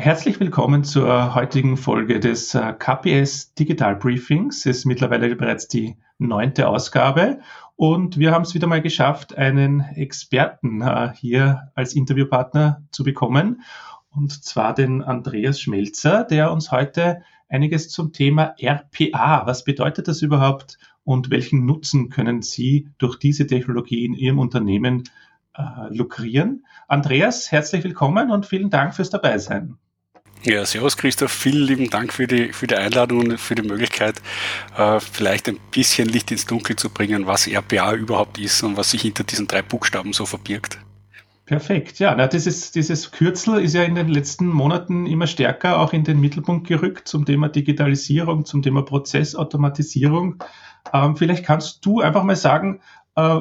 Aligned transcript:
Herzlich 0.00 0.40
willkommen 0.40 0.82
zur 0.82 1.34
heutigen 1.34 1.76
Folge 1.76 2.20
des 2.20 2.54
äh, 2.54 2.72
KPS 2.72 3.52
Digital 3.52 3.96
Briefings. 3.96 4.64
Es 4.64 4.78
ist 4.78 4.84
mittlerweile 4.86 5.36
bereits 5.36 5.68
die 5.68 5.98
neunte 6.16 6.68
Ausgabe 6.68 7.40
und 7.76 8.16
wir 8.18 8.32
haben 8.32 8.40
es 8.40 8.54
wieder 8.54 8.66
mal 8.66 8.80
geschafft, 8.80 9.36
einen 9.36 9.80
Experten 9.80 10.80
äh, 10.80 11.12
hier 11.14 11.70
als 11.74 11.94
Interviewpartner 11.94 12.82
zu 12.92 13.04
bekommen 13.04 13.60
und 14.08 14.42
zwar 14.42 14.72
den 14.72 15.02
Andreas 15.02 15.60
Schmelzer, 15.60 16.24
der 16.24 16.50
uns 16.50 16.72
heute 16.72 17.20
einiges 17.50 17.90
zum 17.90 18.14
Thema 18.14 18.54
RPA, 18.58 19.46
was 19.46 19.64
bedeutet 19.64 20.08
das 20.08 20.22
überhaupt 20.22 20.78
und 21.04 21.28
welchen 21.28 21.66
Nutzen 21.66 22.08
können 22.08 22.40
Sie 22.40 22.88
durch 22.96 23.18
diese 23.18 23.46
Technologie 23.46 24.06
in 24.06 24.14
Ihrem 24.14 24.38
Unternehmen 24.38 25.04
äh, 25.52 25.62
lukrieren? 25.94 26.64
Andreas, 26.88 27.52
herzlich 27.52 27.84
willkommen 27.84 28.30
und 28.30 28.46
vielen 28.46 28.70
Dank 28.70 28.94
fürs 28.94 29.10
Dabeisein. 29.10 29.76
Ja, 30.42 30.64
servus 30.64 30.96
Christoph, 30.96 31.32
vielen 31.32 31.66
lieben 31.66 31.90
Dank 31.90 32.14
für 32.14 32.26
die, 32.26 32.54
für 32.54 32.66
die 32.66 32.74
Einladung 32.74 33.18
und 33.18 33.38
für 33.38 33.54
die 33.54 33.62
Möglichkeit, 33.62 34.22
äh, 34.74 34.98
vielleicht 34.98 35.48
ein 35.48 35.58
bisschen 35.70 36.08
Licht 36.08 36.30
ins 36.30 36.46
Dunkel 36.46 36.76
zu 36.76 36.88
bringen, 36.88 37.26
was 37.26 37.46
RPA 37.46 37.92
überhaupt 37.92 38.38
ist 38.38 38.62
und 38.62 38.74
was 38.78 38.90
sich 38.90 39.02
hinter 39.02 39.22
diesen 39.22 39.48
drei 39.48 39.60
Buchstaben 39.60 40.14
so 40.14 40.24
verbirgt. 40.24 40.78
Perfekt, 41.44 41.98
ja, 41.98 42.14
na, 42.14 42.26
dieses, 42.26 42.70
dieses 42.70 43.10
Kürzel 43.10 43.60
ist 43.60 43.74
ja 43.74 43.82
in 43.82 43.96
den 43.96 44.08
letzten 44.08 44.46
Monaten 44.46 45.04
immer 45.04 45.26
stärker 45.26 45.78
auch 45.78 45.92
in 45.92 46.04
den 46.04 46.20
Mittelpunkt 46.20 46.66
gerückt 46.66 47.06
zum 47.06 47.26
Thema 47.26 47.50
Digitalisierung, 47.50 48.46
zum 48.46 48.62
Thema 48.62 48.82
Prozessautomatisierung. 48.82 50.42
Ähm, 50.94 51.16
vielleicht 51.16 51.44
kannst 51.44 51.84
du 51.84 52.00
einfach 52.00 52.22
mal 52.22 52.36
sagen, 52.36 52.80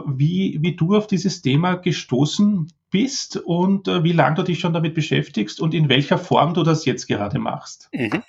wie, 0.07 0.57
wie 0.61 0.75
du 0.75 0.95
auf 0.95 1.07
dieses 1.07 1.41
Thema 1.41 1.75
gestoßen 1.75 2.71
bist 2.89 3.37
und 3.37 3.87
äh, 3.87 4.03
wie 4.03 4.13
lange 4.13 4.37
du 4.37 4.43
dich 4.43 4.59
schon 4.59 4.73
damit 4.73 4.95
beschäftigst 4.95 5.59
und 5.59 5.73
in 5.73 5.89
welcher 5.89 6.17
Form 6.17 6.53
du 6.53 6.63
das 6.63 6.85
jetzt 6.85 7.07
gerade 7.07 7.39
machst. 7.39 7.89
Mhm. 7.93 8.23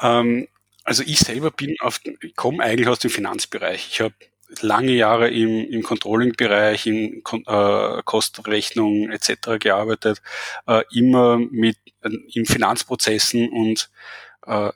Ähm, 0.00 0.48
also 0.84 1.02
ich 1.04 1.18
selber 1.18 1.50
bin 1.50 1.76
auf, 1.80 2.00
komme 2.36 2.62
eigentlich 2.62 2.88
aus 2.88 2.98
dem 2.98 3.10
Finanzbereich. 3.10 3.88
Ich 3.90 4.00
habe 4.00 4.14
lange 4.60 4.92
Jahre 4.92 5.28
im, 5.28 5.70
im 5.70 5.82
Controlling-Bereich, 5.82 6.86
in 6.86 7.22
äh, 7.46 8.02
Kostenrechnung 8.04 9.10
etc. 9.10 9.58
gearbeitet, 9.58 10.22
äh, 10.66 10.82
immer 10.92 11.38
mit 11.38 11.76
äh, 12.02 12.10
in 12.32 12.46
Finanzprozessen 12.46 13.50
und 13.50 13.90
äh, 14.46 14.70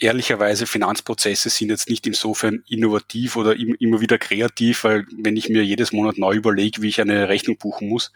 ehrlicherweise 0.00 0.66
Finanzprozesse 0.66 1.50
sind 1.50 1.68
jetzt 1.68 1.88
nicht 1.88 2.06
insofern 2.06 2.64
innovativ 2.66 3.36
oder 3.36 3.54
immer 3.54 4.00
wieder 4.00 4.18
kreativ, 4.18 4.84
weil 4.84 5.06
wenn 5.12 5.36
ich 5.36 5.48
mir 5.48 5.62
jedes 5.62 5.92
Monat 5.92 6.18
neu 6.18 6.34
überlege, 6.34 6.82
wie 6.82 6.88
ich 6.88 7.00
eine 7.00 7.28
Rechnung 7.28 7.58
buchen 7.58 7.88
muss, 7.88 8.12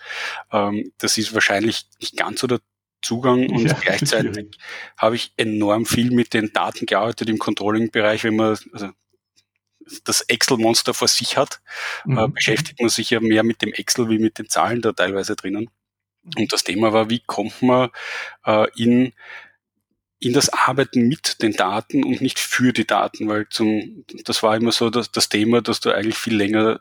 ähm, 0.50 0.92
das 0.98 1.18
ist 1.18 1.34
wahrscheinlich 1.34 1.86
nicht 2.00 2.16
ganz 2.16 2.40
so 2.40 2.46
der 2.46 2.60
Zugang 3.02 3.50
und 3.50 3.66
ja, 3.66 3.74
gleichzeitig 3.80 4.58
habe 4.96 5.16
ich 5.16 5.34
enorm 5.36 5.84
viel 5.84 6.10
mit 6.10 6.32
den 6.32 6.52
Daten 6.52 6.86
gearbeitet 6.86 7.28
im 7.28 7.38
Controlling-Bereich, 7.38 8.24
wenn 8.24 8.36
man 8.36 8.58
also 8.72 8.88
das 10.04 10.22
Excel-Monster 10.22 10.94
vor 10.94 11.08
sich 11.08 11.36
hat, 11.36 11.60
äh, 12.06 12.08
mhm. 12.08 12.18
äh, 12.18 12.28
beschäftigt 12.28 12.80
man 12.80 12.88
sich 12.88 13.10
ja 13.10 13.20
mehr 13.20 13.42
mit 13.42 13.60
dem 13.60 13.74
Excel 13.74 14.08
wie 14.08 14.18
mit 14.18 14.38
den 14.38 14.48
Zahlen 14.48 14.80
da 14.80 14.92
teilweise 14.92 15.36
drinnen. 15.36 15.68
Und 16.38 16.52
das 16.54 16.64
Thema 16.64 16.94
war, 16.94 17.10
wie 17.10 17.20
kommt 17.20 17.60
man 17.60 17.90
äh, 18.46 18.66
in 18.76 19.12
in 20.24 20.32
das 20.32 20.48
Arbeiten 20.48 21.06
mit 21.08 21.42
den 21.42 21.52
Daten 21.52 22.04
und 22.04 22.20
nicht 22.20 22.38
für 22.38 22.72
die 22.72 22.86
Daten, 22.86 23.28
weil 23.28 23.48
zum, 23.48 24.04
das 24.24 24.42
war 24.42 24.56
immer 24.56 24.72
so 24.72 24.90
das, 24.90 25.12
das 25.12 25.28
Thema, 25.28 25.60
dass 25.62 25.80
du 25.80 25.90
eigentlich 25.90 26.18
viel 26.18 26.36
länger 26.36 26.80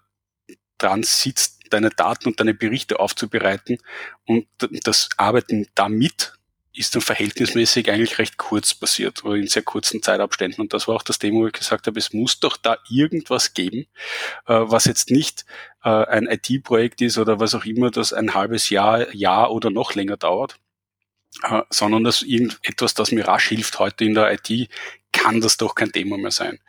dran 0.77 1.03
sitzt, 1.03 1.59
deine 1.69 1.89
Daten 1.89 2.27
und 2.29 2.39
deine 2.39 2.53
Berichte 2.53 2.99
aufzubereiten 2.99 3.77
und 4.25 4.47
das 4.83 5.09
Arbeiten 5.17 5.67
damit 5.75 6.33
ist 6.75 6.95
dann 6.95 7.01
verhältnismäßig 7.03 7.91
eigentlich 7.91 8.17
recht 8.17 8.37
kurz 8.37 8.73
passiert 8.73 9.23
oder 9.23 9.35
in 9.35 9.47
sehr 9.47 9.61
kurzen 9.61 10.01
Zeitabständen. 10.01 10.59
Und 10.59 10.73
das 10.73 10.87
war 10.87 10.95
auch 10.95 11.03
das 11.03 11.19
Thema, 11.19 11.41
wo 11.41 11.47
ich 11.47 11.53
gesagt 11.53 11.85
habe, 11.85 11.99
es 11.99 12.13
muss 12.13 12.39
doch 12.39 12.57
da 12.57 12.77
irgendwas 12.89 13.53
geben, 13.53 13.85
äh, 14.47 14.55
was 14.55 14.85
jetzt 14.85 15.11
nicht 15.11 15.45
äh, 15.83 15.89
ein 15.89 16.25
IT-Projekt 16.25 17.01
ist 17.01 17.19
oder 17.19 17.39
was 17.39 17.53
auch 17.53 17.65
immer, 17.65 17.91
das 17.91 18.11
ein 18.11 18.33
halbes 18.33 18.71
Jahr, 18.71 19.13
Jahr 19.13 19.51
oder 19.51 19.69
noch 19.69 19.93
länger 19.93 20.17
dauert, 20.17 20.57
äh, 21.41 21.61
sondern 21.69 22.03
das 22.03 22.21
irgendetwas, 22.21 22.93
das 22.93 23.11
mir 23.11 23.27
rasch 23.27 23.49
hilft 23.49 23.79
heute 23.79 24.05
in 24.05 24.13
der 24.13 24.31
IT, 24.33 24.69
kann 25.11 25.41
das 25.41 25.57
doch 25.57 25.75
kein 25.75 25.91
Thema 25.91 26.17
mehr 26.17 26.31
sein. 26.31 26.59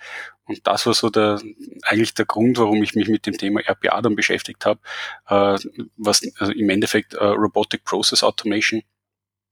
Und 0.47 0.67
das 0.67 0.87
war 0.87 0.95
so 0.95 1.09
der, 1.09 1.41
eigentlich 1.85 2.15
der 2.15 2.27
Grund, 2.27 2.59
warum 2.59 2.83
ich 2.83 2.95
mich 2.95 3.09
mit 3.09 3.27
dem 3.27 3.37
Thema 3.37 3.61
RPA 3.61 4.03
dann 4.03 4.15
beschäftigt 4.15 4.67
habe, 4.67 4.81
äh, 5.29 5.59
was 5.97 6.23
also 6.39 6.53
im 6.53 6.69
Endeffekt 6.69 7.15
äh, 7.15 7.25
Robotic 7.25 7.85
Process 7.85 8.23
Automation, 8.23 8.83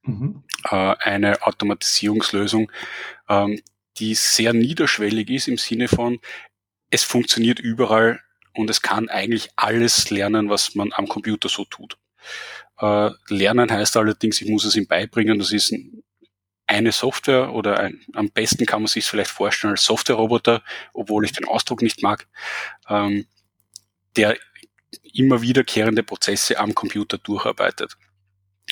mhm. 0.02 0.44
äh, 0.70 0.94
eine 0.98 1.42
Automatisierungslösung, 1.42 2.70
ähm, 3.28 3.62
die 3.98 4.14
sehr 4.14 4.52
niederschwellig 4.52 5.30
ist 5.30 5.48
im 5.48 5.58
Sinne 5.58 5.88
von, 5.88 6.20
es 6.90 7.04
funktioniert 7.04 7.58
überall 7.58 8.20
und 8.54 8.68
es 8.68 8.82
kann 8.82 9.08
eigentlich 9.08 9.50
alles 9.56 10.10
lernen, 10.10 10.50
was 10.50 10.74
man 10.74 10.92
am 10.92 11.08
Computer 11.08 11.48
so 11.48 11.64
tut. 11.64 11.96
Äh, 12.82 13.10
lernen 13.28 13.70
heißt 13.70 13.96
allerdings, 13.96 14.40
ich 14.40 14.48
muss 14.48 14.64
es 14.64 14.76
ihm 14.76 14.86
beibringen. 14.86 15.38
Das 15.38 15.52
ist 15.52 15.72
eine 16.66 16.92
Software 16.92 17.52
oder 17.52 17.78
ein, 17.78 18.00
am 18.12 18.30
besten 18.30 18.66
kann 18.66 18.82
man 18.82 18.88
sich 18.88 19.04
vielleicht 19.04 19.30
vorstellen 19.30 19.72
als 19.72 19.84
Software-Roboter, 19.84 20.62
obwohl 20.92 21.24
ich 21.24 21.32
den 21.32 21.46
Ausdruck 21.46 21.80
nicht 21.80 22.02
mag, 22.02 22.26
ähm, 22.88 23.26
der 24.16 24.36
immer 25.14 25.42
wiederkehrende 25.42 26.02
Prozesse 26.02 26.58
am 26.58 26.74
Computer 26.74 27.18
durcharbeitet 27.18 27.96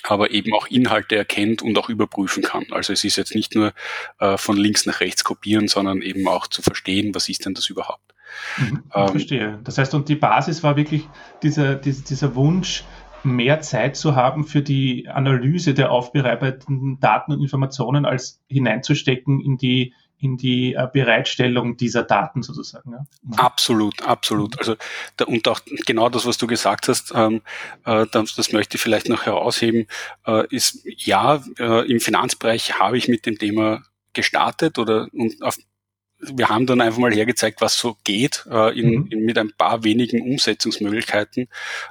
aber 0.04 0.30
eben 0.30 0.54
auch 0.54 0.66
Inhalte 0.68 1.16
erkennt 1.16 1.62
und 1.62 1.76
auch 1.76 1.88
überprüfen 1.88 2.42
kann. 2.42 2.64
Also 2.70 2.92
es 2.92 3.04
ist 3.04 3.16
jetzt 3.16 3.34
nicht 3.34 3.54
nur 3.54 3.72
äh, 4.18 4.36
von 4.36 4.56
links 4.56 4.86
nach 4.86 5.00
rechts 5.00 5.24
kopieren, 5.24 5.68
sondern 5.68 6.00
eben 6.02 6.26
auch 6.28 6.46
zu 6.46 6.62
verstehen, 6.62 7.14
was 7.14 7.28
ist 7.28 7.44
denn 7.44 7.54
das 7.54 7.68
überhaupt. 7.68 8.14
Mhm, 8.58 8.84
ähm, 8.94 9.08
verstehe. 9.08 9.60
Das 9.64 9.78
heißt, 9.78 9.94
und 9.94 10.08
die 10.08 10.14
Basis 10.14 10.62
war 10.62 10.76
wirklich 10.76 11.08
dieser, 11.42 11.74
dieser, 11.74 12.04
dieser 12.04 12.34
Wunsch, 12.34 12.84
mehr 13.22 13.60
Zeit 13.60 13.96
zu 13.96 14.16
haben 14.16 14.44
für 14.44 14.62
die 14.62 15.08
Analyse 15.08 15.74
der 15.74 15.90
aufbereiteten 15.90 17.00
Daten 17.00 17.32
und 17.32 17.40
Informationen, 17.40 18.04
als 18.04 18.42
hineinzustecken 18.48 19.40
in 19.40 19.56
die 19.58 19.94
in 20.20 20.36
die 20.36 20.74
äh, 20.74 20.86
Bereitstellung 20.92 21.78
dieser 21.78 22.02
Daten 22.02 22.42
sozusagen. 22.42 22.92
Ja. 22.92 23.06
Mhm. 23.22 23.34
Absolut, 23.34 24.02
absolut. 24.02 24.58
Also 24.58 24.76
da, 25.16 25.24
und 25.24 25.48
auch 25.48 25.60
genau 25.86 26.10
das, 26.10 26.26
was 26.26 26.36
du 26.36 26.46
gesagt 26.46 26.88
hast, 26.88 27.12
ähm, 27.14 27.40
äh, 27.86 28.04
das, 28.12 28.34
das 28.34 28.52
möchte 28.52 28.76
ich 28.76 28.82
vielleicht 28.82 29.08
noch 29.08 29.24
herausheben, 29.24 29.86
äh, 30.26 30.46
ist 30.54 30.80
ja, 30.84 31.42
äh, 31.58 31.90
im 31.90 32.00
Finanzbereich 32.00 32.78
habe 32.78 32.98
ich 32.98 33.08
mit 33.08 33.24
dem 33.24 33.38
Thema 33.38 33.82
gestartet 34.12 34.78
oder 34.78 35.08
und 35.12 35.42
auf 35.42 35.56
wir 36.20 36.48
haben 36.48 36.66
dann 36.66 36.80
einfach 36.80 36.98
mal 36.98 37.12
hergezeigt, 37.12 37.60
was 37.60 37.78
so 37.78 37.96
geht, 38.04 38.44
äh, 38.50 38.78
in, 38.78 38.90
mhm. 38.90 39.06
in, 39.10 39.24
mit 39.24 39.38
ein 39.38 39.52
paar 39.56 39.84
wenigen 39.84 40.22
Umsetzungsmöglichkeiten 40.22 41.48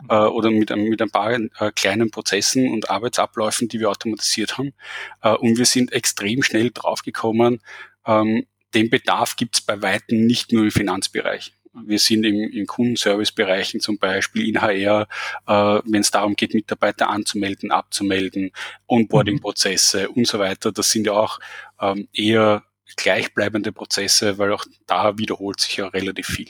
äh, 0.07 0.15
oder 0.15 0.51
mit, 0.51 0.75
mit 0.75 1.01
ein 1.01 1.09
paar 1.09 1.31
äh, 1.33 1.71
kleinen 1.75 2.11
Prozessen 2.11 2.71
und 2.71 2.89
Arbeitsabläufen, 2.89 3.67
die 3.67 3.79
wir 3.79 3.89
automatisiert 3.89 4.57
haben. 4.57 4.73
Äh, 5.21 5.33
und 5.33 5.57
wir 5.57 5.65
sind 5.65 5.91
extrem 5.93 6.43
schnell 6.43 6.71
draufgekommen, 6.71 7.61
ähm, 8.05 8.45
den 8.73 8.89
Bedarf 8.89 9.35
gibt 9.35 9.55
es 9.55 9.61
bei 9.61 9.81
Weitem 9.81 10.25
nicht 10.25 10.51
nur 10.51 10.63
im 10.63 10.71
Finanzbereich. 10.71 11.53
Wir 11.73 11.99
sind 11.99 12.23
im, 12.23 12.35
in 12.35 12.65
Kundenservicebereichen 12.65 13.79
zum 13.79 13.97
Beispiel 13.97 14.47
in 14.47 14.61
HR, 14.61 15.07
äh, 15.47 15.81
wenn 15.85 16.01
es 16.01 16.11
darum 16.11 16.35
geht, 16.35 16.53
Mitarbeiter 16.53 17.09
anzumelden, 17.09 17.71
abzumelden, 17.71 18.51
Onboarding-Prozesse 18.87 20.09
und 20.09 20.27
so 20.27 20.39
weiter. 20.39 20.71
Das 20.71 20.91
sind 20.91 21.05
ja 21.05 21.13
auch 21.13 21.39
ähm, 21.79 22.07
eher 22.13 22.63
gleichbleibende 22.95 23.71
Prozesse, 23.71 24.37
weil 24.37 24.53
auch 24.53 24.65
da 24.87 25.17
wiederholt 25.17 25.59
sich 25.59 25.77
ja 25.77 25.87
relativ 25.87 26.27
viel. 26.27 26.49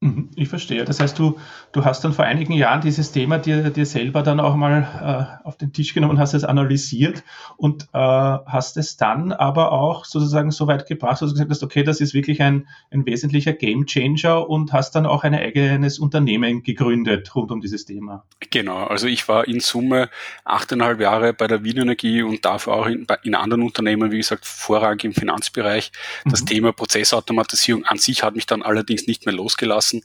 Mhm, 0.00 0.30
ich 0.36 0.50
verstehe. 0.50 0.84
Das 0.84 1.00
heißt, 1.00 1.18
du, 1.18 1.38
du 1.72 1.86
hast 1.86 2.04
dann 2.04 2.12
vor 2.12 2.26
einigen 2.26 2.52
Jahren 2.52 2.82
dieses 2.82 3.12
Thema 3.12 3.38
dir, 3.38 3.70
dir 3.70 3.86
selber 3.86 4.22
dann 4.22 4.40
auch 4.40 4.54
mal 4.54 5.38
äh, 5.42 5.46
auf 5.46 5.56
den 5.56 5.72
Tisch 5.72 5.94
genommen, 5.94 6.18
hast 6.18 6.34
es 6.34 6.44
analysiert 6.44 7.24
und 7.56 7.84
äh, 7.94 7.98
hast 7.98 8.76
es 8.76 8.98
dann 8.98 9.32
aber 9.32 9.72
auch 9.72 10.04
sozusagen 10.04 10.50
so 10.50 10.66
weit 10.66 10.86
gebracht, 10.86 11.22
dass 11.22 11.30
du 11.30 11.34
gesagt 11.34 11.50
hast, 11.50 11.62
okay, 11.62 11.82
das 11.82 12.02
ist 12.02 12.12
wirklich 12.12 12.42
ein, 12.42 12.68
ein 12.90 13.06
wesentlicher 13.06 13.54
Game 13.54 13.86
Changer 13.86 14.46
und 14.50 14.74
hast 14.74 14.94
dann 14.96 15.06
auch 15.06 15.24
ein 15.24 15.34
eigenes 15.34 15.98
Unternehmen 15.98 16.62
gegründet 16.62 17.34
rund 17.34 17.50
um 17.50 17.62
dieses 17.62 17.86
Thema. 17.86 18.26
Genau, 18.50 18.84
also 18.84 19.06
ich 19.06 19.26
war 19.28 19.48
in 19.48 19.60
Summe 19.60 20.10
achteinhalb 20.44 21.00
Jahre 21.00 21.32
bei 21.32 21.46
der 21.46 21.64
Wien 21.64 21.78
Energie 21.78 22.22
und 22.22 22.44
dafür 22.44 22.74
auch 22.74 22.86
in, 22.86 23.06
in 23.22 23.34
anderen 23.34 23.62
Unternehmen, 23.62 24.10
wie 24.10 24.18
gesagt, 24.18 24.44
vorrangig 24.44 25.04
im 25.04 25.14
Finanzbereich. 25.14 25.90
Das 26.26 26.42
mhm. 26.42 26.46
Thema 26.46 26.72
Prozessautomatisierung 26.72 27.86
an 27.86 27.96
sich 27.96 28.22
hat 28.22 28.36
mich 28.36 28.44
dann 28.44 28.60
allerdings 28.60 29.06
nicht 29.06 29.24
mehr 29.24 29.34
losgelassen 29.34 29.85
lassen. 29.86 30.02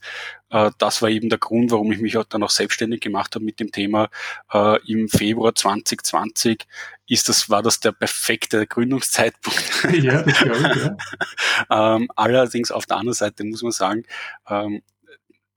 Äh, 0.50 0.72
das 0.78 1.02
war 1.02 1.10
eben 1.10 1.30
der 1.30 1.40
Grund, 1.40 1.72
warum 1.72 1.92
ich 1.92 2.00
mich 2.00 2.18
auch 2.18 2.24
dann 2.26 2.44
auch 2.44 2.50
selbstständig 2.50 3.02
gemacht 3.02 3.36
habe 3.36 3.46
mit 3.46 3.60
dem 3.60 3.72
Thema. 3.72 4.10
Äh, 4.52 4.80
Im 4.92 5.10
Februar 5.10 5.56
2020 5.56 6.66
ist 7.08 7.30
das, 7.30 7.50
war 7.50 7.62
das 7.62 7.80
der 7.80 7.92
perfekte 7.92 8.68
Gründungszeitpunkt. 8.68 9.62
Ja, 9.92 10.22
das 10.22 10.38
glaube 10.38 10.72
ich, 10.74 11.70
ja. 11.70 11.96
ähm, 11.96 12.10
allerdings 12.16 12.72
auf 12.72 12.86
der 12.86 12.98
anderen 12.98 13.16
Seite 13.16 13.44
muss 13.44 13.62
man 13.62 13.72
sagen, 13.72 14.04
ähm, 14.48 14.82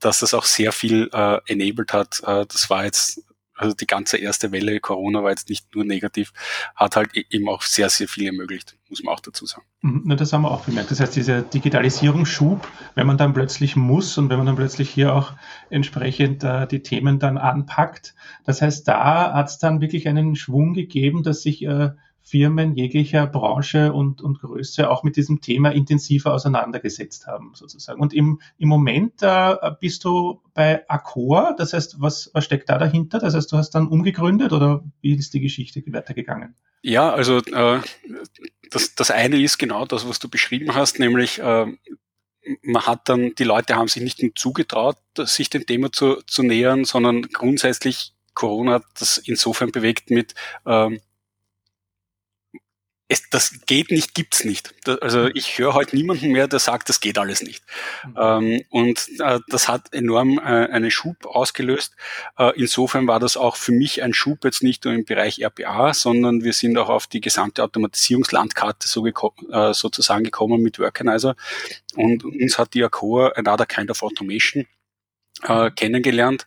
dass 0.00 0.20
das 0.20 0.34
auch 0.34 0.44
sehr 0.44 0.72
viel 0.72 1.08
äh, 1.12 1.38
enabled 1.46 1.92
hat. 1.92 2.20
Äh, 2.26 2.46
das 2.46 2.68
war 2.68 2.84
jetzt 2.84 3.22
also 3.56 3.74
die 3.74 3.86
ganze 3.86 4.16
erste 4.16 4.52
Welle 4.52 4.80
Corona 4.80 5.22
war 5.22 5.30
jetzt 5.30 5.48
nicht 5.48 5.74
nur 5.74 5.84
negativ, 5.84 6.32
hat 6.74 6.96
halt 6.96 7.16
e-, 7.16 7.24
eben 7.30 7.48
auch 7.48 7.62
sehr, 7.62 7.88
sehr 7.88 8.08
viel 8.08 8.26
ermöglicht, 8.26 8.76
muss 8.88 9.02
man 9.02 9.14
auch 9.14 9.20
dazu 9.20 9.46
sagen. 9.46 9.64
Mhm, 9.82 10.16
das 10.16 10.32
haben 10.32 10.42
wir 10.42 10.50
auch 10.50 10.64
bemerkt. 10.64 10.90
Das 10.90 11.00
heißt, 11.00 11.14
dieser 11.14 11.42
Digitalisierungsschub, 11.42 12.66
wenn 12.94 13.06
man 13.06 13.18
dann 13.18 13.32
plötzlich 13.32 13.76
muss 13.76 14.18
und 14.18 14.28
wenn 14.28 14.38
man 14.38 14.46
dann 14.46 14.56
plötzlich 14.56 14.90
hier 14.90 15.14
auch 15.14 15.32
entsprechend 15.70 16.42
äh, 16.44 16.66
die 16.66 16.82
Themen 16.82 17.18
dann 17.18 17.38
anpackt, 17.38 18.14
das 18.44 18.60
heißt, 18.60 18.86
da 18.88 19.32
hat 19.32 19.48
es 19.48 19.58
dann 19.58 19.80
wirklich 19.80 20.08
einen 20.08 20.36
Schwung 20.36 20.74
gegeben, 20.74 21.22
dass 21.22 21.42
sich 21.42 21.62
äh, 21.64 21.90
Firmen 22.26 22.74
jeglicher 22.74 23.26
Branche 23.26 23.92
und, 23.92 24.22
und 24.22 24.40
Größe 24.40 24.90
auch 24.90 25.02
mit 25.02 25.16
diesem 25.16 25.42
Thema 25.42 25.70
intensiver 25.72 26.32
auseinandergesetzt 26.32 27.26
haben, 27.26 27.52
sozusagen. 27.54 28.00
Und 28.00 28.14
im, 28.14 28.40
im 28.56 28.68
Moment 28.68 29.22
äh, 29.22 29.54
bist 29.78 30.04
du 30.04 30.40
bei 30.54 30.88
Accor, 30.88 31.54
das 31.56 31.74
heißt, 31.74 32.00
was, 32.00 32.30
was 32.32 32.46
steckt 32.46 32.70
da 32.70 32.78
dahinter? 32.78 33.18
Das 33.18 33.34
heißt, 33.34 33.52
du 33.52 33.58
hast 33.58 33.70
dann 33.74 33.88
umgegründet 33.88 34.52
oder 34.52 34.82
wie 35.02 35.14
ist 35.14 35.34
die 35.34 35.40
Geschichte 35.40 35.82
weitergegangen? 35.86 36.56
Ja, 36.80 37.12
also 37.12 37.38
äh, 37.38 37.80
das, 38.70 38.94
das 38.94 39.10
eine 39.10 39.36
ist 39.36 39.58
genau 39.58 39.84
das, 39.84 40.08
was 40.08 40.18
du 40.18 40.28
beschrieben 40.28 40.74
hast, 40.74 40.98
nämlich 40.98 41.40
äh, 41.40 41.66
man 42.62 42.86
hat 42.86 43.08
dann, 43.08 43.34
die 43.34 43.44
Leute 43.44 43.76
haben 43.76 43.88
sich 43.88 44.02
nicht 44.02 44.38
zugetraut, 44.38 44.96
sich 45.18 45.50
dem 45.50 45.66
Thema 45.66 45.92
zu, 45.92 46.22
zu 46.26 46.42
nähern, 46.42 46.84
sondern 46.84 47.22
grundsätzlich 47.22 48.14
Corona 48.34 48.74
hat 48.74 48.84
das 48.98 49.18
insofern 49.18 49.70
bewegt 49.70 50.10
mit, 50.10 50.34
ähm, 50.66 51.00
es, 53.06 53.28
das 53.28 53.60
geht 53.66 53.90
nicht, 53.90 54.14
gibt's 54.14 54.44
nicht. 54.44 54.74
Das, 54.84 55.00
also 55.02 55.20
mhm. 55.24 55.32
ich 55.34 55.58
höre 55.58 55.74
heute 55.74 55.94
niemanden 55.94 56.32
mehr, 56.32 56.48
der 56.48 56.58
sagt, 56.58 56.88
das 56.88 57.00
geht 57.00 57.18
alles 57.18 57.42
nicht. 57.42 57.62
Mhm. 58.06 58.14
Ähm, 58.18 58.62
und 58.70 59.08
äh, 59.20 59.40
das 59.48 59.68
hat 59.68 59.92
enorm 59.92 60.38
äh, 60.38 60.42
einen 60.42 60.90
Schub 60.90 61.26
ausgelöst. 61.26 61.94
Äh, 62.38 62.52
insofern 62.56 63.06
war 63.06 63.20
das 63.20 63.36
auch 63.36 63.56
für 63.56 63.72
mich 63.72 64.02
ein 64.02 64.14
Schub 64.14 64.44
jetzt 64.44 64.62
nicht 64.62 64.84
nur 64.84 64.94
im 64.94 65.04
Bereich 65.04 65.40
RPA, 65.40 65.92
sondern 65.92 66.42
wir 66.42 66.54
sind 66.54 66.78
auch 66.78 66.88
auf 66.88 67.06
die 67.06 67.20
gesamte 67.20 67.62
Automatisierungslandkarte 67.62 68.88
so 68.88 69.02
geko 69.02 69.34
äh, 69.50 69.74
sozusagen 69.74 70.24
gekommen 70.24 70.62
mit 70.62 70.78
Workanizer. 70.78 71.36
Und 71.96 72.24
uns 72.24 72.58
hat 72.58 72.72
die 72.72 72.82
Accor 72.82 73.36
Another 73.36 73.66
Kind 73.66 73.90
of 73.90 74.02
Automation 74.02 74.66
äh, 75.44 75.70
kennengelernt 75.70 76.46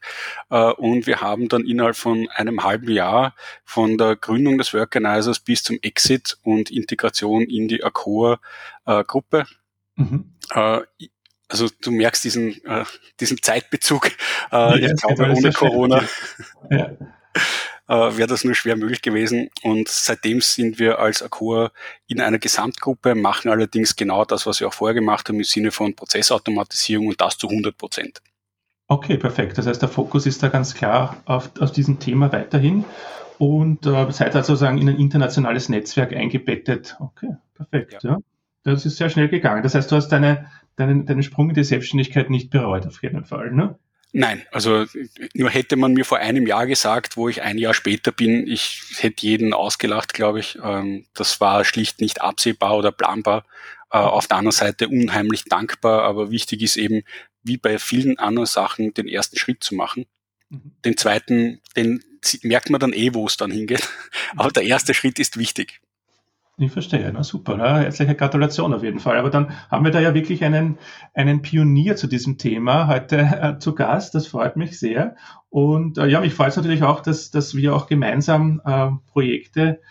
äh, 0.49 0.71
und 0.71 1.07
wir 1.07 1.21
haben 1.21 1.47
dann 1.49 1.65
innerhalb 1.65 1.95
von 1.95 2.27
einem 2.29 2.63
halben 2.63 2.91
Jahr 2.91 3.35
von 3.63 3.97
der 3.97 4.15
Gründung 4.15 4.57
des 4.57 4.73
Workanizers 4.73 5.39
bis 5.39 5.63
zum 5.63 5.77
Exit 5.81 6.37
und 6.43 6.71
Integration 6.71 7.43
in 7.43 7.67
die 7.67 7.83
Accor-Gruppe. 7.83 9.45
Äh, 9.97 10.01
mhm. 10.01 10.33
Äh, 10.53 10.81
also 11.49 11.69
du 11.81 11.91
merkst 11.91 12.23
diesen, 12.23 12.63
äh, 12.65 12.83
diesen 13.19 13.41
Zeitbezug. 13.41 14.07
Äh, 14.07 14.11
ja, 14.51 14.75
ich 14.75 14.95
glaube, 14.95 15.31
ohne 15.31 15.53
Corona 15.53 16.03
ja. 16.69 16.97
wäre 17.87 18.27
das 18.27 18.43
nur 18.43 18.53
schwer 18.53 18.75
möglich 18.75 19.01
gewesen. 19.01 19.49
Und 19.63 19.87
seitdem 19.87 20.41
sind 20.41 20.77
wir 20.77 20.99
als 20.99 21.23
Accor 21.23 21.71
in 22.07 22.19
einer 22.19 22.39
Gesamtgruppe, 22.39 23.15
machen 23.15 23.49
allerdings 23.49 23.95
genau 23.95 24.25
das, 24.25 24.45
was 24.45 24.59
wir 24.59 24.67
auch 24.67 24.73
vorher 24.73 24.95
gemacht 24.95 25.29
haben, 25.29 25.37
im 25.37 25.45
Sinne 25.45 25.71
von 25.71 25.95
Prozessautomatisierung 25.95 27.07
und 27.07 27.21
das 27.21 27.37
zu 27.37 27.47
100 27.47 27.77
Prozent. 27.77 28.21
Okay, 28.87 29.17
perfekt. 29.17 29.57
Das 29.57 29.67
heißt, 29.67 29.81
der 29.81 29.89
Fokus 29.89 30.25
ist 30.25 30.41
da 30.43 30.47
ganz 30.47 30.73
klar 30.73 31.17
auf, 31.25 31.51
auf 31.59 31.71
diesem 31.71 31.99
Thema 31.99 32.31
weiterhin 32.31 32.85
und 33.37 33.85
äh, 33.85 34.11
seid 34.11 34.35
also 34.35 34.53
sozusagen 34.53 34.77
in 34.77 34.89
ein 34.89 34.97
internationales 34.97 35.69
Netzwerk 35.69 36.13
eingebettet. 36.13 36.95
Okay, 36.99 37.35
perfekt. 37.53 38.03
Ja. 38.03 38.11
ja. 38.11 38.17
Das 38.63 38.85
ist 38.85 38.97
sehr 38.97 39.09
schnell 39.09 39.29
gegangen. 39.29 39.63
Das 39.63 39.75
heißt, 39.75 39.91
du 39.91 39.95
hast 39.95 40.09
deine, 40.09 40.49
deinen, 40.75 41.05
deinen 41.05 41.23
Sprung 41.23 41.49
in 41.49 41.55
die 41.55 41.63
Selbstständigkeit 41.63 42.29
nicht 42.29 42.49
bereut, 42.49 42.85
auf 42.85 43.01
jeden 43.03 43.25
Fall. 43.25 43.51
Ne? 43.51 43.77
Nein, 44.13 44.43
also 44.51 44.85
nur 45.33 45.49
hätte 45.49 45.75
man 45.75 45.93
mir 45.93 46.05
vor 46.05 46.19
einem 46.19 46.47
Jahr 46.47 46.65
gesagt, 46.65 47.17
wo 47.17 47.27
ich 47.27 47.41
ein 47.41 47.57
Jahr 47.57 47.73
später 47.73 48.11
bin, 48.11 48.47
ich 48.47 48.81
hätte 48.97 49.25
jeden 49.25 49.53
ausgelacht, 49.53 50.13
glaube 50.13 50.39
ich. 50.39 50.57
Ähm, 50.63 51.05
das 51.13 51.41
war 51.41 51.65
schlicht 51.65 51.99
nicht 51.99 52.21
absehbar 52.21 52.77
oder 52.77 52.91
planbar. 52.91 53.43
Äh, 53.91 53.97
auf 53.97 54.27
der 54.27 54.37
anderen 54.37 54.53
Seite 54.53 54.87
unheimlich 54.87 55.45
dankbar, 55.45 56.03
aber 56.03 56.31
wichtig 56.31 56.61
ist 56.61 56.77
eben, 56.77 57.03
wie 57.47 57.57
bei 57.57 57.79
vielen 57.79 58.19
anderen 58.19 58.45
Sachen, 58.45 58.93
den 58.93 59.07
ersten 59.07 59.37
Schritt 59.37 59.63
zu 59.63 59.75
machen. 59.75 60.05
Mhm. 60.49 60.71
Den 60.85 60.97
zweiten, 60.97 61.61
den 61.75 62.03
merkt 62.43 62.69
man 62.69 62.79
dann 62.79 62.93
eh, 62.93 63.13
wo 63.13 63.25
es 63.25 63.37
dann 63.37 63.51
hingeht. 63.51 63.89
Aber 64.35 64.51
der 64.51 64.63
erste 64.63 64.93
Schritt 64.93 65.19
ist 65.19 65.37
wichtig. 65.37 65.81
Ich 66.59 66.71
verstehe, 66.71 67.11
na 67.13 67.23
super, 67.23 67.55
na, 67.55 67.81
herzliche 67.81 68.15
Gratulation 68.15 68.73
auf 68.73 68.81
jeden 68.81 68.99
Fall. 68.99 69.17
Aber 69.17 69.29
dann 69.29 69.51
haben 69.69 69.85
wir 69.85 69.91
da 69.91 69.99
ja 69.99 70.15
wirklich 70.15 70.43
einen, 70.43 70.79
einen 71.13 71.43
Pionier 71.43 71.95
zu 71.95 72.07
diesem 72.07 72.39
Thema 72.39 72.87
heute 72.87 73.17
äh, 73.17 73.59
zu 73.59 73.75
Gast. 73.75 74.15
Das 74.15 74.25
freut 74.25 74.55
mich 74.55 74.79
sehr. 74.79 75.15
Und 75.49 75.99
äh, 75.99 76.07
ja, 76.07 76.19
mich 76.19 76.33
freut 76.33 76.49
es 76.49 76.57
natürlich 76.57 76.81
auch, 76.81 77.01
dass, 77.01 77.29
dass 77.29 77.53
wir 77.53 77.75
auch 77.75 77.85
gemeinsam 77.85 78.59
äh, 78.65 78.89
Projekte 79.11 79.81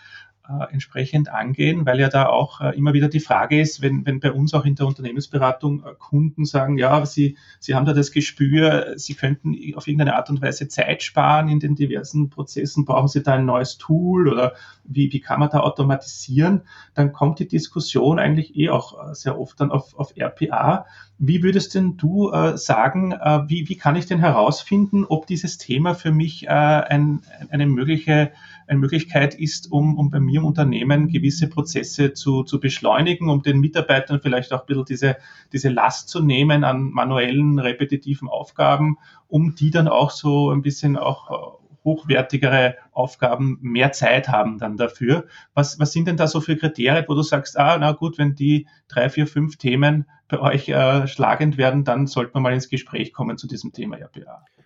äh, 0.47 0.71
entsprechend 0.71 1.29
angehen, 1.29 1.85
weil 1.85 1.99
ja 1.99 2.09
da 2.09 2.27
auch 2.27 2.61
äh, 2.61 2.75
immer 2.77 2.93
wieder 2.93 3.09
die 3.09 3.19
Frage 3.19 3.59
ist, 3.59 3.81
wenn, 3.81 4.05
wenn 4.05 4.19
bei 4.19 4.31
uns 4.31 4.53
auch 4.53 4.65
in 4.65 4.75
der 4.75 4.87
Unternehmensberatung 4.87 5.83
äh, 5.83 5.93
Kunden 5.99 6.45
sagen, 6.45 6.77
ja, 6.77 7.05
sie, 7.05 7.37
sie 7.59 7.75
haben 7.75 7.85
da 7.85 7.93
das 7.93 8.11
Gespür, 8.11 8.93
sie 8.95 9.15
könnten 9.15 9.55
auf 9.75 9.87
irgendeine 9.87 10.15
Art 10.15 10.29
und 10.29 10.41
Weise 10.41 10.67
Zeit 10.67 11.03
sparen 11.03 11.49
in 11.49 11.59
den 11.59 11.75
diversen 11.75 12.29
Prozessen, 12.29 12.85
brauchen 12.85 13.09
sie 13.09 13.23
da 13.23 13.33
ein 13.33 13.45
neues 13.45 13.77
Tool 13.77 14.29
oder 14.29 14.53
wie, 14.85 15.11
wie 15.11 15.19
kann 15.19 15.41
man 15.41 15.49
da 15.49 15.59
automatisieren, 15.59 16.61
dann 16.93 17.11
kommt 17.11 17.39
die 17.39 17.47
Diskussion 17.47 18.19
eigentlich 18.19 18.55
eh 18.55 18.69
auch 18.69 19.13
sehr 19.13 19.37
oft 19.37 19.59
dann 19.59 19.71
auf, 19.71 19.95
auf 19.95 20.13
RPA. 20.17 20.85
Wie 21.19 21.43
würdest 21.43 21.75
denn 21.75 21.97
du 21.97 22.31
äh, 22.31 22.57
sagen, 22.57 23.11
äh, 23.11 23.41
wie, 23.47 23.67
wie 23.67 23.75
kann 23.75 23.95
ich 23.95 24.05
denn 24.05 24.19
herausfinden, 24.19 25.03
ob 25.03 25.27
dieses 25.27 25.57
Thema 25.57 25.93
für 25.93 26.11
mich 26.11 26.45
äh, 26.45 26.49
ein, 26.49 27.21
eine 27.49 27.65
mögliche 27.65 28.31
eine 28.67 28.79
Möglichkeit 28.79 29.33
ist, 29.33 29.71
um, 29.71 29.97
um 29.97 30.09
bei 30.09 30.19
mir 30.19 30.36
im 30.37 30.45
Unternehmen 30.45 31.07
gewisse 31.09 31.49
Prozesse 31.49 32.13
zu, 32.13 32.43
zu 32.43 32.59
beschleunigen, 32.59 33.29
um 33.29 33.41
den 33.41 33.59
Mitarbeitern 33.59 34.21
vielleicht 34.21 34.53
auch 34.53 34.61
ein 34.61 34.65
bisschen 34.65 34.85
diese, 34.85 35.17
diese 35.51 35.69
Last 35.69 36.09
zu 36.09 36.21
nehmen 36.21 36.63
an 36.63 36.91
manuellen, 36.91 37.59
repetitiven 37.59 38.29
Aufgaben, 38.29 38.97
um 39.27 39.55
die 39.55 39.71
dann 39.71 39.87
auch 39.87 40.11
so 40.11 40.51
ein 40.51 40.61
bisschen 40.61 40.97
auch 40.97 41.31
äh, 41.31 41.67
hochwertigere 41.87 42.75
Aufgaben 42.91 43.57
mehr 43.61 43.93
Zeit 43.93 44.27
haben 44.27 44.57
dann 44.57 44.75
dafür. 44.75 45.25
Was, 45.53 45.79
was 45.79 45.93
sind 45.93 46.07
denn 46.07 46.17
da 46.17 46.27
so 46.27 46.41
für 46.41 46.57
Kriterien, 46.57 47.05
wo 47.07 47.15
du 47.15 47.21
sagst, 47.21 47.57
ah, 47.57 47.77
na 47.77 47.93
gut, 47.93 48.17
wenn 48.17 48.35
die 48.35 48.67
drei, 48.89 49.09
vier, 49.09 49.25
fünf 49.25 49.55
Themen 49.55 50.05
bei 50.27 50.39
euch 50.39 50.67
äh, 50.67 51.07
schlagend 51.07 51.57
werden, 51.57 51.85
dann 51.85 52.05
sollte 52.05 52.31
man 52.33 52.43
mal 52.43 52.53
ins 52.53 52.69
Gespräch 52.69 53.13
kommen 53.13 53.37
zu 53.37 53.47
diesem 53.47 53.71
Thema 53.71 53.97
RPA? 53.97 54.19
Ja, 54.19 54.56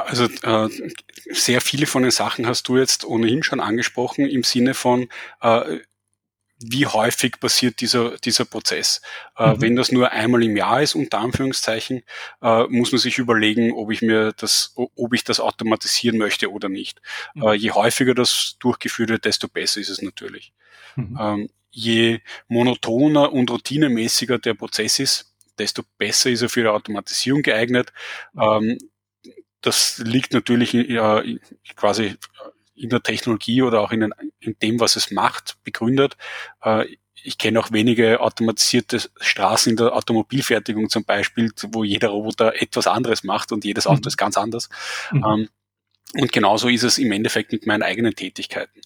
also 0.00 0.24
äh, 0.24 0.68
sehr 1.30 1.60
viele 1.60 1.86
von 1.86 2.02
den 2.02 2.10
Sachen 2.10 2.46
hast 2.46 2.68
du 2.68 2.76
jetzt 2.76 3.04
ohnehin 3.04 3.42
schon 3.42 3.60
angesprochen 3.60 4.26
im 4.26 4.42
Sinne 4.42 4.74
von, 4.74 5.08
äh, 5.40 5.78
wie 6.60 6.86
häufig 6.86 7.38
passiert 7.38 7.80
dieser, 7.80 8.18
dieser 8.18 8.44
Prozess. 8.44 9.00
Äh, 9.36 9.52
mhm. 9.54 9.60
Wenn 9.60 9.76
das 9.76 9.92
nur 9.92 10.10
einmal 10.10 10.42
im 10.42 10.56
Jahr 10.56 10.82
ist, 10.82 10.94
unter 10.94 11.20
Anführungszeichen, 11.20 12.02
äh, 12.42 12.64
muss 12.64 12.90
man 12.90 12.98
sich 12.98 13.18
überlegen, 13.18 13.72
ob 13.72 13.92
ich 13.92 14.02
mir 14.02 14.32
das, 14.32 14.74
ob 14.74 15.14
ich 15.14 15.22
das 15.22 15.40
automatisieren 15.40 16.18
möchte 16.18 16.50
oder 16.50 16.68
nicht. 16.68 17.00
Mhm. 17.34 17.42
Äh, 17.42 17.54
je 17.54 17.70
häufiger 17.70 18.14
das 18.14 18.56
durchgeführt 18.58 19.10
wird, 19.10 19.24
desto 19.24 19.48
besser 19.48 19.80
ist 19.80 19.90
es 19.90 20.02
natürlich. 20.02 20.52
Mhm. 20.96 21.18
Ähm, 21.20 21.50
je 21.70 22.20
monotoner 22.48 23.32
und 23.32 23.50
routinemäßiger 23.50 24.38
der 24.38 24.54
Prozess 24.54 24.98
ist, 24.98 25.34
desto 25.58 25.82
besser 25.96 26.30
ist 26.30 26.42
er 26.42 26.48
für 26.48 26.62
die 26.62 26.68
Automatisierung 26.68 27.42
geeignet. 27.42 27.92
Mhm. 28.32 28.42
Ähm, 28.42 28.78
das 29.68 29.98
liegt 29.98 30.32
natürlich 30.32 30.74
in, 30.74 31.40
quasi 31.76 32.16
in 32.74 32.88
der 32.88 33.02
Technologie 33.02 33.60
oder 33.60 33.80
auch 33.82 33.92
in, 33.92 34.00
den, 34.00 34.14
in 34.40 34.56
dem, 34.62 34.80
was 34.80 34.96
es 34.96 35.10
macht, 35.10 35.58
begründet. 35.62 36.16
Äh, 36.62 36.86
ich 37.14 37.36
kenne 37.36 37.60
auch 37.60 37.70
wenige 37.70 38.20
automatisierte 38.20 39.02
Straßen 39.20 39.70
in 39.70 39.76
der 39.76 39.92
Automobilfertigung 39.94 40.88
zum 40.88 41.04
Beispiel, 41.04 41.52
wo 41.72 41.84
jeder 41.84 42.08
Roboter 42.08 42.54
etwas 42.62 42.86
anderes 42.86 43.24
macht 43.24 43.52
und 43.52 43.64
jedes 43.64 43.86
Auto 43.86 44.02
mhm. 44.02 44.08
ist 44.08 44.16
ganz 44.16 44.38
anders. 44.38 44.70
Mhm. 45.12 45.24
Ähm, 45.24 45.48
und 46.14 46.32
genauso 46.32 46.68
ist 46.68 46.84
es 46.84 46.96
im 46.96 47.12
Endeffekt 47.12 47.52
mit 47.52 47.66
meinen 47.66 47.82
eigenen 47.82 48.14
Tätigkeiten. 48.14 48.80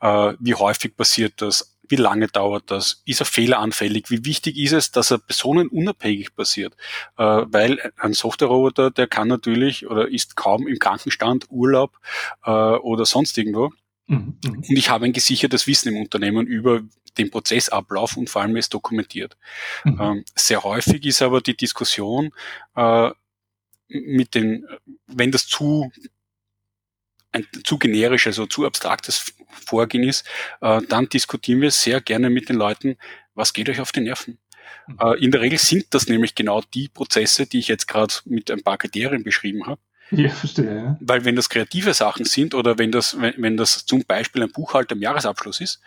Äh, 0.00 0.32
wie 0.40 0.54
häufig 0.54 0.96
passiert 0.96 1.34
das? 1.36 1.73
Wie 1.88 1.96
lange 1.96 2.28
dauert 2.28 2.70
das? 2.70 3.02
Ist 3.04 3.20
er 3.20 3.26
fehleranfällig? 3.26 4.10
Wie 4.10 4.24
wichtig 4.24 4.56
ist 4.56 4.72
es, 4.72 4.90
dass 4.90 5.10
er 5.10 5.18
personenunabhängig 5.18 6.34
passiert? 6.34 6.74
Äh, 7.16 7.24
weil 7.24 7.92
ein 7.96 8.14
Software-Roboter, 8.14 8.90
der 8.90 9.06
kann 9.06 9.28
natürlich 9.28 9.86
oder 9.86 10.08
ist 10.08 10.36
kaum 10.36 10.66
im 10.66 10.78
Krankenstand, 10.78 11.46
Urlaub 11.50 11.98
äh, 12.44 12.50
oder 12.50 13.06
sonst 13.06 13.36
irgendwo. 13.38 13.70
Mhm, 14.06 14.38
mhm. 14.44 14.56
Und 14.68 14.70
ich 14.70 14.90
habe 14.90 15.06
ein 15.06 15.12
gesichertes 15.12 15.66
Wissen 15.66 15.94
im 15.94 16.00
Unternehmen 16.00 16.46
über 16.46 16.82
den 17.18 17.30
Prozessablauf 17.30 18.16
und 18.16 18.28
vor 18.28 18.42
allem 18.42 18.56
ist 18.56 18.74
dokumentiert. 18.74 19.36
Mhm. 19.84 20.00
Ähm, 20.00 20.24
sehr 20.34 20.62
häufig 20.62 21.04
ist 21.04 21.22
aber 21.22 21.40
die 21.40 21.56
Diskussion 21.56 22.32
äh, 22.74 23.10
mit 23.88 24.34
den, 24.34 24.66
wenn 25.06 25.30
das 25.30 25.46
zu 25.46 25.90
ein 27.34 27.46
zu 27.64 27.78
generisch, 27.78 28.26
also 28.26 28.46
zu 28.46 28.64
abstraktes 28.64 29.34
Vorgehen 29.66 30.04
ist, 30.04 30.24
äh, 30.60 30.80
dann 30.88 31.08
diskutieren 31.08 31.60
wir 31.60 31.70
sehr 31.70 32.00
gerne 32.00 32.30
mit 32.30 32.48
den 32.48 32.56
Leuten, 32.56 32.96
was 33.34 33.52
geht 33.52 33.68
euch 33.68 33.80
auf 33.80 33.92
die 33.92 34.00
Nerven? 34.00 34.38
Mhm. 34.86 34.98
Äh, 35.00 35.24
in 35.24 35.30
der 35.30 35.40
Regel 35.40 35.58
sind 35.58 35.86
das 35.90 36.08
nämlich 36.08 36.34
genau 36.34 36.62
die 36.72 36.88
Prozesse, 36.88 37.46
die 37.46 37.58
ich 37.58 37.68
jetzt 37.68 37.88
gerade 37.88 38.14
mit 38.24 38.50
ein 38.50 38.62
paar 38.62 38.78
Kriterien 38.78 39.24
beschrieben 39.24 39.66
habe. 39.66 39.80
Ja, 40.10 40.30
verstehe. 40.30 40.76
Ja. 40.76 40.96
Weil 41.00 41.24
wenn 41.24 41.36
das 41.36 41.48
kreative 41.48 41.94
Sachen 41.94 42.24
sind 42.24 42.54
oder 42.54 42.78
wenn 42.78 42.92
das, 42.92 43.20
wenn, 43.20 43.34
wenn 43.38 43.56
das 43.56 43.86
zum 43.86 44.04
Beispiel 44.04 44.42
ein 44.42 44.52
Buchhalter 44.52 44.94
im 44.94 45.02
Jahresabschluss 45.02 45.60
ist, 45.60 45.80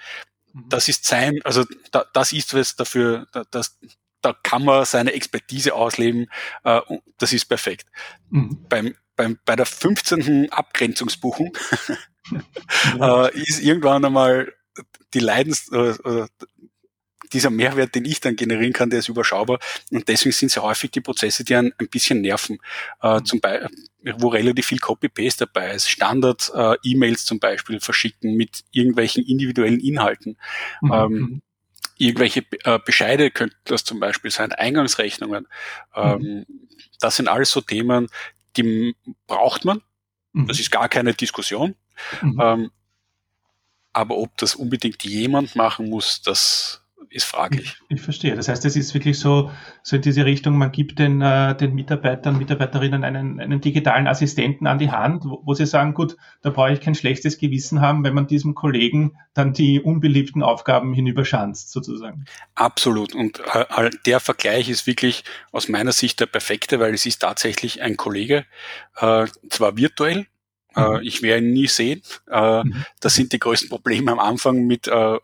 mhm. 0.53 0.65
das 0.69 0.87
ist 0.87 1.05
sein, 1.05 1.39
also 1.43 1.65
da, 1.91 2.05
das 2.13 2.33
ist 2.33 2.53
was 2.53 2.75
dafür, 2.75 3.27
da, 3.31 3.43
das, 3.51 3.79
da 4.21 4.33
kann 4.33 4.65
man 4.65 4.85
seine 4.85 5.13
Expertise 5.13 5.73
ausleben, 5.73 6.27
äh, 6.63 6.81
das 7.17 7.31
ist 7.31 7.45
perfekt. 7.45 7.87
Mhm. 8.29 8.65
Beim, 8.67 8.95
beim, 9.17 9.37
bei 9.45 9.55
der 9.55 9.65
15. 9.65 10.51
Abgrenzungsbuchung 10.51 11.57
äh, 13.01 13.37
ist 13.37 13.61
irgendwann 13.61 14.05
einmal 14.05 14.53
die 15.13 15.19
Leidens, 15.19 15.69
äh, 15.71 15.89
äh, 15.89 16.27
dieser 17.33 17.49
Mehrwert, 17.49 17.95
den 17.95 18.05
ich 18.05 18.19
dann 18.19 18.35
generieren 18.35 18.73
kann, 18.73 18.89
der 18.89 18.99
ist 18.99 19.09
überschaubar. 19.09 19.59
Und 19.91 20.07
deswegen 20.07 20.33
sind 20.33 20.49
es 20.49 20.61
häufig 20.61 20.91
die 20.91 21.01
Prozesse, 21.01 21.43
die 21.43 21.55
einen 21.55 21.73
ein 21.77 21.89
bisschen 21.89 22.21
nerven. 22.21 22.59
Äh, 23.01 23.19
mhm. 23.19 23.25
zum 23.25 23.39
Beispiel, 23.41 23.69
wo 24.19 24.29
relativ 24.29 24.67
viel 24.67 24.79
Copy-Paste 24.79 25.45
dabei 25.45 25.73
ist. 25.73 25.89
Standard-E-Mails 25.89 27.23
äh, 27.23 27.25
zum 27.25 27.39
Beispiel 27.39 27.79
verschicken 27.79 28.35
mit 28.35 28.63
irgendwelchen 28.71 29.25
individuellen 29.25 29.79
Inhalten. 29.79 30.37
Mhm. 30.81 30.93
Ähm, 30.93 31.11
mhm. 31.11 31.41
irgendwelche 31.97 32.45
äh, 32.63 32.79
Bescheide 32.79 33.31
könnten 33.31 33.57
das 33.65 33.83
zum 33.83 33.99
Beispiel 33.99 34.31
sein, 34.31 34.51
Eingangsrechnungen. 34.51 35.47
Ähm, 35.95 36.19
mhm. 36.21 36.45
Das 36.99 37.17
sind 37.17 37.27
alles 37.27 37.51
so 37.51 37.61
Themen, 37.61 38.07
die 38.57 38.95
braucht 39.27 39.65
man. 39.65 39.81
Mhm. 40.33 40.47
Das 40.47 40.59
ist 40.59 40.71
gar 40.71 40.89
keine 40.89 41.13
Diskussion. 41.13 41.75
Mhm. 42.21 42.39
Ähm, 42.41 42.71
aber 43.93 44.17
ob 44.17 44.37
das 44.37 44.55
unbedingt 44.55 45.03
jemand 45.03 45.55
machen 45.55 45.89
muss, 45.89 46.21
das 46.21 46.83
ist 47.17 47.25
fraglich. 47.25 47.75
Ich, 47.89 47.97
ich, 47.97 48.01
verstehe. 48.01 48.35
Das 48.35 48.47
heißt, 48.47 48.63
es 48.65 48.75
ist 48.75 48.93
wirklich 48.93 49.19
so, 49.19 49.51
so 49.83 49.95
in 49.95 50.01
diese 50.01 50.23
Richtung, 50.23 50.57
man 50.57 50.71
gibt 50.71 50.99
den, 50.99 51.21
äh, 51.21 51.55
den 51.55 51.73
Mitarbeitern, 51.73 52.37
Mitarbeiterinnen 52.37 53.03
einen, 53.03 53.39
einen 53.39 53.59
digitalen 53.59 54.07
Assistenten 54.07 54.67
an 54.67 54.77
die 54.77 54.91
Hand, 54.91 55.25
wo, 55.25 55.41
wo 55.43 55.53
sie 55.53 55.65
sagen, 55.65 55.93
gut, 55.93 56.15
da 56.41 56.51
brauche 56.51 56.71
ich 56.71 56.79
kein 56.79 56.95
schlechtes 56.95 57.37
Gewissen 57.37 57.81
haben, 57.81 58.03
wenn 58.03 58.13
man 58.13 58.27
diesem 58.27 58.55
Kollegen 58.55 59.17
dann 59.33 59.53
die 59.53 59.81
unbeliebten 59.81 60.43
Aufgaben 60.43 60.93
hinüberschanzt, 60.93 61.71
sozusagen. 61.71 62.25
Absolut. 62.55 63.13
Und 63.13 63.41
äh, 63.53 63.89
der 64.05 64.19
Vergleich 64.19 64.69
ist 64.69 64.87
wirklich 64.87 65.23
aus 65.51 65.67
meiner 65.67 65.91
Sicht 65.91 66.19
der 66.19 66.27
perfekte, 66.27 66.79
weil 66.79 66.93
es 66.93 67.05
ist 67.05 67.19
tatsächlich 67.19 67.81
ein 67.81 67.97
Kollege, 67.97 68.45
äh, 68.97 69.25
zwar 69.49 69.75
virtuell, 69.75 70.27
mhm. 70.77 70.99
ich 71.01 71.21
werde 71.21 71.45
ihn 71.45 71.53
nie 71.53 71.67
sehen. 71.67 72.01
Äh, 72.29 72.63
mhm. 72.63 72.85
Das 72.99 73.15
sind 73.15 73.33
die 73.33 73.39
größten 73.39 73.69
Probleme 73.69 74.11
am 74.11 74.19
Anfang 74.19 74.65
mit, 74.65 74.87
äh, 74.87 75.17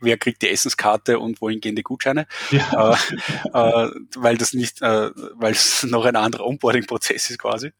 wer 0.00 0.18
kriegt 0.18 0.42
die 0.42 0.50
Essenskarte 0.50 1.18
und 1.18 1.40
wohin 1.40 1.60
gehen 1.60 1.76
die 1.76 1.82
Gutscheine. 1.82 2.26
Ja. 2.50 2.98
Weil 4.16 4.36
das 4.36 4.52
nicht, 4.52 4.80
weil 4.80 5.52
es 5.52 5.82
noch 5.88 6.04
ein 6.04 6.16
anderer 6.16 6.46
Onboarding-Prozess 6.46 7.30
ist 7.30 7.38
quasi. 7.38 7.72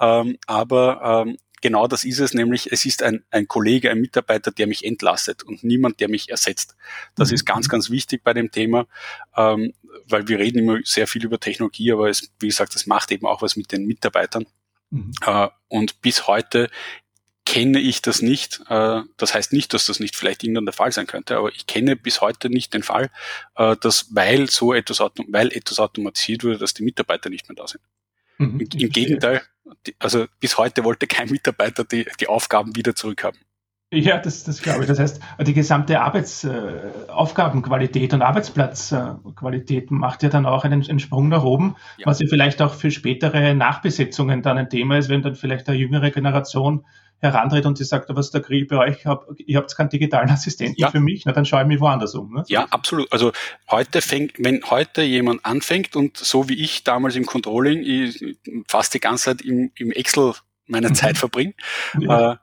Ähm, 0.00 0.38
aber 0.46 1.24
ähm, 1.26 1.36
genau 1.60 1.86
das 1.86 2.04
ist 2.04 2.18
es, 2.18 2.34
nämlich 2.34 2.70
es 2.72 2.84
ist 2.86 3.02
ein, 3.02 3.24
ein 3.30 3.48
Kollege, 3.48 3.90
ein 3.90 4.00
Mitarbeiter, 4.00 4.50
der 4.50 4.66
mich 4.66 4.84
entlastet 4.84 5.42
und 5.42 5.64
niemand, 5.64 6.00
der 6.00 6.08
mich 6.08 6.30
ersetzt. 6.30 6.76
Das 7.14 7.30
mhm. 7.30 7.34
ist 7.34 7.44
ganz, 7.44 7.68
ganz 7.68 7.90
wichtig 7.90 8.22
bei 8.22 8.32
dem 8.32 8.50
Thema, 8.50 8.86
ähm, 9.36 9.72
weil 10.06 10.28
wir 10.28 10.38
reden 10.38 10.60
immer 10.60 10.78
sehr 10.84 11.06
viel 11.06 11.24
über 11.24 11.40
Technologie, 11.40 11.92
aber 11.92 12.08
es, 12.08 12.30
wie 12.38 12.48
gesagt, 12.48 12.74
das 12.74 12.86
macht 12.86 13.10
eben 13.12 13.26
auch 13.26 13.42
was 13.42 13.56
mit 13.56 13.72
den 13.72 13.86
Mitarbeitern. 13.86 14.46
Mhm. 14.90 15.12
Äh, 15.24 15.48
und 15.68 16.00
bis 16.02 16.26
heute 16.26 16.70
kenne 17.44 17.80
ich 17.80 18.02
das 18.02 18.20
nicht. 18.20 18.60
Äh, 18.68 19.02
das 19.16 19.34
heißt 19.34 19.52
nicht, 19.52 19.72
dass 19.72 19.86
das 19.86 20.00
nicht 20.00 20.16
vielleicht 20.16 20.44
irgendwann 20.44 20.66
der 20.66 20.74
Fall 20.74 20.92
sein 20.92 21.06
könnte, 21.06 21.36
aber 21.36 21.48
ich 21.48 21.66
kenne 21.66 21.96
bis 21.96 22.20
heute 22.20 22.50
nicht 22.50 22.74
den 22.74 22.82
Fall, 22.82 23.10
äh, 23.56 23.76
dass 23.80 24.14
weil 24.14 24.50
so 24.50 24.74
etwas, 24.74 25.00
weil 25.00 25.52
etwas 25.52 25.78
automatisiert 25.78 26.44
wurde, 26.44 26.58
dass 26.58 26.74
die 26.74 26.82
Mitarbeiter 26.82 27.30
nicht 27.30 27.48
mehr 27.48 27.56
da 27.56 27.66
sind. 27.66 27.82
Mhm, 28.38 28.60
Im, 28.60 28.80
Im 28.80 28.90
Gegenteil, 28.90 29.42
also 29.98 30.26
bis 30.40 30.58
heute 30.58 30.84
wollte 30.84 31.06
kein 31.06 31.30
Mitarbeiter 31.30 31.84
die, 31.84 32.06
die 32.20 32.28
Aufgaben 32.28 32.76
wieder 32.76 32.94
zurückhaben. 32.94 33.40
Ja, 33.90 34.18
das, 34.18 34.44
das 34.44 34.60
glaube 34.60 34.82
ich. 34.82 34.86
Das 34.86 34.98
heißt, 34.98 35.18
die 35.40 35.54
gesamte 35.54 36.02
Arbeitsaufgabenqualität 36.02 38.12
äh, 38.12 38.14
und 38.14 38.20
Arbeitsplatzqualität 38.20 39.90
macht 39.90 40.22
ja 40.22 40.28
dann 40.28 40.44
auch 40.44 40.64
einen, 40.64 40.86
einen 40.86 41.00
Sprung 41.00 41.28
nach 41.28 41.42
oben, 41.42 41.74
ja. 41.96 42.04
was 42.04 42.20
ja 42.20 42.26
vielleicht 42.28 42.60
auch 42.60 42.74
für 42.74 42.90
spätere 42.90 43.54
Nachbesetzungen 43.54 44.42
dann 44.42 44.58
ein 44.58 44.68
Thema 44.68 44.98
ist, 44.98 45.08
wenn 45.08 45.22
dann 45.22 45.36
vielleicht 45.36 45.68
eine 45.68 45.78
jüngere 45.78 46.10
Generation 46.10 46.84
herantritt 47.20 47.64
und 47.64 47.78
sie 47.78 47.84
sagt, 47.84 48.10
was 48.10 48.30
der 48.30 48.42
Krieg 48.42 48.68
bei 48.68 48.76
euch, 48.76 49.06
hab, 49.06 49.26
ihr 49.38 49.56
habt 49.56 49.74
keinen 49.74 49.88
digitalen 49.88 50.28
Assistenten 50.30 50.80
ja. 50.80 50.90
für 50.90 51.00
mich, 51.00 51.24
na, 51.24 51.32
dann 51.32 51.46
schaue 51.46 51.62
ich 51.62 51.66
mich 51.66 51.80
woanders 51.80 52.14
um. 52.14 52.34
Ne? 52.34 52.44
Ja, 52.46 52.66
absolut. 52.70 53.10
Also 53.10 53.32
heute 53.70 54.02
fängt, 54.02 54.34
wenn 54.38 54.62
heute 54.70 55.02
jemand 55.02 55.46
anfängt 55.46 55.96
und 55.96 56.18
so 56.18 56.50
wie 56.50 56.62
ich 56.62 56.84
damals 56.84 57.16
im 57.16 57.24
Controlling 57.24 57.82
ich 57.82 58.36
fast 58.68 58.92
die 58.92 59.00
ganze 59.00 59.24
Zeit 59.24 59.40
im, 59.40 59.72
im 59.76 59.92
Excel 59.92 60.34
meine 60.66 60.92
Zeit 60.92 61.16
verbringe, 61.16 61.54
ja. 61.98 62.32
äh, 62.32 62.36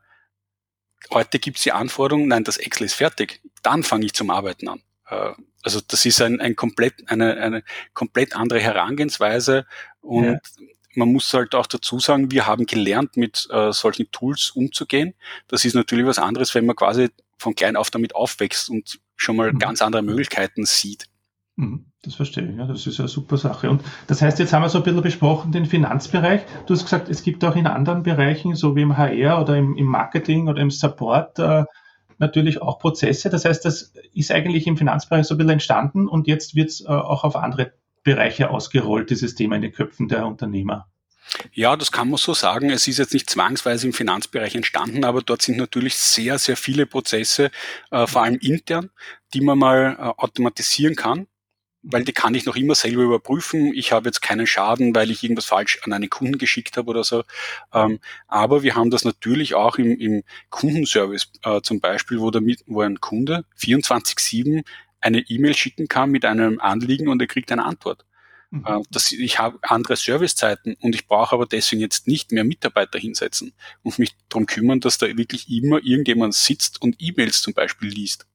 Heute 1.12 1.40
gibt 1.40 1.58
es 1.58 1.64
die 1.64 1.72
Anforderung, 1.72 2.28
nein, 2.28 2.44
das 2.44 2.58
Excel 2.58 2.86
ist 2.86 2.96
fertig, 2.96 3.42
dann 3.62 3.84
fange 3.84 4.06
ich 4.06 4.14
zum 4.14 4.30
Arbeiten 4.30 4.68
an. 4.68 4.82
Äh, 5.08 5.34
also 5.64 5.82
das 5.88 6.06
ist 6.06 6.22
ein, 6.22 6.40
ein 6.42 6.56
komplett, 6.56 7.10
eine, 7.10 7.38
eine 7.38 7.64
komplett 7.94 8.36
andere 8.36 8.60
Herangehensweise 8.60 9.66
und 10.02 10.26
ja. 10.26 10.66
man 10.96 11.12
muss 11.12 11.34
halt 11.34 11.56
auch 11.56 11.68
dazu 11.68 12.00
sagen, 12.00 12.32
wir 12.32 12.46
haben 12.46 12.66
gelernt, 12.66 13.18
mit 13.18 13.48
äh, 13.52 13.72
solchen 13.72 14.12
Tools 14.12 14.52
umzugehen. 14.52 15.16
Das 15.48 15.66
ist 15.66 15.74
natürlich 15.74 16.06
was 16.06 16.20
anderes, 16.20 16.54
wenn 16.54 16.66
man 16.66 16.76
quasi 16.76 17.10
von 17.38 17.56
klein 17.56 17.76
auf 17.76 17.90
damit 17.90 18.16
aufwächst 18.16 18.70
und 18.70 19.00
schon 19.16 19.36
mal 19.36 19.54
mhm. 19.54 19.60
ganz 19.60 19.82
andere 19.82 20.04
Möglichkeiten 20.04 20.66
sieht. 20.66 21.08
Mhm, 21.56 21.86
das 22.06 22.16
verstehe 22.16 22.48
ich, 22.48 22.58
ja, 22.58 22.66
das 22.66 22.86
ist 22.86 23.00
eine 23.00 23.10
super 23.10 23.38
Sache. 23.38 23.70
Und 23.70 23.82
das 24.08 24.22
heißt, 24.22 24.40
jetzt 24.40 24.54
haben 24.54 24.62
wir 24.62 24.70
so 24.70 24.78
ein 24.78 24.84
bisschen 24.84 25.02
besprochen, 25.02 25.52
den 25.52 25.66
Finanzbereich. 25.66 26.42
Du 26.66 26.74
hast 26.74 26.84
gesagt, 26.84 27.10
es 27.10 27.24
gibt 27.24 27.44
auch 27.44 27.56
in 27.56 27.68
anderen 27.68 28.04
Bereichen, 28.04 28.56
so 28.56 28.76
wie 28.76 28.82
im 28.82 28.98
HR 28.98 29.42
oder 29.42 29.58
im, 29.58 29.76
im 29.76 29.86
Marketing 29.86 30.48
oder 30.48 30.62
im 30.62 30.72
Support, 30.72 31.40
äh, 31.40 31.66
natürlich 32.18 32.62
auch 32.62 32.80
Prozesse. 32.80 33.30
Das 33.30 33.46
heißt, 33.46 33.66
das 33.66 33.94
ist 34.14 34.32
eigentlich 34.32 34.68
im 34.68 34.78
Finanzbereich 34.78 35.26
so 35.26 35.36
ein 35.36 35.38
bisschen 35.38 35.52
entstanden 35.52 36.08
und 36.08 36.28
jetzt 36.28 36.56
wird 36.56 36.70
es 36.70 36.82
äh, 36.82 36.88
auch 36.88 37.24
auf 37.24 37.36
andere 37.36 37.74
Bereiche 38.04 38.50
ausgerollt, 38.50 39.10
dieses 39.10 39.36
Thema 39.36 39.56
in 39.56 39.64
den 39.64 39.74
Köpfen 39.74 40.08
der 40.08 40.26
Unternehmer. 40.26 40.88
Ja, 41.54 41.76
das 41.76 41.92
kann 41.92 42.10
man 42.10 42.18
so 42.18 42.34
sagen. 42.34 42.70
Es 42.70 42.88
ist 42.88 43.00
jetzt 43.00 43.14
nicht 43.14 43.30
zwangsweise 43.30 43.88
im 43.88 43.94
Finanzbereich 43.94 44.56
entstanden, 44.56 45.04
aber 45.04 45.22
dort 45.22 45.42
sind 45.42 45.58
natürlich 45.58 45.96
sehr, 45.96 46.38
sehr 46.38 46.56
viele 46.56 46.86
Prozesse, 46.86 47.50
äh, 47.90 48.06
vor 48.06 48.24
allem 48.24 48.38
intern, 48.38 48.92
die 49.34 49.42
man 49.42 49.58
mal 49.58 49.98
äh, 50.00 50.22
automatisieren 50.22 50.96
kann 50.96 51.28
weil 51.88 52.04
die 52.04 52.14
kann 52.14 52.34
ich 52.34 52.46
noch 52.46 52.56
immer 52.56 52.76
selber 52.76 53.04
überprüfen. 53.04 53.74
Ich 53.74 53.92
habe 53.92 54.10
jetzt 54.10 54.22
keinen 54.22 54.48
Schaden, 54.48 54.96
weil 54.96 55.12
ich 55.12 55.24
irgendwas 55.24 55.46
falsch 55.46 55.80
an 55.84 55.94
einen 55.94 56.10
Kunden 56.10 56.38
geschickt 56.38 56.78
habe 56.78 56.90
oder 56.90 57.04
so. 57.04 57.24
Ähm, 57.74 58.00
aber 58.28 58.64
wir 58.64 58.76
haben 58.76 58.90
das 58.90 59.06
natürlich 59.06 59.54
auch 59.54 59.78
im, 59.78 59.98
im 60.00 60.24
Kundenservice 60.50 61.32
äh, 61.44 61.62
zum 61.62 61.80
Beispiel, 61.80 62.20
wo, 62.20 62.32
der, 62.32 62.42
wo 62.66 62.82
ein 62.82 63.00
Kunde 63.00 63.46
24-7 63.60 64.64
eine 65.00 65.20
E-Mail 65.20 65.54
schicken 65.54 65.88
kann 65.88 66.10
mit 66.10 66.26
einem 66.26 66.60
Anliegen 66.60 67.08
und 67.08 67.22
er 67.22 67.28
kriegt 67.28 67.52
eine 67.52 67.66
Antwort. 67.66 68.04
Mhm. 68.50 68.66
Äh, 68.66 68.82
das, 68.90 69.12
ich 69.12 69.38
habe 69.38 69.60
andere 69.62 69.96
Servicezeiten 69.96 70.76
und 70.82 70.96
ich 70.96 71.08
brauche 71.08 71.36
aber 71.36 71.46
deswegen 71.46 71.82
jetzt 71.82 72.08
nicht 72.08 72.32
mehr 72.32 72.44
Mitarbeiter 72.44 72.98
hinsetzen 72.98 73.54
und 73.84 74.00
mich 74.00 74.16
darum 74.30 74.48
kümmern, 74.48 74.80
dass 74.80 74.98
da 74.98 75.06
wirklich 75.06 75.50
immer 75.50 75.84
irgendjemand 75.84 76.34
sitzt 76.34 76.82
und 76.82 76.96
E-Mails 77.00 77.42
zum 77.44 77.54
Beispiel 77.54 77.90
liest. 77.90 78.26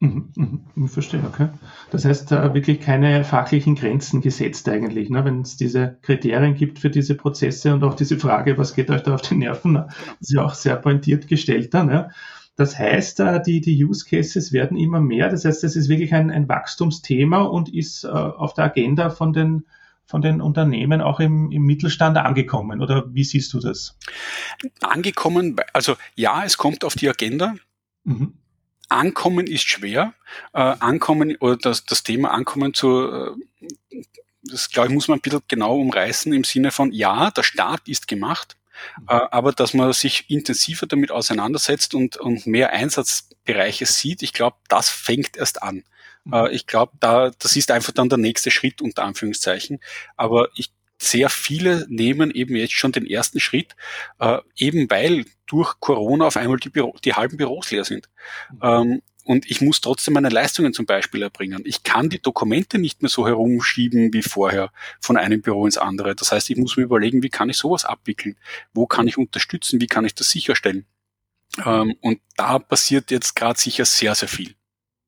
Mhm, 0.00 0.30
mhm, 0.36 0.84
ich 0.84 0.90
verstehe, 0.90 1.22
okay. 1.26 1.48
Das 1.90 2.04
heißt, 2.04 2.30
äh, 2.32 2.52
wirklich 2.52 2.80
keine 2.80 3.24
fachlichen 3.24 3.76
Grenzen 3.76 4.20
gesetzt 4.20 4.68
eigentlich, 4.68 5.08
ne? 5.08 5.24
wenn 5.24 5.40
es 5.40 5.56
diese 5.56 5.96
Kriterien 6.02 6.54
gibt 6.54 6.78
für 6.78 6.90
diese 6.90 7.14
Prozesse 7.14 7.72
und 7.72 7.82
auch 7.82 7.94
diese 7.94 8.18
Frage, 8.18 8.58
was 8.58 8.74
geht 8.74 8.90
euch 8.90 9.02
da 9.02 9.14
auf 9.14 9.22
die 9.22 9.36
Nerven, 9.36 9.72
ne? 9.72 9.88
ist 10.20 10.32
ja 10.32 10.44
auch 10.44 10.52
sehr 10.52 10.76
pointiert 10.76 11.28
gestellt 11.28 11.72
dann. 11.72 11.90
Ja? 11.90 12.10
Das 12.56 12.78
heißt, 12.78 13.20
äh, 13.20 13.42
die, 13.42 13.62
die 13.62 13.84
Use 13.84 14.04
Cases 14.04 14.52
werden 14.52 14.76
immer 14.76 15.00
mehr. 15.00 15.30
Das 15.30 15.46
heißt, 15.46 15.64
es 15.64 15.76
ist 15.76 15.88
wirklich 15.88 16.12
ein, 16.12 16.30
ein 16.30 16.48
Wachstumsthema 16.48 17.42
und 17.42 17.72
ist 17.72 18.04
äh, 18.04 18.08
auf 18.08 18.52
der 18.52 18.66
Agenda 18.66 19.08
von 19.08 19.32
den, 19.32 19.66
von 20.04 20.20
den 20.20 20.42
Unternehmen 20.42 21.00
auch 21.00 21.20
im, 21.20 21.50
im 21.52 21.62
Mittelstand 21.62 22.18
angekommen. 22.18 22.82
Oder 22.82 23.14
wie 23.14 23.24
siehst 23.24 23.54
du 23.54 23.60
das? 23.60 23.98
Angekommen, 24.82 25.56
also 25.72 25.96
ja, 26.16 26.44
es 26.44 26.58
kommt 26.58 26.84
auf 26.84 26.94
die 26.94 27.08
Agenda. 27.08 27.54
Mhm. 28.04 28.34
Ankommen 28.88 29.46
ist 29.46 29.68
schwer. 29.68 30.14
Äh, 30.52 30.58
ankommen 30.60 31.36
oder 31.40 31.56
das, 31.56 31.84
das 31.84 32.02
Thema 32.02 32.30
Ankommen 32.32 32.74
zu, 32.74 33.10
äh, 33.10 33.30
das 34.42 34.70
glaube 34.70 34.88
ich, 34.88 34.94
muss 34.94 35.08
man 35.08 35.18
ein 35.18 35.22
bisschen 35.22 35.42
genau 35.48 35.76
umreißen 35.78 36.32
im 36.32 36.44
Sinne 36.44 36.70
von, 36.70 36.92
ja, 36.92 37.30
der 37.30 37.42
Start 37.42 37.88
ist 37.88 38.08
gemacht, 38.08 38.56
äh, 39.08 39.14
aber 39.14 39.52
dass 39.52 39.74
man 39.74 39.92
sich 39.92 40.28
intensiver 40.28 40.86
damit 40.86 41.10
auseinandersetzt 41.10 41.94
und, 41.94 42.16
und 42.16 42.46
mehr 42.46 42.70
Einsatzbereiche 42.70 43.86
sieht, 43.86 44.22
ich 44.22 44.32
glaube, 44.32 44.56
das 44.68 44.88
fängt 44.88 45.36
erst 45.36 45.62
an. 45.62 45.84
Äh, 46.32 46.54
ich 46.54 46.66
glaube, 46.66 46.92
da, 47.00 47.30
das 47.38 47.56
ist 47.56 47.70
einfach 47.70 47.92
dann 47.92 48.08
der 48.08 48.18
nächste 48.18 48.50
Schritt 48.50 48.80
unter 48.82 49.04
Anführungszeichen. 49.04 49.80
Aber 50.16 50.48
ich 50.54 50.72
sehr 50.98 51.28
viele 51.28 51.86
nehmen 51.88 52.30
eben 52.30 52.56
jetzt 52.56 52.74
schon 52.74 52.92
den 52.92 53.06
ersten 53.06 53.40
Schritt, 53.40 53.76
äh, 54.18 54.38
eben 54.56 54.90
weil 54.90 55.24
durch 55.46 55.78
Corona 55.80 56.26
auf 56.26 56.36
einmal 56.36 56.58
die, 56.58 56.70
Büro, 56.70 56.96
die 57.04 57.14
halben 57.14 57.36
Büros 57.36 57.70
leer 57.70 57.84
sind. 57.84 58.08
Mhm. 58.52 58.58
Ähm, 58.62 59.02
und 59.24 59.50
ich 59.50 59.60
muss 59.60 59.80
trotzdem 59.80 60.14
meine 60.14 60.28
Leistungen 60.28 60.72
zum 60.72 60.86
Beispiel 60.86 61.22
erbringen. 61.22 61.62
Ich 61.64 61.82
kann 61.82 62.08
die 62.08 62.22
Dokumente 62.22 62.78
nicht 62.78 63.02
mehr 63.02 63.08
so 63.08 63.26
herumschieben 63.26 64.12
wie 64.12 64.22
vorher 64.22 64.70
von 65.00 65.16
einem 65.16 65.42
Büro 65.42 65.66
ins 65.66 65.78
andere. 65.78 66.14
Das 66.14 66.30
heißt, 66.30 66.48
ich 66.50 66.56
muss 66.56 66.76
mir 66.76 66.84
überlegen, 66.84 67.24
wie 67.24 67.28
kann 67.28 67.50
ich 67.50 67.56
sowas 67.56 67.84
abwickeln? 67.84 68.36
Wo 68.72 68.86
kann 68.86 69.08
ich 69.08 69.18
unterstützen? 69.18 69.80
Wie 69.80 69.88
kann 69.88 70.04
ich 70.04 70.14
das 70.14 70.30
sicherstellen? 70.30 70.86
Ähm, 71.64 71.96
und 72.02 72.20
da 72.36 72.60
passiert 72.60 73.10
jetzt 73.10 73.34
gerade 73.34 73.58
sicher 73.58 73.84
sehr, 73.84 74.14
sehr 74.14 74.28
viel. 74.28 74.54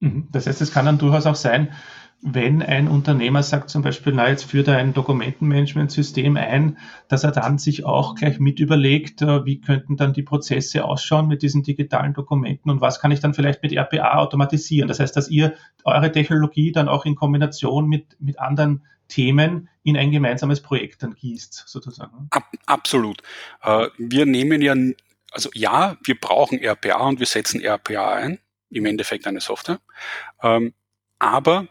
Mhm. 0.00 0.28
Das 0.32 0.48
heißt, 0.48 0.60
es 0.62 0.72
kann 0.72 0.86
dann 0.86 0.98
durchaus 0.98 1.26
auch 1.26 1.36
sein, 1.36 1.72
wenn 2.20 2.62
ein 2.62 2.88
Unternehmer 2.88 3.44
sagt 3.44 3.70
zum 3.70 3.82
Beispiel, 3.82 4.12
na, 4.12 4.28
jetzt 4.28 4.44
führt 4.44 4.66
er 4.66 4.76
ein 4.76 4.92
Dokumentenmanagementsystem 4.92 6.36
ein, 6.36 6.78
dass 7.06 7.22
er 7.22 7.30
dann 7.30 7.58
sich 7.58 7.84
auch 7.84 8.16
gleich 8.16 8.40
mit 8.40 8.58
überlegt, 8.58 9.22
äh, 9.22 9.44
wie 9.44 9.60
könnten 9.60 9.96
dann 9.96 10.12
die 10.12 10.24
Prozesse 10.24 10.84
ausschauen 10.84 11.28
mit 11.28 11.42
diesen 11.42 11.62
digitalen 11.62 12.14
Dokumenten 12.14 12.70
und 12.70 12.80
was 12.80 13.00
kann 13.00 13.12
ich 13.12 13.20
dann 13.20 13.34
vielleicht 13.34 13.62
mit 13.62 13.72
RPA 13.72 14.18
automatisieren. 14.18 14.88
Das 14.88 14.98
heißt, 14.98 15.16
dass 15.16 15.28
ihr 15.28 15.54
eure 15.84 16.10
Technologie 16.10 16.72
dann 16.72 16.88
auch 16.88 17.04
in 17.04 17.14
Kombination 17.14 17.86
mit, 17.86 18.16
mit 18.20 18.40
anderen 18.40 18.84
Themen 19.06 19.68
in 19.84 19.96
ein 19.96 20.10
gemeinsames 20.10 20.60
Projekt 20.60 21.04
dann 21.04 21.14
gießt, 21.14 21.64
sozusagen. 21.66 22.26
Ab, 22.30 22.52
absolut. 22.66 23.22
Äh, 23.62 23.86
wir 23.96 24.26
nehmen 24.26 24.60
ja, 24.60 24.74
also 25.30 25.50
ja, 25.54 25.96
wir 26.02 26.18
brauchen 26.18 26.58
RPA 26.58 27.06
und 27.06 27.20
wir 27.20 27.26
setzen 27.26 27.64
RPA 27.64 28.14
ein, 28.14 28.38
im 28.70 28.86
Endeffekt 28.86 29.26
eine 29.28 29.40
Software. 29.40 29.78
Ähm, 30.42 30.74
aber 31.20 31.68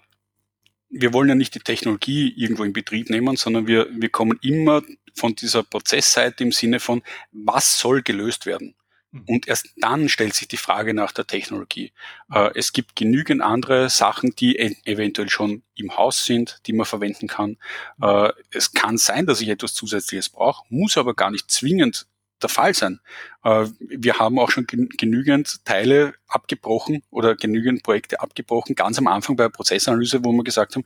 wir 0.89 1.13
wollen 1.13 1.29
ja 1.29 1.35
nicht 1.35 1.55
die 1.55 1.59
Technologie 1.59 2.33
irgendwo 2.35 2.63
in 2.63 2.73
Betrieb 2.73 3.09
nehmen, 3.09 3.35
sondern 3.35 3.67
wir, 3.67 3.87
wir 3.91 4.09
kommen 4.09 4.39
immer 4.41 4.81
von 5.13 5.35
dieser 5.35 5.63
Prozessseite 5.63 6.43
im 6.43 6.51
Sinne 6.51 6.79
von, 6.79 7.01
was 7.31 7.79
soll 7.79 8.01
gelöst 8.01 8.45
werden? 8.45 8.75
Mhm. 9.11 9.23
Und 9.27 9.47
erst 9.47 9.69
dann 9.77 10.09
stellt 10.09 10.33
sich 10.33 10.47
die 10.47 10.57
Frage 10.57 10.93
nach 10.93 11.11
der 11.11 11.27
Technologie. 11.27 11.91
Äh, 12.31 12.51
es 12.55 12.73
gibt 12.73 12.95
genügend 12.95 13.41
andere 13.41 13.89
Sachen, 13.89 14.35
die 14.35 14.57
e 14.57 14.75
eventuell 14.85 15.29
schon 15.29 15.63
im 15.75 15.95
Haus 15.97 16.25
sind, 16.25 16.61
die 16.67 16.73
man 16.73 16.85
verwenden 16.85 17.27
kann. 17.27 17.57
Äh, 18.01 18.31
es 18.51 18.71
kann 18.71 18.97
sein, 18.97 19.25
dass 19.25 19.41
ich 19.41 19.49
etwas 19.49 19.73
Zusätzliches 19.73 20.29
brauche, 20.29 20.65
muss 20.69 20.97
aber 20.97 21.13
gar 21.13 21.31
nicht 21.31 21.49
zwingend 21.51 22.07
der 22.41 22.49
Fall 22.49 22.73
sein. 22.73 22.99
Äh, 23.43 23.67
wir 23.79 24.19
haben 24.19 24.39
auch 24.39 24.51
schon 24.51 24.67
genügend 24.67 25.65
Teile 25.65 26.13
abgebrochen 26.27 27.03
oder 27.09 27.35
genügend 27.35 27.83
Projekte 27.83 28.21
abgebrochen, 28.21 28.75
ganz 28.75 28.97
am 28.97 29.07
Anfang 29.07 29.35
bei 29.35 29.45
der 29.45 29.49
Prozessanalyse, 29.49 30.23
wo 30.23 30.31
wir 30.31 30.43
gesagt 30.43 30.75
haben, 30.75 30.85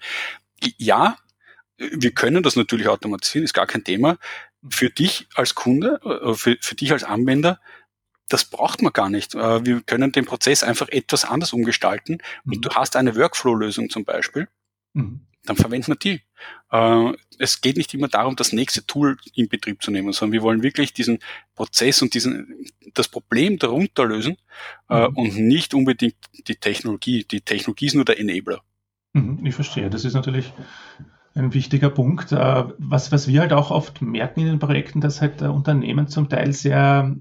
ja, 0.78 1.18
wir 1.78 2.12
können 2.12 2.44
das 2.44 2.56
natürlich 2.56 2.88
automatisieren, 2.88 3.44
ist 3.44 3.54
gar 3.54 3.68
kein 3.68 3.84
Thema. 3.84 4.18
Für 4.70 4.90
dich 4.90 5.28
als 5.36 5.56
Kunde, 5.56 6.00
äh, 6.04 6.34
für, 6.34 6.58
für 6.62 6.76
dich 6.76 6.92
als 6.92 7.04
Anwender, 7.04 7.60
das 8.30 8.46
braucht 8.46 8.82
man 8.82 8.94
gar 8.94 9.10
nicht. 9.10 9.36
Äh, 9.36 9.66
wir 9.66 9.82
können 9.82 10.12
den 10.12 10.26
Prozess 10.26 10.64
einfach 10.64 10.90
etwas 10.90 11.26
anders 11.26 11.54
umgestalten 11.54 12.20
und 12.46 12.58
mhm. 12.58 12.62
du 12.62 12.70
hast 12.70 12.96
eine 12.96 13.16
Workflow-Lösung 13.16 13.90
zum 13.90 14.06
Beispiel. 14.06 14.48
Mhm 14.94 15.28
dann 15.46 15.56
verwenden 15.56 15.88
wir 15.88 15.96
die. 15.96 16.22
Äh, 16.72 17.14
es 17.40 17.62
geht 17.62 17.78
nicht 17.78 17.94
immer 17.94 18.08
darum, 18.08 18.36
das 18.36 18.54
nächste 18.54 18.86
Tool 18.86 19.18
in 19.34 19.50
Betrieb 19.50 19.82
zu 19.82 19.92
nehmen, 19.92 20.14
sondern 20.14 20.34
wir 20.34 20.42
wollen 20.42 20.64
wirklich 20.64 20.94
diesen 20.94 21.20
Prozess 21.56 22.02
und 22.02 22.14
diesen, 22.14 22.66
das 22.94 23.08
Problem 23.08 23.58
darunter 23.58 24.06
lösen 24.06 24.38
äh, 24.90 25.08
mhm. 25.08 25.18
und 25.18 25.38
nicht 25.38 25.74
unbedingt 25.74 26.16
die 26.48 26.56
Technologie. 26.56 27.26
Die 27.30 27.42
Technologie 27.42 27.88
ist 27.88 27.96
nur 27.96 28.06
der 28.06 28.20
Enabler. 28.20 28.62
Mhm, 29.14 29.46
ich 29.46 29.56
verstehe. 29.56 29.90
Das 29.90 30.06
ist 30.06 30.14
natürlich 30.14 30.54
ein 31.34 31.54
wichtiger 31.54 31.90
Punkt. 31.90 32.32
Äh, 32.32 32.64
was, 32.78 33.12
was 33.12 33.28
wir 33.28 33.42
halt 33.42 33.54
auch 33.54 33.72
oft 33.72 34.02
merken 34.02 34.42
in 34.42 34.48
den 34.48 34.60
Projekten, 34.60 35.02
dass 35.02 35.22
halt 35.22 35.42
Unternehmen 35.42 36.08
zum 36.08 36.30
Teil 36.30 36.54
sehr, 36.54 37.16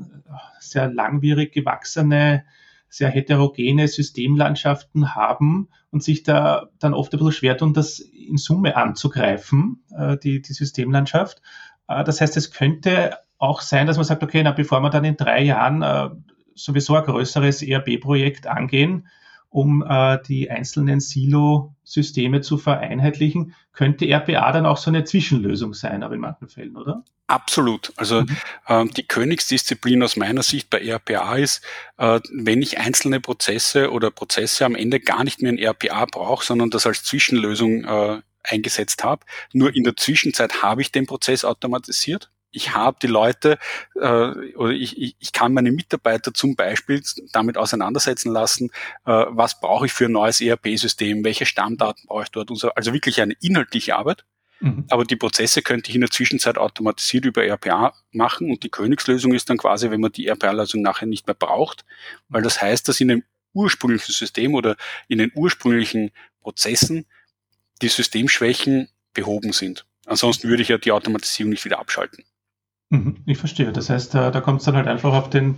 sehr 0.59 0.93
langwierig 0.93 1.53
gewachsene 1.53 2.45
sehr 2.91 3.09
heterogene 3.09 3.89
Systemlandschaften 3.89 5.15
haben 5.15 5.69
und 5.91 6.03
sich 6.03 6.25
da 6.25 6.69
dann 6.79 6.93
oft 6.93 7.13
ein 7.15 7.19
bisschen 7.19 7.33
schwer 7.33 7.57
tun, 7.57 7.73
das 7.73 8.01
in 8.01 8.37
Summe 8.37 8.77
anzugreifen, 8.77 9.85
äh, 9.97 10.19
die, 10.19 10.43
die 10.43 10.53
Systemlandschaft. 10.53 11.41
Äh, 11.89 12.05
das 12.05 12.21
heißt, 12.21 12.37
es 12.37 12.51
könnte 12.51 13.17
auch 13.39 13.61
sein, 13.61 13.87
dass 13.87 13.97
man 13.97 14.05
sagt, 14.05 14.23
okay, 14.23 14.43
na, 14.43 14.51
bevor 14.51 14.81
wir 14.81 14.91
dann 14.91 15.05
in 15.05 15.17
drei 15.17 15.43
Jahren 15.43 15.83
äh, 15.83 16.11
sowieso 16.55 16.97
ein 16.97 17.05
größeres 17.05 17.63
ERP-Projekt 17.63 18.49
angehen, 18.49 19.07
um 19.51 19.85
äh, 19.87 20.19
die 20.27 20.51
einzelnen 20.51 21.01
Silo-Systeme 21.01 22.41
zu 22.41 22.57
vereinheitlichen, 22.57 23.55
könnte 23.73 24.07
RPA 24.07 24.53
dann 24.53 24.65
auch 24.65 24.77
so 24.77 24.91
eine 24.91 25.05
Zwischenlösung 25.05 25.75
sein, 25.75 26.03
aber 26.03 26.15
in 26.15 26.21
manchen 26.21 26.49
Fällen, 26.49 26.77
oder? 26.77 27.05
Absolut. 27.27 27.93
Also 27.97 28.23
mhm. 28.23 28.37
ähm, 28.69 28.91
die 28.95 29.07
Königsdisziplin 29.07 30.03
aus 30.03 30.17
meiner 30.17 30.43
Sicht 30.43 30.71
bei 30.71 30.79
RPA 30.79 31.37
ist, 31.37 31.63
äh, 31.99 32.21
wenn 32.33 32.63
ich 32.63 32.79
einzelne 32.79 33.21
Prozesse 33.21 33.91
oder 33.91 34.11
Prozesse 34.11 34.65
am 34.65 34.75
Ende 34.75 35.01
gar 35.01 35.25
nicht 35.25 35.43
mehr 35.43 35.53
in 35.53 35.59
RPA 35.59 36.07
brauche, 36.07 36.45
sondern 36.45 36.71
das 36.71 36.87
als 36.87 37.03
Zwischenlösung 37.03 37.85
äh, 37.85 38.21
eingesetzt 38.43 39.05
habe. 39.05 39.25
Nur 39.53 39.75
in 39.75 39.85
der 39.85 39.97
Zwischenzeit 39.97 40.63
habe 40.63 40.83
ich 40.83 40.93
den 40.93 41.07
Prozess 41.07 41.45
automatisiert 41.45 42.31
ich 42.53 42.75
habe 42.75 42.99
die 43.01 43.07
Leute 43.07 43.59
äh, 43.95 44.01
oder 44.01 44.73
ich, 44.73 44.99
ich, 44.99 45.17
ich 45.19 45.33
kann 45.33 45.53
meine 45.53 45.73
Mitarbeiter 45.73 46.35
zum 46.35 46.57
Beispiel 46.57 47.03
damit 47.33 47.57
auseinandersetzen 47.57 48.33
lassen, 48.33 48.71
äh, 49.07 49.25
was 49.29 49.61
brauche 49.61 49.87
ich 49.87 49.93
für 49.93 50.07
ein 50.07 50.13
neues 50.13 50.41
ERP-System, 50.41 51.25
welche 51.25 51.47
Stammdaten 51.47 52.07
brauche 52.07 52.25
ich 52.25 52.31
dort, 52.31 52.51
so. 52.55 52.71
also 52.71 52.93
wirklich 52.93 53.21
eine 53.21 53.35
inhaltliche 53.41 53.97
Arbeit. 53.97 54.25
Mhm. 54.61 54.85
Aber 54.91 55.05
die 55.05 55.17
Prozesse 55.17 55.63
könnte 55.63 55.89
ich 55.89 55.95
in 55.95 56.03
der 56.03 56.11
Zwischenzeit 56.11 56.59
automatisiert 56.59 57.25
über 57.25 57.45
RPA 57.45 57.95
machen 58.13 58.51
und 58.51 58.63
die 58.63 58.69
Königslösung 58.69 59.33
ist 59.33 59.49
dann 59.49 59.57
quasi, 59.57 59.91
wenn 59.91 60.01
man 60.01 60.13
die 60.13 60.27
RPA-Lösung 60.29 60.83
nachher 60.83 61.07
nicht 61.07 61.27
mehr 61.27 61.35
braucht, 61.35 61.85
weil 62.29 62.43
das 62.43 62.61
heißt, 62.61 62.87
dass 62.89 63.01
in 63.01 63.09
dem 63.09 63.25
ursprünglichen 63.53 64.13
System 64.13 64.55
oder 64.55 64.77
in 65.09 65.19
den 65.19 65.33
ursprünglichen 65.35 66.11
Prozessen 66.43 67.07
die 67.83 67.89
Systemschwächen 67.89 68.89
behoben 69.15 69.53
sind. 69.53 69.87
Ansonsten 70.07 70.49
würde 70.49 70.63
ich 70.63 70.69
ja 70.69 70.79
die 70.79 70.93
Automatisierung 70.93 71.51
nicht 71.51 71.65
wieder 71.65 71.79
abschalten. 71.79 72.25
Mhm, 72.91 73.17
ich 73.27 73.39
verstehe. 73.39 73.73
Das 73.73 73.89
heißt, 73.89 74.15
da, 74.15 74.31
da 74.31 74.41
kommt 74.41 74.61
es 74.61 74.67
dann 74.67 74.77
halt 74.77 74.89
einfach 74.89 75.15
auf 75.15 75.31
den, 75.31 75.57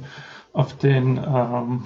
auf 0.53 0.77
den 0.77 1.17
ähm, 1.17 1.85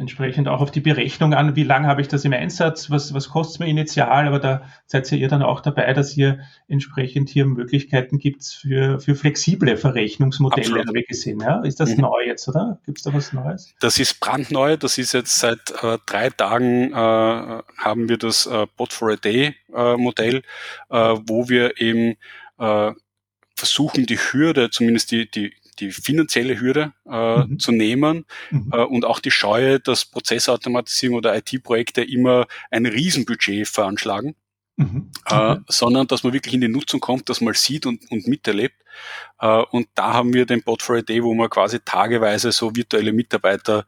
entsprechend 0.00 0.48
auch 0.48 0.60
auf 0.60 0.70
die 0.70 0.80
Berechnung 0.80 1.34
an, 1.34 1.56
wie 1.56 1.62
lange 1.62 1.86
habe 1.86 2.00
ich 2.00 2.08
das 2.08 2.24
im 2.24 2.32
Einsatz, 2.32 2.90
was, 2.90 3.12
was 3.12 3.28
kostet 3.28 3.54
es 3.54 3.58
mir 3.60 3.66
initial, 3.66 4.26
aber 4.26 4.38
da 4.38 4.62
seid 4.86 5.12
ihr 5.12 5.28
dann 5.28 5.42
auch 5.42 5.60
dabei, 5.60 5.92
dass 5.92 6.16
ihr 6.16 6.40
entsprechend 6.68 7.28
hier 7.28 7.44
Möglichkeiten 7.44 8.18
gibt 8.18 8.44
für, 8.44 8.98
für 8.98 9.14
flexible 9.14 9.76
Verrechnungsmodelle, 9.76 10.62
Absolut. 10.62 10.88
habe 10.88 11.00
ich 11.00 11.06
gesehen. 11.06 11.40
Ja? 11.40 11.60
Ist 11.62 11.80
das 11.80 11.90
mhm. 11.90 12.02
neu 12.02 12.22
jetzt, 12.26 12.48
oder? 12.48 12.80
Gibt 12.86 12.98
es 12.98 13.04
da 13.04 13.12
was 13.12 13.32
Neues? 13.34 13.74
Das 13.80 13.98
ist 13.98 14.20
brandneu, 14.20 14.78
das 14.78 14.96
ist 14.96 15.12
jetzt 15.12 15.36
seit 15.38 15.70
äh, 15.82 15.98
drei 16.06 16.30
Tagen 16.30 16.92
äh, 16.92 16.94
haben 16.96 18.08
wir 18.08 18.16
das 18.16 18.46
äh, 18.46 18.66
Bot 18.76 18.94
for 18.94 19.10
a 19.10 19.16
Day 19.16 19.54
äh, 19.74 19.96
Modell, 19.96 20.42
äh, 20.88 21.16
wo 21.26 21.50
wir 21.50 21.78
eben 21.78 22.16
äh, 22.58 22.92
versuchen, 23.60 24.06
die 24.06 24.18
Hürde, 24.18 24.70
zumindest 24.70 25.12
die, 25.12 25.30
die, 25.30 25.52
die 25.78 25.92
finanzielle 25.92 26.60
Hürde 26.60 26.92
äh, 27.08 27.44
mhm. 27.44 27.58
zu 27.58 27.72
nehmen 27.72 28.26
mhm. 28.50 28.70
äh, 28.72 28.82
und 28.82 29.04
auch 29.04 29.20
die 29.20 29.30
Scheue, 29.30 29.80
dass 29.80 30.04
Prozessautomatisierung 30.04 31.16
oder 31.16 31.36
IT-Projekte 31.36 32.02
immer 32.02 32.46
ein 32.70 32.86
Riesenbudget 32.86 33.68
veranschlagen. 33.68 34.34
Mhm. 34.76 35.10
Äh, 35.26 35.56
sondern 35.68 36.06
dass 36.06 36.22
man 36.22 36.32
wirklich 36.32 36.54
in 36.54 36.62
die 36.62 36.68
Nutzung 36.68 37.00
kommt, 37.00 37.28
dass 37.28 37.42
man 37.42 37.52
sieht 37.52 37.84
und, 37.84 38.10
und 38.10 38.26
miterlebt. 38.26 38.82
Äh, 39.38 39.62
und 39.70 39.88
da 39.94 40.14
haben 40.14 40.32
wir 40.32 40.46
den 40.46 40.62
Bot 40.62 40.82
for 40.82 40.96
a 40.96 41.02
Day, 41.02 41.22
wo 41.22 41.34
man 41.34 41.50
quasi 41.50 41.80
tageweise 41.80 42.50
so 42.50 42.74
virtuelle 42.74 43.12
Mitarbeiter 43.12 43.84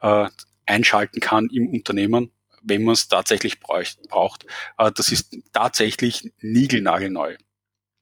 äh, 0.00 0.28
einschalten 0.64 1.20
kann 1.20 1.48
im 1.52 1.68
Unternehmen, 1.68 2.30
wenn 2.62 2.84
man 2.84 2.92
es 2.92 3.08
tatsächlich 3.08 3.58
braucht. 3.58 4.46
Äh, 4.78 4.92
das 4.92 5.10
ist 5.10 5.36
tatsächlich 5.52 6.32
niegelnagelneu. 6.40 7.36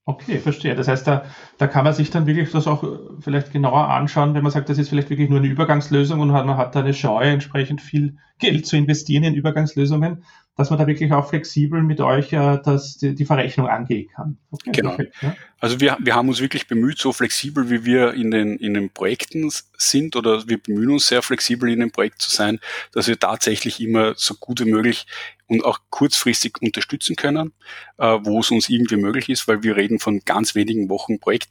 Okay, 0.06 0.38
verstehe. 0.38 0.74
Das 0.74 0.86
heißt, 0.86 1.06
da, 1.06 1.24
da 1.56 1.66
kann 1.66 1.84
man 1.84 1.94
sich 1.94 2.10
dann 2.10 2.26
wirklich 2.26 2.50
das 2.50 2.66
auch 2.66 2.84
äh, 2.84 2.98
vielleicht 3.20 3.52
genauer 3.52 3.88
anschauen, 3.88 4.34
wenn 4.34 4.42
man 4.42 4.52
sagt, 4.52 4.68
das 4.68 4.76
ist 4.76 4.90
vielleicht 4.90 5.08
wirklich 5.08 5.30
nur 5.30 5.38
eine 5.38 5.48
Übergangslösung 5.48 6.20
und 6.20 6.28
man 6.28 6.58
hat 6.58 6.74
da 6.74 6.80
eine 6.80 6.92
Scheu, 6.92 7.24
entsprechend 7.24 7.80
viel 7.80 8.18
Geld 8.38 8.66
zu 8.66 8.76
investieren 8.76 9.24
in 9.24 9.34
Übergangslösungen, 9.34 10.24
dass 10.56 10.70
man 10.70 10.78
da 10.78 10.86
wirklich 10.86 11.12
auch 11.12 11.28
flexibel 11.28 11.82
mit 11.82 12.00
euch 12.00 12.32
äh, 12.32 12.60
das, 12.64 12.96
die, 12.96 13.14
die 13.14 13.24
Verrechnung 13.24 13.66
angehen 13.66 14.08
kann. 14.14 14.38
Okay, 14.50 14.70
genau. 14.72 14.90
Perfekt, 14.90 15.16
ja. 15.20 15.36
Also 15.58 15.80
wir, 15.80 15.96
wir 16.00 16.14
haben 16.14 16.28
uns 16.28 16.40
wirklich 16.40 16.66
bemüht, 16.68 16.98
so 16.98 17.12
flexibel 17.12 17.70
wie 17.70 17.84
wir 17.84 18.14
in 18.14 18.30
den, 18.30 18.56
in 18.58 18.74
den 18.74 18.90
Projekten 18.90 19.50
sind 19.76 20.14
oder 20.14 20.46
wir 20.46 20.58
bemühen 20.58 20.90
uns 20.90 21.08
sehr 21.08 21.22
flexibel 21.22 21.68
in 21.70 21.80
dem 21.80 21.90
Projekt 21.90 22.22
zu 22.22 22.30
sein, 22.30 22.60
dass 22.92 23.08
wir 23.08 23.18
tatsächlich 23.18 23.80
immer 23.80 24.14
so 24.16 24.34
gut 24.34 24.60
wie 24.60 24.70
möglich 24.70 25.06
und 25.46 25.64
auch 25.64 25.80
kurzfristig 25.90 26.60
unterstützen 26.60 27.16
können, 27.16 27.52
äh, 27.98 28.18
wo 28.22 28.40
es 28.40 28.50
uns 28.50 28.68
irgendwie 28.68 28.96
möglich 28.96 29.28
ist, 29.28 29.48
weil 29.48 29.62
wir 29.62 29.76
reden 29.76 29.98
von 29.98 30.20
ganz 30.24 30.54
wenigen 30.54 30.88
Wochen 30.88 31.18
Projekt 31.18 31.48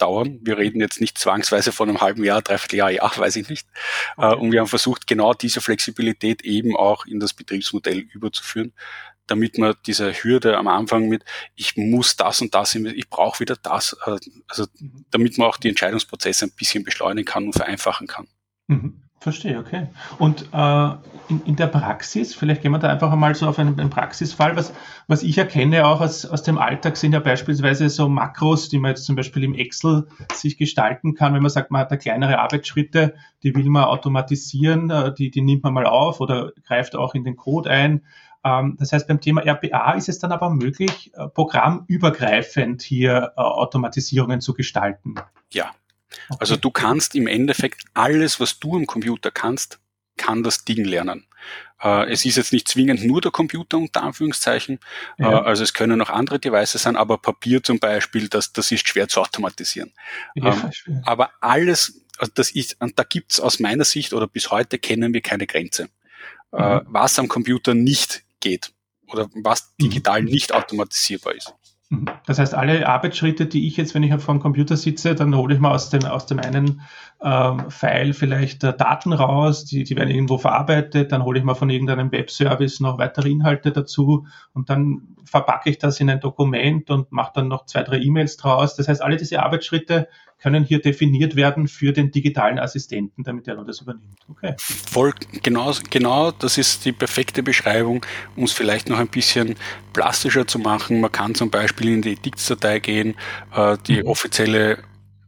dauern. 0.00 0.38
Wir 0.42 0.58
reden 0.58 0.80
jetzt 0.80 1.00
nicht 1.00 1.18
zwangsweise 1.18 1.72
von 1.72 1.88
einem 1.88 2.00
halben 2.00 2.24
Jahr, 2.24 2.42
dreiviertel 2.42 2.76
Jahr, 2.76 2.90
ja, 2.90 3.10
weiß 3.14 3.36
ich 3.36 3.48
nicht. 3.48 3.68
Äh, 4.16 4.26
okay. 4.26 4.40
Und 4.40 4.52
wir 4.52 4.60
haben 4.60 4.66
versucht, 4.66 5.06
genau 5.06 5.34
diese 5.34 5.60
Flexibilität 5.60 6.42
eben 6.42 6.76
auch 6.76 7.06
in 7.06 7.20
das 7.20 7.34
Betriebsmodell 7.34 7.98
überzuführen, 7.98 8.72
damit 9.26 9.58
man 9.58 9.74
diese 9.86 10.12
Hürde 10.12 10.58
am 10.58 10.66
Anfang 10.66 11.08
mit, 11.08 11.24
ich 11.54 11.76
muss 11.76 12.16
das 12.16 12.40
und 12.40 12.54
das, 12.54 12.74
ich 12.74 13.08
brauche 13.08 13.40
wieder 13.40 13.56
das, 13.56 13.96
äh, 14.06 14.16
also 14.48 14.66
mhm. 14.78 15.04
damit 15.10 15.38
man 15.38 15.48
auch 15.48 15.56
die 15.56 15.68
Entscheidungsprozesse 15.68 16.46
ein 16.46 16.52
bisschen 16.52 16.84
beschleunigen 16.84 17.26
kann 17.26 17.46
und 17.46 17.52
vereinfachen 17.52 18.06
kann. 18.06 18.26
Mhm. 18.66 19.02
Verstehe, 19.22 19.58
okay. 19.58 19.88
Und 20.18 20.48
äh, 20.50 20.90
in, 21.28 21.42
in, 21.44 21.56
der 21.56 21.66
Praxis, 21.66 22.34
vielleicht 22.34 22.62
gehen 22.62 22.72
wir 22.72 22.78
da 22.78 22.88
einfach 22.88 23.12
einmal 23.12 23.34
so 23.34 23.46
auf 23.46 23.58
einen, 23.58 23.78
einen, 23.78 23.90
Praxisfall, 23.90 24.56
was, 24.56 24.72
was 25.08 25.22
ich 25.22 25.36
erkenne 25.36 25.86
auch 25.86 26.00
aus, 26.00 26.24
aus 26.24 26.42
dem 26.42 26.56
Alltag 26.56 26.96
sind 26.96 27.12
ja 27.12 27.20
beispielsweise 27.20 27.90
so 27.90 28.08
Makros, 28.08 28.70
die 28.70 28.78
man 28.78 28.92
jetzt 28.92 29.04
zum 29.04 29.16
Beispiel 29.16 29.44
im 29.44 29.52
Excel 29.52 30.08
sich 30.32 30.56
gestalten 30.56 31.14
kann, 31.14 31.34
wenn 31.34 31.42
man 31.42 31.50
sagt, 31.50 31.70
man 31.70 31.82
hat 31.82 31.92
da 31.92 31.98
kleinere 31.98 32.38
Arbeitsschritte, 32.38 33.14
die 33.42 33.54
will 33.54 33.68
man 33.68 33.84
automatisieren, 33.84 34.88
äh, 34.88 35.12
die, 35.12 35.30
die 35.30 35.42
nimmt 35.42 35.64
man 35.64 35.74
mal 35.74 35.84
auf 35.84 36.20
oder 36.20 36.52
greift 36.66 36.96
auch 36.96 37.14
in 37.14 37.22
den 37.22 37.36
Code 37.36 37.68
ein. 37.68 38.06
Ähm, 38.42 38.78
das 38.80 38.92
heißt, 38.92 39.06
beim 39.06 39.20
Thema 39.20 39.42
RPA 39.42 39.92
ist 39.92 40.08
es 40.08 40.18
dann 40.18 40.32
aber 40.32 40.48
möglich, 40.48 41.12
äh, 41.14 41.28
programmübergreifend 41.28 42.80
hier 42.80 43.32
äh, 43.36 43.40
Automatisierungen 43.40 44.40
zu 44.40 44.54
gestalten. 44.54 45.16
Ja. 45.52 45.72
Also 46.38 46.56
du 46.56 46.70
kannst 46.70 47.14
im 47.14 47.26
Endeffekt 47.26 47.84
alles, 47.94 48.40
was 48.40 48.58
du 48.58 48.76
am 48.76 48.86
Computer 48.86 49.30
kannst, 49.30 49.78
kann 50.16 50.42
das 50.42 50.64
Ding 50.64 50.84
lernen. 50.84 51.26
Äh, 51.82 52.12
es 52.12 52.24
ist 52.24 52.36
jetzt 52.36 52.52
nicht 52.52 52.68
zwingend 52.68 53.04
nur 53.04 53.20
der 53.20 53.30
Computer 53.30 53.78
unter 53.78 54.02
Anführungszeichen, 54.02 54.78
ja. 55.18 55.42
also 55.42 55.62
es 55.62 55.72
können 55.72 56.00
auch 56.02 56.10
andere 56.10 56.38
Devices 56.38 56.82
sein, 56.82 56.96
aber 56.96 57.18
Papier 57.18 57.62
zum 57.62 57.78
Beispiel, 57.78 58.28
das, 58.28 58.52
das 58.52 58.70
ist 58.70 58.86
schwer 58.86 59.08
zu 59.08 59.20
automatisieren. 59.20 59.92
Ja, 60.34 60.70
ähm, 60.86 61.02
aber 61.04 61.30
alles, 61.40 62.02
also 62.18 62.32
das 62.34 62.50
ist, 62.50 62.76
da 62.96 63.02
gibt's 63.02 63.40
aus 63.40 63.60
meiner 63.60 63.84
Sicht 63.84 64.12
oder 64.12 64.26
bis 64.26 64.50
heute 64.50 64.78
kennen 64.78 65.14
wir 65.14 65.22
keine 65.22 65.46
Grenze. 65.46 65.88
Mhm. 66.52 66.80
Was 66.86 67.18
am 67.18 67.28
Computer 67.28 67.74
nicht 67.74 68.24
geht 68.40 68.72
oder 69.06 69.30
was 69.34 69.72
mhm. 69.78 69.84
digital 69.84 70.22
nicht 70.22 70.52
automatisierbar 70.52 71.34
ist. 71.34 71.54
Mhm. 71.90 72.06
Das 72.24 72.38
heißt, 72.38 72.54
alle 72.54 72.88
Arbeitsschritte, 72.88 73.46
die 73.46 73.66
ich 73.66 73.76
jetzt, 73.76 73.94
wenn 73.94 74.04
ich 74.04 74.14
vor 74.22 74.34
dem 74.34 74.40
Computer 74.40 74.76
sitze, 74.76 75.14
dann 75.16 75.34
hole 75.34 75.54
ich 75.54 75.60
mal 75.60 75.72
aus 75.72 75.90
dem, 75.90 76.04
aus 76.04 76.24
dem 76.24 76.38
einen 76.38 76.82
ähm, 77.20 77.68
File 77.68 78.14
vielleicht 78.14 78.62
äh, 78.62 78.76
Daten 78.76 79.12
raus, 79.12 79.64
die, 79.64 79.82
die 79.82 79.96
werden 79.96 80.10
irgendwo 80.10 80.38
verarbeitet, 80.38 81.10
dann 81.10 81.24
hole 81.24 81.40
ich 81.40 81.44
mal 81.44 81.54
von 81.54 81.68
irgendeinem 81.68 82.12
Webservice 82.12 82.78
noch 82.78 82.98
weitere 82.98 83.28
Inhalte 83.28 83.72
dazu 83.72 84.26
und 84.54 84.70
dann 84.70 85.16
verpacke 85.24 85.68
ich 85.68 85.78
das 85.78 85.98
in 86.00 86.08
ein 86.08 86.20
Dokument 86.20 86.90
und 86.90 87.10
mache 87.10 87.32
dann 87.34 87.48
noch 87.48 87.66
zwei, 87.66 87.82
drei 87.82 87.98
E-Mails 87.98 88.36
draus. 88.36 88.76
Das 88.76 88.88
heißt, 88.88 89.02
alle 89.02 89.16
diese 89.16 89.42
Arbeitsschritte 89.42 90.08
können 90.40 90.64
hier 90.64 90.80
definiert 90.80 91.36
werden 91.36 91.68
für 91.68 91.92
den 91.92 92.10
digitalen 92.10 92.58
Assistenten, 92.58 93.24
damit 93.24 93.46
er 93.46 93.62
das 93.64 93.80
übernimmt. 93.80 94.18
Okay. 94.28 94.54
Voll, 94.58 95.12
genau, 95.42 95.72
genau, 95.90 96.30
das 96.30 96.58
ist 96.58 96.84
die 96.84 96.92
perfekte 96.92 97.42
Beschreibung, 97.42 98.04
um 98.36 98.44
es 98.44 98.52
vielleicht 98.52 98.88
noch 98.88 98.98
ein 98.98 99.08
bisschen 99.08 99.56
plastischer 99.92 100.46
zu 100.46 100.58
machen. 100.58 101.00
Man 101.00 101.12
kann 101.12 101.34
zum 101.34 101.50
Beispiel 101.50 101.90
in 101.94 102.02
die 102.02 102.12
Edix-Datei 102.12 102.78
gehen, 102.78 103.14
äh, 103.54 103.76
die 103.86 104.02
mhm. 104.02 104.08
offizielle 104.08 104.78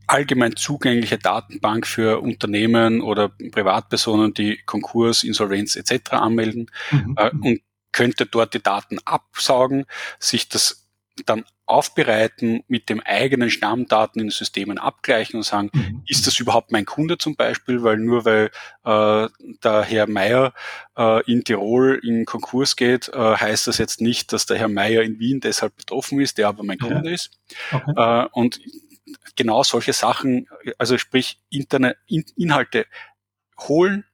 allgemein 0.06 0.56
zugängliche 0.56 1.18
Datenbank 1.18 1.86
für 1.86 2.20
Unternehmen 2.20 3.00
oder 3.00 3.28
Privatpersonen, 3.28 4.34
die 4.34 4.58
Konkurs, 4.66 5.24
Insolvenz 5.24 5.76
etc. 5.76 6.12
anmelden 6.12 6.70
mhm. 6.90 7.14
äh, 7.16 7.30
und 7.30 7.60
könnte 7.92 8.26
dort 8.26 8.54
die 8.54 8.62
Daten 8.62 8.98
absaugen, 9.04 9.84
sich 10.18 10.48
das 10.48 10.81
dann 11.26 11.44
aufbereiten, 11.66 12.64
mit 12.68 12.88
dem 12.88 13.00
eigenen 13.00 13.50
Stammdaten 13.50 14.20
in 14.20 14.30
Systemen 14.30 14.78
abgleichen 14.78 15.36
und 15.36 15.42
sagen, 15.42 15.70
mhm. 15.72 16.02
ist 16.06 16.26
das 16.26 16.38
überhaupt 16.38 16.70
mein 16.72 16.84
Kunde 16.84 17.18
zum 17.18 17.34
Beispiel, 17.34 17.82
weil 17.82 17.96
nur 17.96 18.24
weil 18.24 18.50
äh, 18.84 19.28
der 19.62 19.82
Herr 19.82 20.08
Meier 20.08 20.52
äh, 20.96 21.22
in 21.30 21.44
Tirol 21.44 22.00
in 22.02 22.24
Konkurs 22.24 22.76
geht, 22.76 23.08
äh, 23.08 23.36
heißt 23.36 23.66
das 23.66 23.78
jetzt 23.78 24.00
nicht, 24.00 24.32
dass 24.32 24.46
der 24.46 24.58
Herr 24.58 24.68
Meier 24.68 25.02
in 25.02 25.18
Wien 25.18 25.40
deshalb 25.40 25.76
betroffen 25.76 26.20
ist, 26.20 26.38
der 26.38 26.48
aber 26.48 26.62
mein 26.62 26.78
Kunde 26.78 27.08
ja. 27.08 27.14
ist. 27.14 27.30
Okay. 27.70 27.92
Äh, 27.96 28.28
und 28.32 28.60
genau 29.36 29.62
solche 29.62 29.92
Sachen, 29.92 30.48
also 30.78 30.98
sprich 30.98 31.40
interne 31.50 31.96
in, 32.06 32.24
Inhalte 32.36 32.86
holen, 33.58 34.04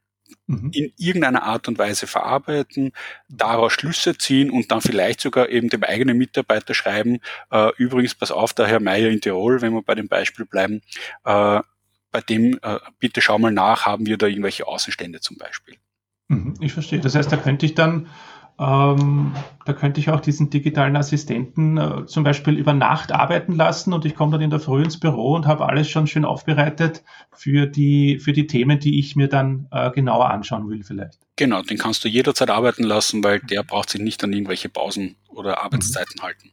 mhm. 0.47 0.71
in 0.73 0.93
irgendeiner 0.97 1.43
Art 1.43 1.69
und 1.69 1.79
Weise 1.79 2.07
verarbeiten, 2.07 2.93
daraus 3.29 3.73
Schlüsse 3.73 4.17
ziehen 4.17 4.51
und 4.51 4.71
dann 4.71 4.81
vielleicht 4.81 5.21
sogar 5.21 5.49
eben 5.49 5.69
dem 5.69 5.85
eigenen 5.85 6.19
Mitarbeiter 6.19 6.75
schreiben, 6.75 7.19
äh, 7.51 7.71
übrigens, 7.77 8.15
pass 8.15 8.31
auf, 8.31 8.53
der 8.53 8.67
Herr 8.67 8.81
Meier 8.81 9.09
in 9.09 9.21
Tirol, 9.21 9.63
wenn 9.63 9.73
wir 9.73 9.83
bei 9.83 9.95
dem 9.95 10.09
Beispiel 10.09 10.47
bleiben, 10.47 10.83
äh, 11.25 11.61
bei 12.11 12.21
dem, 12.21 12.59
äh, 12.63 12.79
bitte 12.99 13.21
schau 13.21 13.39
mal 13.39 13.53
nach, 13.53 13.87
haben 13.87 14.07
wir 14.07 14.17
da 14.17 14.27
irgendwelche 14.27 14.67
Außenstände 14.67 15.21
zum 15.21 15.37
Beispiel. 15.37 15.77
Mhm, 16.29 16.55
ich 16.61 16.73
verstehe. 16.73 17.01
Das 17.01 17.15
heißt, 17.15 17.31
da 17.31 17.37
könnte 17.37 17.67
ich 17.67 17.75
dann 17.75 18.09
ähm, 18.61 19.35
da 19.65 19.73
könnte 19.73 20.01
ich 20.01 20.11
auch 20.11 20.21
diesen 20.21 20.51
digitalen 20.51 20.97
Assistenten 20.97 21.79
äh, 21.79 22.07
zum 22.07 22.25
Beispiel 22.25 22.59
über 22.59 22.73
Nacht 22.73 23.13
arbeiten 23.13 23.55
lassen 23.55 23.93
und 23.93 24.05
ich 24.05 24.17
komme 24.17 24.33
dann 24.33 24.41
in 24.41 24.51
der 24.51 24.59
Früh 24.59 24.83
ins 24.83 24.99
Büro 24.99 25.35
und 25.35 25.47
habe 25.47 25.67
alles 25.67 25.89
schon 25.89 26.09
schön 26.09 26.25
aufbereitet 26.25 27.05
für 27.33 27.67
die, 27.67 28.19
für 28.19 28.33
die 28.33 28.49
Themen, 28.49 28.81
die 28.81 28.99
ich 28.99 29.15
mir 29.15 29.29
dann 29.29 29.69
äh, 29.71 29.91
genauer 29.93 30.31
anschauen 30.31 30.69
will 30.69 30.83
vielleicht. 30.83 31.21
Genau, 31.37 31.63
den 31.63 31.79
kannst 31.79 32.05
du 32.05 32.09
jederzeit 32.09 32.51
arbeiten 32.51 32.83
lassen, 32.83 33.23
weil 33.23 33.39
der 33.39 33.63
braucht 33.63 33.91
sich 33.91 34.01
nicht 34.01 34.25
an 34.25 34.33
irgendwelche 34.33 34.69
Pausen 34.69 35.15
oder 35.29 35.63
Arbeitszeiten 35.63 36.17
mhm. 36.19 36.23
halten. 36.23 36.51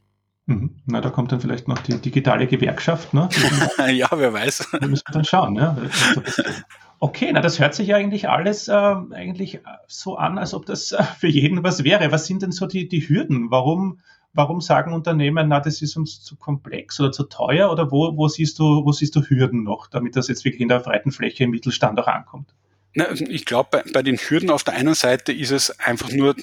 Mhm. 0.48 0.76
Na, 0.86 1.02
da 1.02 1.10
kommt 1.10 1.32
dann 1.32 1.41
vielleicht 1.41 1.68
noch 1.68 1.80
die 1.80 1.98
digitale 1.98 2.46
Gewerkschaft, 2.46 3.15
ne? 3.15 3.30
ja, 3.91 4.08
wer 4.12 4.32
weiß. 4.32 4.70
Da 4.80 4.86
müssen 4.86 5.04
wir 5.08 5.13
dann 5.13 5.26
schauen, 5.26 5.56
ja. 5.56 5.76
Okay, 6.99 7.31
na 7.34 7.41
das 7.41 7.60
hört 7.60 7.75
sich 7.75 7.88
ja 7.88 7.97
eigentlich 7.97 8.29
alles 8.29 8.67
äh, 8.67 8.71
eigentlich 8.71 9.60
so 9.88 10.15
an, 10.17 10.38
als 10.38 10.53
ob 10.53 10.65
das 10.65 10.91
äh, 10.91 11.03
für 11.19 11.27
jeden 11.27 11.63
was 11.63 11.84
wäre. 11.84 12.12
Was 12.12 12.25
sind 12.25 12.41
denn 12.41 12.51
so 12.51 12.65
die, 12.67 12.88
die 12.88 13.08
Hürden? 13.08 13.51
Warum, 13.51 13.99
warum 14.34 14.62
sagen 14.62 14.93
Unternehmen, 14.93 15.49
na 15.49 15.60
das 15.60 15.81
ist 15.81 15.97
uns 15.97 16.23
zu 16.23 16.36
komplex 16.36 16.99
oder 16.99 17.12
zu 17.12 17.23
teuer? 17.23 17.71
Oder 17.71 17.91
wo, 17.91 18.15
wo, 18.15 18.27
siehst, 18.27 18.60
du, 18.60 18.86
wo 18.86 18.91
siehst 18.91 19.15
du 19.15 19.21
Hürden 19.21 19.63
noch, 19.63 19.88
damit 19.88 20.15
das 20.15 20.27
jetzt 20.27 20.45
wirklich 20.45 20.62
in 20.62 20.69
der 20.69 20.79
breiten 20.79 21.12
Fläche 21.12 21.43
im 21.43 21.51
Mittelstand 21.51 21.99
auch 21.99 22.08
ankommt? 22.08 22.53
Na, 22.93 23.12
ich 23.12 23.45
glaube, 23.45 23.69
bei, 23.71 23.84
bei 23.93 24.01
den 24.01 24.17
Hürden 24.17 24.49
auf 24.49 24.63
der 24.63 24.75
einen 24.75 24.95
Seite 24.95 25.34
ist 25.34 25.51
es 25.51 25.77
einfach 25.79 26.12
nur 26.12 26.36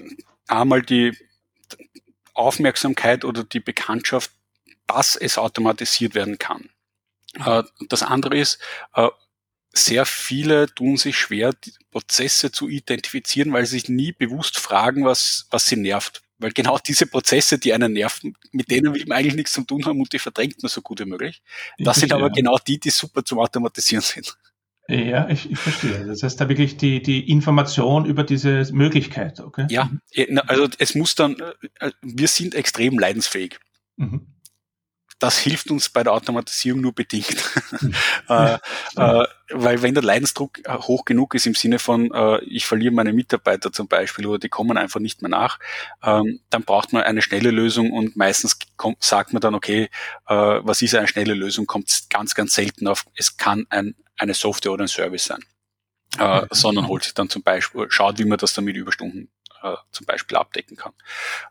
einmal 0.48 0.82
die 0.82 1.16
Aufmerksamkeit 2.34 3.24
oder 3.24 3.42
die 3.42 3.60
Bekanntschaft, 3.60 4.30
dass 4.86 5.16
es 5.16 5.38
automatisiert 5.38 6.14
werden 6.14 6.38
kann. 6.38 6.68
Äh, 7.44 7.62
das 7.88 8.02
andere 8.02 8.36
ist, 8.36 8.58
äh, 8.94 9.08
sehr 9.72 10.04
viele 10.04 10.72
tun 10.74 10.96
sich 10.96 11.16
schwer, 11.16 11.52
Prozesse 11.90 12.52
zu 12.52 12.68
identifizieren, 12.68 13.52
weil 13.52 13.66
sie 13.66 13.78
sich 13.78 13.88
nie 13.88 14.12
bewusst 14.12 14.58
fragen, 14.58 15.04
was, 15.04 15.46
was 15.50 15.66
sie 15.66 15.76
nervt. 15.76 16.22
Weil 16.38 16.52
genau 16.52 16.78
diese 16.86 17.06
Prozesse, 17.06 17.58
die 17.58 17.72
einen 17.72 17.92
nerven, 17.92 18.36
mit 18.52 18.70
denen 18.70 18.94
will 18.94 19.04
man 19.06 19.18
eigentlich 19.18 19.34
nichts 19.34 19.52
zu 19.52 19.62
tun 19.62 19.84
haben 19.86 20.00
und 20.00 20.12
die 20.12 20.18
verdrängt 20.18 20.62
man 20.62 20.68
so 20.68 20.82
gut 20.82 21.00
wie 21.00 21.04
möglich. 21.04 21.42
Das 21.78 22.00
sind 22.00 22.12
aber 22.12 22.30
genau 22.30 22.56
die, 22.66 22.78
die 22.78 22.90
super 22.90 23.24
zum 23.24 23.38
Automatisieren 23.38 24.02
sind. 24.02 24.36
Ja, 24.88 25.28
ich, 25.28 25.50
ich 25.50 25.58
verstehe. 25.58 26.04
Das 26.06 26.22
heißt 26.22 26.40
da 26.40 26.48
wirklich 26.48 26.76
die, 26.76 27.00
die 27.02 27.30
Information 27.30 28.04
über 28.04 28.24
diese 28.24 28.68
Möglichkeit, 28.72 29.38
okay? 29.40 29.66
Ja, 29.70 29.90
also 30.48 30.68
es 30.78 30.94
muss 30.96 31.14
dann, 31.14 31.36
äh, 31.78 31.92
wir 32.02 32.28
sind 32.28 32.54
extrem 32.54 32.98
leidensfähig. 32.98 33.58
Mhm 33.96 34.31
das 35.22 35.38
hilft 35.38 35.70
uns 35.70 35.88
bei 35.88 36.02
der 36.02 36.12
Automatisierung 36.12 36.80
nur 36.80 36.92
bedingt. 36.92 37.36
äh, 38.28 38.58
äh, 38.96 39.24
weil 39.50 39.82
wenn 39.82 39.94
der 39.94 40.02
Leidensdruck 40.02 40.58
äh, 40.64 40.76
hoch 40.76 41.04
genug 41.04 41.36
ist 41.36 41.46
im 41.46 41.54
Sinne 41.54 41.78
von, 41.78 42.12
äh, 42.12 42.40
ich 42.44 42.66
verliere 42.66 42.92
meine 42.92 43.12
Mitarbeiter 43.12 43.72
zum 43.72 43.86
Beispiel 43.86 44.26
oder 44.26 44.40
die 44.40 44.48
kommen 44.48 44.76
einfach 44.76 44.98
nicht 44.98 45.22
mehr 45.22 45.28
nach, 45.28 45.60
ähm, 46.02 46.40
dann 46.50 46.64
braucht 46.64 46.92
man 46.92 47.04
eine 47.04 47.22
schnelle 47.22 47.52
Lösung 47.52 47.92
und 47.92 48.16
meistens 48.16 48.58
kommt, 48.76 49.02
sagt 49.02 49.32
man 49.32 49.40
dann, 49.40 49.54
okay, 49.54 49.90
äh, 50.26 50.34
was 50.34 50.82
ist 50.82 50.96
eine 50.96 51.06
schnelle 51.06 51.34
Lösung, 51.34 51.66
kommt 51.66 52.10
ganz, 52.10 52.34
ganz 52.34 52.54
selten 52.54 52.88
auf, 52.88 53.04
es 53.14 53.36
kann 53.36 53.66
ein, 53.70 53.94
eine 54.16 54.34
Software 54.34 54.72
oder 54.72 54.84
ein 54.84 54.88
Service 54.88 55.24
sein. 55.24 55.44
Äh, 56.18 56.46
sondern 56.50 56.88
holt 56.88 57.04
sich 57.04 57.14
dann 57.14 57.30
zum 57.30 57.42
Beispiel, 57.42 57.86
schaut, 57.88 58.18
wie 58.18 58.26
man 58.26 58.36
das 58.36 58.52
dann 58.52 58.64
mit 58.64 58.76
Überstunden 58.76 59.30
äh, 59.62 59.76
zum 59.90 60.06
Beispiel 60.06 60.36
abdecken 60.36 60.76
kann. 60.76 60.92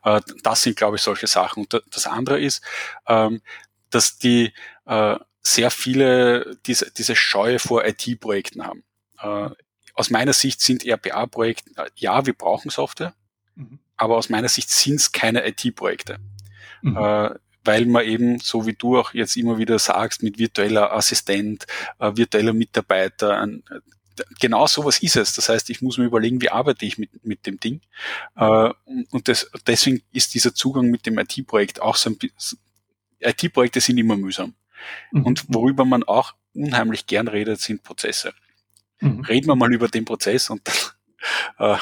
Äh, 0.04 0.21
das 0.43 0.63
sind, 0.63 0.78
glaube 0.78 0.97
ich, 0.97 1.02
solche 1.02 1.28
Sachen. 1.28 1.63
Und 1.63 1.82
das 1.91 2.08
andere 2.08 2.39
ist, 2.39 2.63
ähm, 3.08 3.41
dass 3.89 4.17
die 4.17 4.54
äh, 4.86 5.17
sehr 5.41 5.71
viele 5.71 6.58
diese, 6.65 6.91
diese 6.91 7.15
Scheue 7.15 7.60
vor 7.60 7.86
IT-Projekten 7.86 8.63
haben. 8.63 8.84
Äh, 9.19 9.50
aus 9.93 10.10
meiner 10.10 10.34
Sicht 10.34 10.62
sind 10.62 10.86
RPA-Projekte, 10.86 11.71
äh, 11.78 11.89
ja, 11.95 12.26
wir 12.26 12.34
brauchen 12.34 12.69
Software, 12.69 13.13
mhm. 13.56 13.80
aber 13.97 14.17
aus 14.17 14.30
meiner 14.30 14.50
Sicht 14.50 14.69
sind 14.69 14.95
es 14.95 15.12
keine 15.12 15.47
IT-Projekte. 15.47 16.19
Mhm. 16.82 16.97
Äh, 16.97 17.30
weil 17.63 17.86
man 17.86 18.06
eben, 18.06 18.39
so 18.39 18.65
wie 18.65 18.74
du 18.74 18.97
auch 18.97 19.13
jetzt 19.13 19.38
immer 19.38 19.58
wieder 19.60 19.78
sagst, 19.78 20.24
mit 20.24 20.39
virtueller 20.39 20.93
Assistent, 20.93 21.67
äh, 22.00 22.12
virtueller 22.15 22.54
Mitarbeiter, 22.54 23.39
ein, 23.39 23.63
genau 24.39 24.67
sowas 24.67 25.00
ist 25.02 25.15
es. 25.15 25.34
Das 25.36 25.50
heißt, 25.50 25.69
ich 25.69 25.82
muss 25.82 25.97
mir 25.97 26.06
überlegen, 26.06 26.41
wie 26.41 26.50
arbeite 26.50 26.86
ich 26.86 26.97
mit, 26.97 27.26
mit 27.26 27.45
dem 27.45 27.60
Ding. 27.60 27.82
Äh, 28.36 28.69
und 29.12 29.28
das, 29.28 29.50
deswegen 29.65 30.02
ist 30.12 30.34
dieser 30.34 30.54
Zugang 30.54 30.89
mit 30.89 31.06
dem 31.06 31.17
IT-Projekt 31.17 31.82
auch 31.82 31.95
so 31.95 32.10
ein 32.10 32.17
bisschen, 32.17 32.60
IT-Projekte 33.19 33.82
sind 33.82 33.97
immer 33.97 34.17
mühsam. 34.17 34.56
Mhm. 35.12 35.26
Und 35.26 35.45
worüber 35.47 35.86
man 35.86 36.04
auch 36.04 36.34
unheimlich 36.54 37.06
gern 37.06 37.28
redet, 37.28 37.62
sind 37.62 37.84
Prozesse. 37.84 38.34
Mhm. 39.00 39.21
Reden 39.21 39.47
wir 39.47 39.56
mal 39.56 39.74
über 39.74 39.88
den 39.88 40.06
Prozess 40.06 40.50
und 40.50 40.62
äh, 41.60 41.78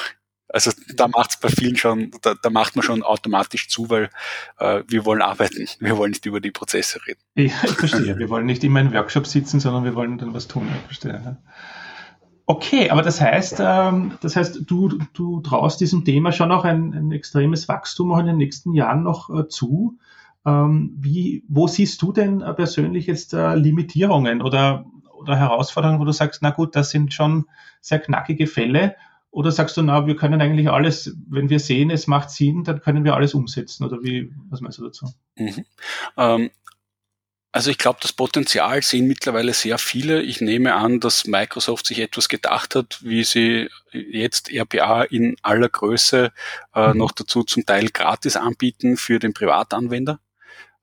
also 0.52 0.72
da 0.94 1.06
macht 1.06 1.30
es 1.30 1.36
bei 1.36 1.48
vielen 1.48 1.76
schon, 1.76 2.10
da, 2.22 2.34
da 2.34 2.50
macht 2.50 2.74
man 2.74 2.82
schon 2.82 3.02
automatisch 3.02 3.68
zu, 3.68 3.88
weil 3.88 4.10
äh, 4.58 4.82
wir 4.88 5.04
wollen 5.04 5.22
arbeiten, 5.22 5.68
wir 5.78 5.96
wollen 5.96 6.10
nicht 6.10 6.26
über 6.26 6.40
die 6.40 6.50
Prozesse 6.50 7.00
reden. 7.06 7.20
Ja, 7.36 7.54
ich 7.64 7.70
verstehe. 7.70 8.18
Wir 8.18 8.28
wollen 8.28 8.46
nicht 8.46 8.64
immer 8.64 8.80
in 8.80 8.92
Workshop 8.92 9.26
sitzen, 9.26 9.60
sondern 9.60 9.84
wir 9.84 9.94
wollen 9.94 10.18
dann 10.18 10.34
was 10.34 10.48
tun. 10.48 10.68
Ich 10.74 10.86
verstehe. 10.86 11.38
Okay, 12.50 12.90
aber 12.90 13.02
das 13.02 13.20
heißt, 13.20 13.58
ähm, 13.60 14.18
das 14.22 14.34
heißt, 14.34 14.62
du, 14.66 14.98
du 15.12 15.40
traust 15.40 15.80
diesem 15.80 16.04
Thema 16.04 16.32
schon 16.32 16.48
noch 16.48 16.64
ein, 16.64 16.92
ein 16.94 17.12
extremes 17.12 17.68
Wachstum 17.68 18.10
auch 18.10 18.18
in 18.18 18.26
den 18.26 18.38
nächsten 18.38 18.72
Jahren 18.74 19.04
noch 19.04 19.30
äh, 19.30 19.46
zu. 19.46 19.98
Ähm, 20.44 20.92
wie, 20.98 21.44
wo 21.46 21.68
siehst 21.68 22.02
du 22.02 22.12
denn 22.12 22.40
äh, 22.40 22.52
persönlich 22.52 23.06
jetzt 23.06 23.34
äh, 23.34 23.54
Limitierungen 23.54 24.42
oder, 24.42 24.84
oder 25.12 25.36
Herausforderungen, 25.36 26.00
wo 26.00 26.04
du 26.04 26.10
sagst, 26.10 26.42
na 26.42 26.50
gut, 26.50 26.74
das 26.74 26.90
sind 26.90 27.14
schon 27.14 27.44
sehr 27.82 28.00
knackige 28.00 28.48
Fälle? 28.48 28.96
Oder 29.30 29.52
sagst 29.52 29.76
du, 29.76 29.82
na, 29.82 30.08
wir 30.08 30.16
können 30.16 30.40
eigentlich 30.40 30.68
alles, 30.68 31.16
wenn 31.28 31.50
wir 31.50 31.60
sehen, 31.60 31.90
es 31.90 32.08
macht 32.08 32.30
Sinn, 32.30 32.64
dann 32.64 32.80
können 32.80 33.04
wir 33.04 33.14
alles 33.14 33.32
umsetzen? 33.32 33.84
Oder 33.84 33.98
wie, 34.02 34.32
was 34.48 34.60
meinst 34.60 34.78
du 34.78 34.82
dazu? 34.82 35.06
Mhm. 35.36 35.64
Ähm, 36.16 36.50
also 37.52 37.70
ich 37.70 37.78
glaube, 37.78 37.98
das 38.00 38.12
Potenzial 38.12 38.82
sehen 38.82 39.06
mittlerweile 39.06 39.52
sehr 39.52 39.78
viele. 39.78 40.22
Ich 40.22 40.40
nehme 40.40 40.74
an, 40.74 41.00
dass 41.00 41.26
Microsoft 41.26 41.86
sich 41.86 41.98
etwas 41.98 42.28
gedacht 42.28 42.76
hat, 42.76 42.98
wie 43.02 43.24
sie 43.24 43.68
jetzt 43.90 44.50
RPA 44.52 45.02
in 45.02 45.36
aller 45.42 45.68
Größe 45.68 46.32
äh, 46.74 46.88
mhm. 46.88 46.98
noch 46.98 47.10
dazu 47.10 47.42
zum 47.42 47.66
Teil 47.66 47.88
gratis 47.88 48.36
anbieten 48.36 48.96
für 48.96 49.18
den 49.18 49.34
Privatanwender. 49.34 50.20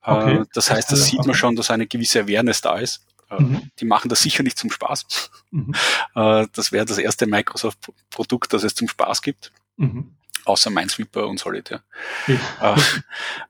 Äh, 0.04 0.10
okay. 0.10 0.42
das 0.52 0.70
heißt, 0.70 0.92
das 0.92 1.06
sieht 1.06 1.24
man 1.24 1.34
schon, 1.34 1.56
dass 1.56 1.70
eine 1.70 1.86
gewisse 1.86 2.20
Awareness 2.20 2.60
da 2.60 2.78
ist. 2.78 3.06
Äh, 3.30 3.42
mhm. 3.42 3.70
Die 3.80 3.86
machen 3.86 4.10
das 4.10 4.20
sicher 4.20 4.42
nicht 4.42 4.58
zum 4.58 4.70
Spaß. 4.70 5.30
Mhm. 5.50 5.74
Äh, 6.14 6.46
das 6.52 6.70
wäre 6.70 6.84
das 6.84 6.98
erste 6.98 7.26
Microsoft-Produkt, 7.26 8.52
das 8.52 8.62
es 8.62 8.74
zum 8.74 8.88
Spaß 8.88 9.22
gibt. 9.22 9.52
Mhm 9.76 10.17
außer 10.44 10.70
Minesweeper 10.70 11.26
und 11.26 11.38
Solitaire. 11.38 11.82
Ja. 12.26 12.74
Äh, 12.74 12.80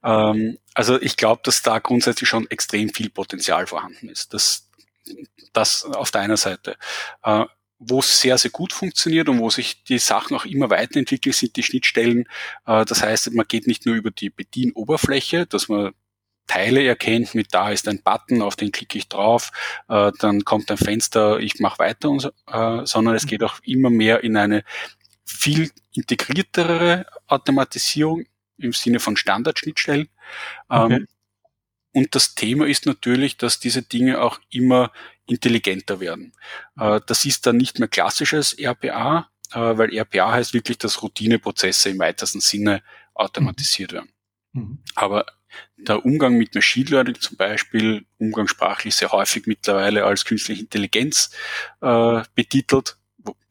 ähm, 0.05 0.59
also 0.75 1.01
ich 1.01 1.17
glaube, 1.17 1.43
dass 1.45 1.63
da 1.63 1.79
grundsätzlich 1.79 2.29
schon 2.29 2.51
extrem 2.51 2.91
viel 2.91 3.11
Potenzial 3.11 3.67
vorhanden 3.67 4.09
ist. 4.09 4.35
Das, 4.35 4.69
das 5.53 5.85
auf 5.85 6.11
der 6.11 6.23
einen 6.23 6.37
Seite. 6.37 6.77
Äh, 7.23 7.45
wo 7.79 8.01
es 8.01 8.21
sehr, 8.21 8.37
sehr 8.39 8.51
gut 8.51 8.73
funktioniert 8.73 9.29
und 9.29 9.39
wo 9.39 9.51
sich 9.51 9.85
die 9.85 9.99
Sachen 9.99 10.37
auch 10.37 10.45
immer 10.45 10.69
weiterentwickeln, 10.69 11.33
sind 11.33 11.55
die 11.57 11.63
Schnittstellen. 11.63 12.25
Äh, 12.67 12.85
das 12.85 13.03
heißt, 13.03 13.33
man 13.33 13.47
geht 13.47 13.67
nicht 13.67 13.87
nur 13.87 13.95
über 13.95 14.11
die 14.11 14.31
Bedienoberfläche, 14.31 15.47
dass 15.47 15.69
man 15.69 15.93
Teile 16.49 16.83
erkennt, 16.83 17.35
mit 17.35 17.49
da 17.53 17.71
ist 17.71 17.87
ein 17.87 18.03
Button, 18.03 18.43
auf 18.43 18.57
den 18.57 18.73
klicke 18.73 18.99
ich 18.99 19.09
drauf, 19.09 19.53
äh, 19.89 20.11
dann 20.19 20.45
kommt 20.45 20.71
ein 20.71 20.79
Fenster, 20.79 21.39
ich 21.39 21.61
mache 21.61 21.79
weiter, 21.79 22.11
und 22.11 22.21
so, 22.21 22.31
äh, 22.51 22.85
sondern 22.87 23.15
es 23.15 23.27
geht 23.27 23.45
auch 23.45 23.61
immer 23.63 23.91
mehr 23.91 24.25
in 24.25 24.37
eine 24.37 24.65
viel 25.29 25.71
integriertere 25.93 27.07
Automatisierung 27.27 28.25
im 28.57 28.73
Sinne 28.73 28.99
von 28.99 29.17
Standardschnittstellen. 29.17 30.09
Okay. 30.69 30.95
Ähm, 30.95 31.09
und 31.93 32.15
das 32.15 32.35
Thema 32.35 32.67
ist 32.67 32.87
natürlich, 32.87 33.37
dass 33.37 33.61
diese 33.61 33.83
Dinge 33.83 34.21
auch 34.21 34.41
immer 34.51 34.93
intelligenter 35.27 36.01
werden. 36.01 36.33
Äh, 36.79 37.01
das 37.07 37.25
ist 37.25 37.47
dann 37.47 37.57
nicht 37.57 37.79
mehr 37.79 37.89
klassisches 37.89 38.57
RPA, 38.59 39.29
äh, 39.53 39.59
weil 39.59 39.97
RPA 39.97 40.33
heißt 40.33 40.55
wirklich, 40.55 40.79
dass 40.79 41.03
Routineprozesse 41.03 41.91
im 41.91 41.99
weitesten 41.99 42.41
Sinne 42.41 42.83
automatisiert 43.15 43.93
werden. 43.93 44.11
Mhm. 44.53 44.79
Aber 44.95 45.27
der 45.77 46.05
Umgang 46.05 46.35
mit 46.35 46.55
Machine 46.55 46.91
Learning 46.91 47.21
zum 47.21 47.37
Beispiel, 47.37 48.05
umgangssprachlich 48.19 48.95
sehr 48.95 49.11
häufig 49.13 49.47
mittlerweile 49.47 50.05
als 50.05 50.25
künstliche 50.25 50.63
Intelligenz 50.63 51.31
äh, 51.81 52.23
betitelt, 52.35 52.98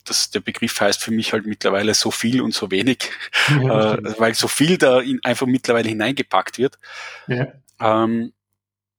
das, 0.07 0.31
der 0.31 0.39
Begriff 0.39 0.79
heißt 0.79 1.03
für 1.03 1.11
mich 1.11 1.33
halt 1.33 1.45
mittlerweile 1.45 1.93
so 1.93 2.11
viel 2.11 2.41
und 2.41 2.53
so 2.53 2.71
wenig, 2.71 3.09
ja, 3.49 3.95
äh, 3.95 4.19
weil 4.19 4.33
so 4.33 4.47
viel 4.47 4.77
da 4.77 4.99
in, 4.99 5.23
einfach 5.23 5.47
mittlerweile 5.47 5.89
hineingepackt 5.89 6.57
wird. 6.57 6.77
Ja. 7.27 7.47
Ähm, 7.79 8.33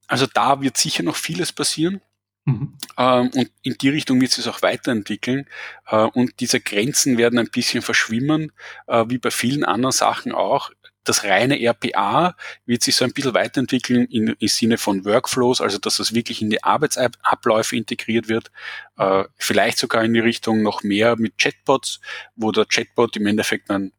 also 0.06 0.26
da 0.26 0.60
wird 0.60 0.76
sicher 0.76 1.02
noch 1.02 1.16
vieles 1.16 1.52
passieren. 1.52 2.00
Mhm. 2.44 2.78
Ähm, 2.96 3.30
und 3.34 3.50
in 3.62 3.74
die 3.74 3.90
Richtung 3.90 4.20
wird 4.20 4.36
es 4.36 4.46
auch 4.46 4.62
weiterentwickeln. 4.62 5.46
Äh, 5.86 5.96
und 5.96 6.40
diese 6.40 6.60
Grenzen 6.60 7.18
werden 7.18 7.38
ein 7.38 7.50
bisschen 7.50 7.82
verschwimmen, 7.82 8.52
äh, 8.86 9.04
wie 9.08 9.18
bei 9.18 9.30
vielen 9.30 9.64
anderen 9.64 9.92
Sachen 9.92 10.32
auch 10.32 10.70
das 11.08 11.24
reine 11.24 11.58
RPA 11.58 12.36
wird 12.66 12.82
sich 12.82 12.94
so 12.94 13.04
ein 13.04 13.12
bisschen 13.12 13.34
weiterentwickeln 13.34 14.06
im, 14.06 14.36
im 14.38 14.48
Sinne 14.48 14.76
von 14.76 15.04
Workflows, 15.04 15.60
also 15.60 15.78
dass 15.78 15.96
das 15.96 16.14
wirklich 16.14 16.42
in 16.42 16.50
die 16.50 16.62
Arbeitsabläufe 16.62 17.76
integriert 17.76 18.28
wird. 18.28 18.50
Äh, 18.98 19.24
vielleicht 19.36 19.78
sogar 19.78 20.04
in 20.04 20.12
die 20.12 20.20
Richtung 20.20 20.62
noch 20.62 20.82
mehr 20.82 21.16
mit 21.16 21.38
Chatbots, 21.38 22.00
wo 22.36 22.52
der 22.52 22.66
Chatbot 22.66 23.16
im 23.16 23.26
Endeffekt 23.26 23.70
dann 23.70 23.92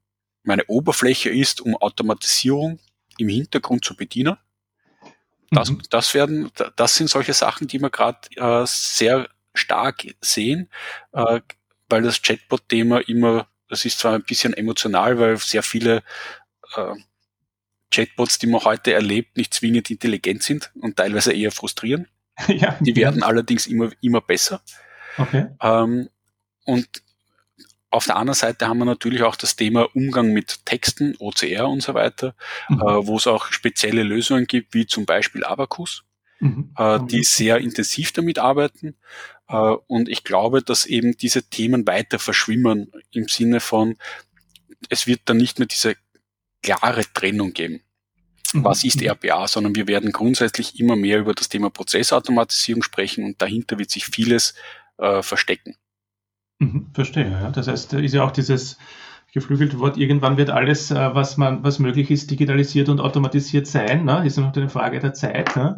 meine 0.43 0.65
Oberfläche 0.67 1.29
ist, 1.29 1.61
um 1.61 1.75
Automatisierung 1.75 2.79
im 3.17 3.29
Hintergrund 3.29 3.83
zu 3.83 3.95
bedienen. 3.95 4.37
Das, 5.51 5.71
mhm. 5.71 5.81
das 5.89 6.13
werden, 6.13 6.51
das 6.75 6.95
sind 6.95 7.09
solche 7.09 7.33
Sachen, 7.33 7.67
die 7.67 7.79
wir 7.79 7.89
gerade 7.89 8.19
äh, 8.35 8.65
sehr 8.65 9.27
stark 9.55 10.05
sehen, 10.21 10.69
äh, 11.11 11.41
weil 11.89 12.03
das 12.03 12.21
Chatbot-Thema 12.21 12.99
immer, 13.07 13.47
das 13.67 13.85
ist 13.85 13.99
zwar 13.99 14.13
ein 14.13 14.23
bisschen 14.23 14.53
emotional, 14.53 15.19
weil 15.19 15.37
sehr 15.37 15.63
viele 15.63 16.03
äh, 16.75 16.95
Chatbots, 17.91 18.39
die 18.39 18.47
man 18.47 18.63
heute 18.63 18.93
erlebt, 18.93 19.37
nicht 19.37 19.53
zwingend 19.53 19.89
intelligent 19.89 20.43
sind 20.43 20.71
und 20.75 20.97
teilweise 20.97 21.33
eher 21.33 21.51
frustrieren. 21.51 22.07
ja. 22.47 22.77
Die 22.79 22.95
werden 22.95 23.23
allerdings 23.23 23.67
immer, 23.67 23.89
immer 24.01 24.21
besser. 24.21 24.61
Okay. 25.17 25.47
Ähm, 25.61 26.09
und 26.65 26.87
auf 27.89 28.05
der 28.05 28.17
anderen 28.17 28.35
Seite 28.35 28.67
haben 28.67 28.77
wir 28.77 28.85
natürlich 28.85 29.23
auch 29.23 29.35
das 29.35 29.55
Thema 29.55 29.87
Umgang 29.95 30.31
mit 30.31 30.65
Texten, 30.65 31.15
OCR 31.17 31.67
und 31.67 31.81
so 31.81 31.95
weiter, 31.95 32.35
mhm. 32.69 32.81
äh, 32.81 33.07
wo 33.07 33.17
es 33.17 33.25
auch 33.25 33.51
spezielle 33.51 34.03
Lösungen 34.03 34.45
gibt, 34.45 34.73
wie 34.75 34.85
zum 34.85 35.05
Beispiel 35.05 35.43
Abacus, 35.43 36.03
mhm. 36.39 36.71
äh, 36.77 36.99
die 37.09 37.23
sehr 37.23 37.57
intensiv 37.57 38.11
damit 38.11 38.37
arbeiten. 38.37 38.95
Äh, 39.47 39.55
und 39.87 40.07
ich 40.07 40.23
glaube, 40.23 40.61
dass 40.61 40.85
eben 40.85 41.17
diese 41.17 41.49
Themen 41.49 41.87
weiter 41.87 42.19
verschwimmen 42.19 42.91
im 43.11 43.27
Sinne 43.27 43.59
von, 43.59 43.97
es 44.89 45.07
wird 45.07 45.21
dann 45.25 45.37
nicht 45.37 45.57
mehr 45.57 45.67
diese 45.67 45.95
klare 46.61 47.03
Trennung 47.13 47.53
geben. 47.53 47.81
Mhm. 48.53 48.63
Was 48.63 48.83
ist 48.83 49.01
RPA, 49.01 49.47
sondern 49.47 49.75
wir 49.75 49.87
werden 49.87 50.11
grundsätzlich 50.11 50.79
immer 50.79 50.95
mehr 50.95 51.19
über 51.19 51.33
das 51.33 51.49
Thema 51.49 51.69
Prozessautomatisierung 51.69 52.83
sprechen 52.83 53.23
und 53.23 53.41
dahinter 53.41 53.77
wird 53.77 53.91
sich 53.91 54.05
vieles 54.05 54.55
äh, 54.97 55.21
verstecken. 55.21 55.75
Mhm, 56.59 56.87
verstehe, 56.93 57.29
ja. 57.29 57.51
Das 57.51 57.67
heißt, 57.67 57.93
ist 57.93 58.13
ja 58.13 58.23
auch 58.23 58.31
dieses 58.31 58.77
geflügelte 59.31 59.79
Wort, 59.79 59.97
irgendwann 59.97 60.37
wird 60.37 60.49
alles, 60.49 60.91
äh, 60.91 61.15
was 61.15 61.37
man, 61.37 61.63
was 61.63 61.79
möglich 61.79 62.09
ist, 62.11 62.31
digitalisiert 62.31 62.89
und 62.89 62.99
automatisiert 62.99 63.67
sein. 63.67 64.05
Ne? 64.05 64.25
Ist 64.25 64.37
ja 64.37 64.43
noch 64.43 64.55
eine 64.55 64.69
Frage 64.69 64.99
der 64.99 65.13
Zeit. 65.13 65.55
Ne? 65.55 65.77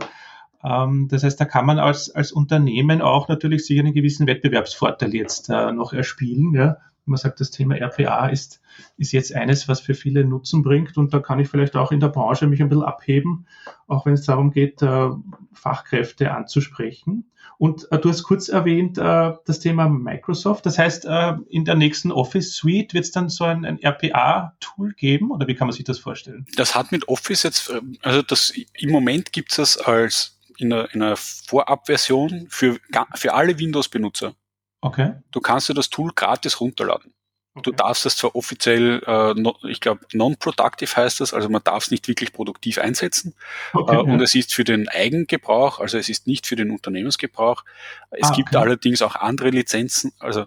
Ähm, 0.64 1.08
das 1.10 1.24
heißt, 1.24 1.40
da 1.40 1.46
kann 1.46 1.66
man 1.66 1.80
als, 1.80 2.10
als 2.10 2.32
Unternehmen 2.32 3.02
auch 3.02 3.28
natürlich 3.28 3.66
sicher 3.66 3.82
einen 3.82 3.94
gewissen 3.94 4.28
Wettbewerbsvorteil 4.28 5.14
jetzt 5.14 5.50
äh, 5.50 5.72
noch 5.72 5.94
erspielen, 5.94 6.54
ja? 6.54 6.78
Man 7.06 7.18
sagt, 7.18 7.40
das 7.40 7.52
Thema 7.52 7.76
RPA 7.76 8.28
ist, 8.28 8.62
ist 8.98 9.12
jetzt 9.12 9.34
eines, 9.34 9.68
was 9.68 9.80
für 9.80 9.94
viele 9.94 10.24
Nutzen 10.24 10.62
bringt 10.62 10.98
und 10.98 11.14
da 11.14 11.20
kann 11.20 11.40
ich 11.40 11.50
vielleicht 11.50 11.76
auch 11.76 11.92
in 11.92 12.00
der 12.00 12.10
Branche 12.10 12.48
mich 12.48 12.62
ein 12.62 12.70
bisschen 12.70 12.84
abheben, 12.84 13.48
auch 13.88 14.06
wenn 14.06 14.14
es 14.14 14.26
darum 14.26 14.52
geht, 14.52 14.82
äh, 14.82 15.10
Fachkräfte 15.54 16.32
anzusprechen. 16.32 17.32
Und 17.58 17.92
äh, 17.92 18.00
du 18.00 18.10
hast 18.10 18.24
kurz 18.24 18.50
erwähnt 18.50 18.98
äh, 18.98 19.34
das 19.46 19.60
Thema 19.60 19.90
Microsoft. 19.90 20.66
Das 20.66 20.78
heißt, 20.78 21.06
in 21.50 21.66
der 21.66 21.76
nächsten 21.76 22.12
Office 22.12 22.56
Suite 22.56 22.94
wird 22.94 23.06
es 23.06 23.12
dann 23.12 23.30
so 23.30 23.44
ein, 23.44 23.66
ein 23.66 23.80
RPA-Tool 23.84 24.94
geben 24.94 25.32
oder 25.32 25.48
wie 25.48 25.56
kann 25.56 25.68
man 25.68 25.76
sich 25.76 25.84
das 25.84 26.00
vorstellen? 26.00 26.46
Das 26.56 26.76
hat 26.76 26.92
mit 26.92 27.08
Office 27.08 27.44
jetzt, 27.44 27.72
also 28.02 28.22
das 28.22 28.54
im 28.74 28.92
Moment 28.92 29.34
gibt 29.34 29.52
es 29.52 29.58
das 29.58 29.78
als 29.78 30.38
in 30.58 30.72
einer, 30.72 30.94
in 30.94 31.02
einer 31.02 31.16
Vorabversion 31.18 32.48
für, 32.50 32.78
für 33.16 33.34
alle 33.34 33.58
Windows-Benutzer. 33.58 34.36
Okay. 34.82 35.14
Du 35.32 35.40
kannst 35.40 35.70
dir 35.70 35.74
das 35.74 35.90
Tool 35.90 36.12
gratis 36.14 36.60
runterladen. 36.60 37.14
Okay. 37.54 37.64
Du 37.64 37.72
darfst 37.74 38.06
das 38.06 38.16
zwar 38.16 38.34
offiziell, 38.36 39.04
äh, 39.06 39.34
no, 39.34 39.58
ich 39.64 39.82
glaube, 39.82 40.06
non-productive 40.14 40.96
heißt 40.96 41.20
das, 41.20 41.34
also 41.34 41.50
man 41.50 41.62
darf 41.62 41.84
es 41.84 41.92
nicht 41.92 42.08
wirklich 42.08 42.32
produktiv 42.32 42.78
einsetzen. 42.78 43.36
Okay, 43.74 43.92
äh, 43.92 43.96
ja. 43.96 44.02
Und 44.02 44.22
es 44.22 44.34
ist 44.36 44.54
für 44.54 44.64
den 44.64 44.88
Eigengebrauch, 44.88 45.80
also 45.82 45.98
es 45.98 46.08
ist 46.08 46.28
nicht 46.28 46.48
für 46.48 46.56
den 46.56 46.72
Unternehmensgebrauch. 46.72 47.66
Es 48.10 48.30
ah, 48.30 48.34
gibt 48.34 48.50
okay. 48.50 48.58
allerdings 48.58 49.02
auch 49.02 49.16
andere 49.16 49.50
Lizenzen, 49.50 50.14
also 50.20 50.46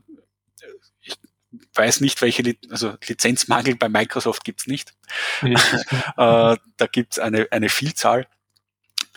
ich 1.02 1.18
weiß 1.74 2.00
nicht, 2.00 2.22
welche, 2.22 2.56
also 2.70 2.94
Lizenzmangel 3.06 3.76
bei 3.76 3.88
Microsoft 3.88 4.44
gibt's 4.44 4.66
nicht. 4.66 4.94
Äh, 6.16 6.56
da 6.76 6.86
gibt's 6.90 7.18
eine, 7.18 7.48
eine 7.50 7.68
Vielzahl. 7.68 8.26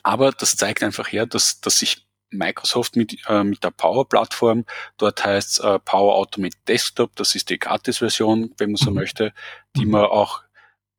Aber 0.03 0.31
das 0.31 0.55
zeigt 0.55 0.83
einfach 0.83 1.11
her, 1.11 1.25
dass, 1.25 1.61
dass 1.61 1.79
sich 1.79 2.06
Microsoft 2.29 2.95
mit, 2.95 3.17
äh, 3.27 3.43
mit 3.43 3.63
der 3.63 3.71
Power-Plattform. 3.71 4.65
Dort 4.97 5.23
heißt 5.23 5.63
äh, 5.63 5.79
Power 5.79 6.15
Automate 6.15 6.57
Desktop. 6.67 7.15
Das 7.15 7.35
ist 7.35 7.49
die 7.49 7.59
Gratis-Version, 7.59 8.53
wenn 8.57 8.71
man 8.71 8.77
so 8.77 8.91
mhm. 8.91 8.97
möchte, 8.97 9.33
die 9.75 9.85
mhm. 9.85 9.91
man 9.91 10.05
auch 10.05 10.41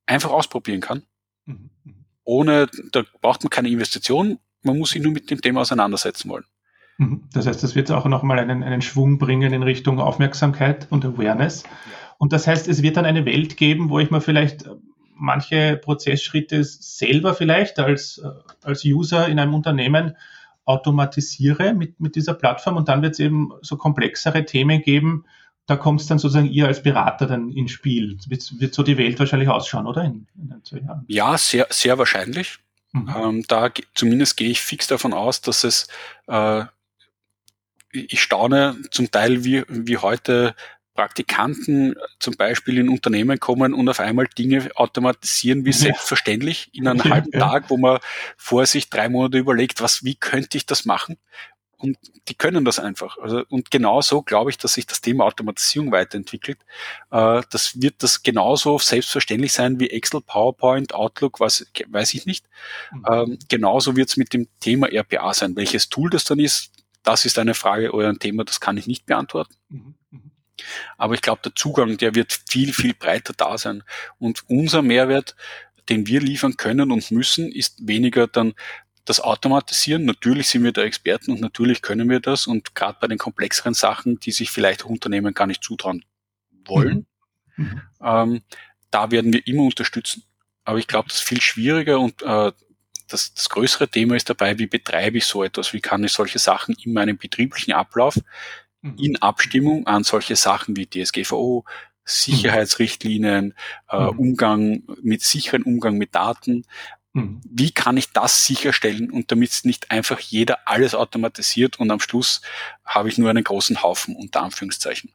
einfach 0.06 0.30
ausprobieren 0.30 0.80
kann. 0.80 1.02
Mhm. 1.44 1.70
mhm. 1.84 1.94
Ohne, 2.24 2.68
da 2.92 3.04
braucht 3.22 3.42
man 3.42 3.48
keine 3.50 3.70
Investition. 3.70 4.38
Man 4.62 4.78
muss 4.78 4.90
sich 4.90 5.02
nur 5.02 5.12
mit 5.12 5.30
dem 5.30 5.40
Thema 5.40 5.62
auseinandersetzen 5.62 6.28
wollen. 6.28 6.44
Mhm. 6.98 7.28
Das 7.32 7.46
heißt, 7.46 7.62
das 7.62 7.74
wird 7.74 7.90
auch 7.90 8.04
nochmal 8.04 8.38
einen, 8.38 8.62
einen 8.62 8.82
Schwung 8.82 9.18
bringen 9.18 9.52
in 9.52 9.62
Richtung 9.62 10.00
Aufmerksamkeit 10.00 10.88
und 10.90 11.04
Awareness. 11.04 11.62
Ja. 11.62 11.70
Und 12.18 12.32
das 12.32 12.46
heißt, 12.46 12.68
es 12.68 12.82
wird 12.82 12.96
dann 12.96 13.06
eine 13.06 13.24
Welt 13.24 13.56
geben, 13.56 13.88
wo 13.88 13.98
ich 13.98 14.10
mir 14.10 14.20
vielleicht 14.20 14.66
äh, 14.66 14.70
manche 15.14 15.76
Prozessschritte 15.76 16.64
selber 16.64 17.34
vielleicht 17.34 17.78
als, 17.78 18.18
äh, 18.18 18.28
als 18.62 18.84
User 18.84 19.28
in 19.28 19.38
einem 19.38 19.54
Unternehmen 19.54 20.16
automatisiere 20.68 21.72
mit, 21.72 21.98
mit 21.98 22.14
dieser 22.14 22.34
Plattform 22.34 22.76
und 22.76 22.88
dann 22.88 23.00
wird 23.00 23.14
es 23.14 23.20
eben 23.20 23.52
so 23.62 23.76
komplexere 23.76 24.44
Themen 24.44 24.82
geben, 24.82 25.24
da 25.66 25.76
kommt 25.76 26.00
es 26.00 26.06
dann 26.06 26.18
sozusagen 26.18 26.50
ihr 26.50 26.66
als 26.66 26.82
Berater 26.82 27.26
dann 27.26 27.50
ins 27.50 27.72
Spiel. 27.72 28.18
Wird, 28.28 28.60
wird 28.60 28.74
so 28.74 28.82
die 28.82 28.98
Welt 28.98 29.18
wahrscheinlich 29.18 29.48
ausschauen, 29.48 29.86
oder? 29.86 30.04
In, 30.04 30.26
in 30.36 30.64
zwei 30.64 30.78
Jahren. 30.78 31.04
Ja, 31.08 31.36
sehr, 31.38 31.66
sehr 31.70 31.98
wahrscheinlich. 31.98 32.58
Mhm. 32.92 33.14
Ähm, 33.16 33.44
da 33.48 33.70
zumindest 33.94 34.36
gehe 34.36 34.50
ich 34.50 34.60
fix 34.60 34.86
davon 34.86 35.12
aus, 35.12 35.40
dass 35.40 35.64
es 35.64 35.88
äh, 36.26 36.64
ich 37.92 38.20
staune 38.20 38.76
zum 38.90 39.10
Teil, 39.10 39.44
wie, 39.44 39.64
wie 39.68 39.96
heute 39.96 40.54
Praktikanten 40.98 41.94
zum 42.18 42.34
Beispiel 42.34 42.76
in 42.76 42.88
Unternehmen 42.88 43.38
kommen 43.38 43.72
und 43.72 43.88
auf 43.88 44.00
einmal 44.00 44.26
Dinge 44.26 44.68
automatisieren 44.74 45.64
wie 45.64 45.72
selbstverständlich 45.72 46.70
in 46.72 46.88
einem 46.88 47.04
halben 47.04 47.30
Tag, 47.30 47.70
wo 47.70 47.76
man 47.76 48.00
vor 48.36 48.66
sich 48.66 48.90
drei 48.90 49.08
Monate 49.08 49.38
überlegt, 49.38 49.80
was, 49.80 50.02
wie 50.02 50.16
könnte 50.16 50.56
ich 50.56 50.66
das 50.66 50.86
machen? 50.86 51.16
Und 51.76 51.98
die 52.26 52.34
können 52.34 52.64
das 52.64 52.80
einfach. 52.80 53.16
Also, 53.18 53.44
und 53.48 53.70
genauso 53.70 54.22
glaube 54.22 54.50
ich, 54.50 54.58
dass 54.58 54.72
sich 54.72 54.86
das 54.86 55.00
Thema 55.00 55.24
Automatisierung 55.24 55.92
weiterentwickelt. 55.92 56.58
Äh, 57.12 57.42
das 57.48 57.80
wird 57.80 58.02
das 58.02 58.24
genauso 58.24 58.76
selbstverständlich 58.78 59.52
sein 59.52 59.78
wie 59.78 59.90
Excel, 59.90 60.20
PowerPoint, 60.20 60.94
Outlook, 60.94 61.38
was 61.38 61.64
weiß 61.86 62.12
ich 62.14 62.26
nicht. 62.26 62.44
Mhm. 62.90 63.38
Genauso 63.48 63.94
wird 63.94 64.08
es 64.08 64.16
mit 64.16 64.32
dem 64.32 64.48
Thema 64.58 64.88
RPA 64.88 65.32
sein. 65.32 65.54
Welches 65.54 65.90
Tool 65.90 66.10
das 66.10 66.24
dann 66.24 66.40
ist, 66.40 66.72
das 67.04 67.24
ist 67.24 67.38
eine 67.38 67.54
Frage 67.54 67.92
oder 67.92 68.08
ein 68.08 68.18
Thema, 68.18 68.42
das 68.42 68.58
kann 68.58 68.76
ich 68.76 68.88
nicht 68.88 69.06
beantworten. 69.06 69.54
Mhm. 69.68 69.94
Aber 70.96 71.14
ich 71.14 71.22
glaube, 71.22 71.42
der 71.44 71.54
Zugang, 71.54 71.98
der 71.98 72.14
wird 72.14 72.38
viel, 72.48 72.72
viel 72.72 72.94
breiter 72.94 73.32
da 73.36 73.58
sein. 73.58 73.82
Und 74.18 74.44
unser 74.48 74.82
Mehrwert, 74.82 75.36
den 75.88 76.06
wir 76.06 76.20
liefern 76.20 76.56
können 76.56 76.92
und 76.92 77.10
müssen, 77.10 77.50
ist 77.50 77.86
weniger 77.86 78.26
dann 78.26 78.54
das 79.04 79.20
Automatisieren. 79.20 80.04
Natürlich 80.04 80.48
sind 80.48 80.64
wir 80.64 80.72
da 80.72 80.82
Experten 80.82 81.32
und 81.32 81.40
natürlich 81.40 81.82
können 81.82 82.10
wir 82.10 82.20
das. 82.20 82.46
Und 82.46 82.74
gerade 82.74 82.98
bei 83.00 83.06
den 83.06 83.18
komplexeren 83.18 83.74
Sachen, 83.74 84.20
die 84.20 84.32
sich 84.32 84.50
vielleicht 84.50 84.84
Unternehmen 84.84 85.34
gar 85.34 85.46
nicht 85.46 85.62
zutrauen 85.62 86.04
wollen, 86.66 87.06
mhm. 87.56 87.64
mhm. 87.64 87.82
ähm, 88.02 88.42
da 88.90 89.10
werden 89.10 89.32
wir 89.32 89.46
immer 89.46 89.62
unterstützen. 89.62 90.24
Aber 90.64 90.78
ich 90.78 90.86
glaube, 90.86 91.08
das 91.08 91.18
ist 91.18 91.28
viel 91.28 91.40
schwieriger 91.40 91.98
und 91.98 92.22
äh, 92.22 92.52
das, 93.08 93.32
das 93.32 93.48
größere 93.48 93.88
Thema 93.88 94.16
ist 94.16 94.28
dabei, 94.28 94.58
wie 94.58 94.66
betreibe 94.66 95.18
ich 95.18 95.24
so 95.24 95.42
etwas? 95.42 95.72
Wie 95.72 95.80
kann 95.80 96.04
ich 96.04 96.12
solche 96.12 96.38
Sachen 96.38 96.76
in 96.84 96.92
meinem 96.92 97.16
betrieblichen 97.16 97.72
Ablauf. 97.72 98.18
In 98.96 99.16
Abstimmung 99.16 99.86
an 99.86 100.04
solche 100.04 100.36
Sachen 100.36 100.76
wie 100.76 100.86
DSGVO, 100.86 101.64
Sicherheitsrichtlinien, 102.04 103.54
äh, 103.90 103.98
mhm. 103.98 104.18
Umgang 104.18 104.82
mit 105.02 105.22
sicheren 105.22 105.62
Umgang 105.62 105.98
mit 105.98 106.14
Daten. 106.14 106.64
Mhm. 107.12 107.40
Wie 107.44 107.70
kann 107.70 107.96
ich 107.96 108.12
das 108.12 108.46
sicherstellen 108.46 109.10
und 109.10 109.30
damit 109.30 109.50
es 109.50 109.64
nicht 109.64 109.90
einfach 109.90 110.18
jeder 110.18 110.66
alles 110.66 110.94
automatisiert 110.94 111.78
und 111.78 111.90
am 111.90 112.00
Schluss 112.00 112.40
habe 112.84 113.08
ich 113.08 113.18
nur 113.18 113.30
einen 113.30 113.44
großen 113.44 113.82
Haufen 113.82 114.16
unter 114.16 114.42
Anführungszeichen. 114.42 115.12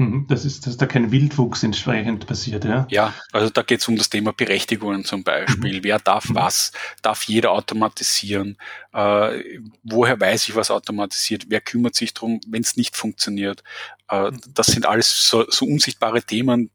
Mhm, 0.00 0.26
das 0.28 0.46
ist, 0.46 0.66
dass 0.66 0.78
da 0.78 0.86
kein 0.86 1.12
Wildwuchs 1.12 1.62
entsprechend 1.62 2.26
passiert, 2.26 2.64
ja? 2.64 2.86
Ja, 2.88 3.12
also 3.32 3.50
da 3.50 3.60
geht 3.60 3.80
es 3.80 3.88
um 3.88 3.96
das 3.96 4.08
Thema 4.08 4.32
Berechtigungen 4.32 5.04
zum 5.04 5.24
Beispiel. 5.24 5.80
Mhm. 5.80 5.84
Wer 5.84 5.98
darf 5.98 6.30
mhm. 6.30 6.36
was? 6.36 6.72
Darf 7.02 7.24
jeder 7.24 7.50
automatisieren? 7.50 8.56
Äh, 8.94 9.60
woher 9.82 10.18
weiß 10.18 10.48
ich, 10.48 10.54
was 10.54 10.70
automatisiert? 10.70 11.50
Wer 11.50 11.60
kümmert 11.60 11.96
sich 11.96 12.14
drum, 12.14 12.40
wenn 12.48 12.62
es 12.62 12.78
nicht 12.78 12.96
funktioniert? 12.96 13.62
Äh, 14.08 14.30
mhm. 14.30 14.40
das 14.54 14.68
sind 14.68 14.86
alles 14.86 15.28
so, 15.28 15.44
so 15.50 15.66
unsichtbare 15.66 16.22
Themen, 16.22 16.70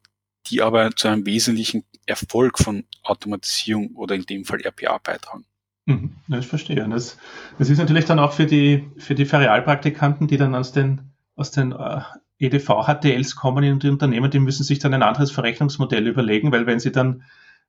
die 0.45 0.61
aber 0.61 0.95
zu 0.95 1.07
einem 1.07 1.25
wesentlichen 1.25 1.83
Erfolg 2.05 2.59
von 2.59 2.83
Automatisierung 3.01 3.95
oder 3.95 4.13
in 4.13 4.27
dem 4.27 4.45
Fall 4.45 4.61
RPA 4.63 4.99
beitragen. 4.99 5.45
Mhm, 5.87 6.11
das 6.27 6.45
verstehe. 6.45 6.87
Das, 6.87 7.17
das 7.57 7.71
ist 7.71 7.79
natürlich 7.79 8.05
dann 8.05 8.19
auch 8.19 8.33
für 8.33 8.45
die, 8.45 8.85
für 8.97 9.15
die 9.15 9.25
Ferialpraktikanten, 9.25 10.27
die 10.27 10.37
dann 10.37 10.53
aus 10.53 10.73
den, 10.73 11.09
aus 11.35 11.49
den 11.49 11.71
äh, 11.71 12.01
EDV-HTLs 12.39 13.35
kommen 13.35 13.63
in 13.63 13.79
die 13.79 13.89
Unternehmen, 13.89 14.29
die 14.29 14.39
müssen 14.39 14.63
sich 14.63 14.79
dann 14.79 14.93
ein 14.93 15.03
anderes 15.03 15.31
Verrechnungsmodell 15.31 16.07
überlegen, 16.07 16.51
weil 16.51 16.65
wenn 16.65 16.79
sie 16.79 16.91
dann 16.91 17.23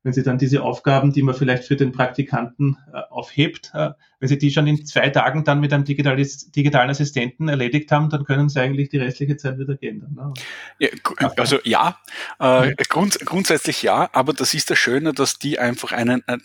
wenn 0.07 0.13
Sie 0.13 0.23
dann 0.23 0.39
diese 0.39 0.63
Aufgaben, 0.63 1.13
die 1.13 1.23
man 1.23 1.35
vielleicht 1.35 1.65
für 1.65 1.75
den 1.75 1.91
Praktikanten 1.91 2.79
äh, 2.95 2.99
aufhebt, 3.11 3.73
äh, 3.75 3.91
wenn 4.21 4.29
Sie 4.29 4.39
die 4.39 4.53
schon 4.53 4.69
in 4.69 4.87
zwei 4.87 5.09
Tagen 5.09 5.43
dann 5.43 5.59
mit 5.59 5.73
einem 5.73 5.85
digitalen 5.85 6.91
Assistenten 6.91 7.49
erledigt 7.49 7.91
haben, 7.91 8.09
dann 8.09 8.25
können 8.25 8.49
Sie 8.49 8.61
eigentlich 8.61 8.89
die 8.89 8.99
restliche 8.99 9.37
Zeit 9.37 9.59
wieder 9.59 9.75
gehen. 9.75 10.07
Ne? 10.15 10.33
Ja, 10.79 10.91
also 11.37 11.59
ja, 11.65 11.99
äh, 12.39 12.73
grund, 12.89 13.19
grundsätzlich 13.27 13.83
ja, 13.83 14.09
aber 14.13 14.33
das 14.33 14.55
ist 14.55 14.71
das 14.71 14.79
Schöne, 14.79 15.13
dass 15.13 15.41
die 15.41 15.59
einfach 15.59 15.91
einen, 15.91 16.23
äh, 16.29 16.39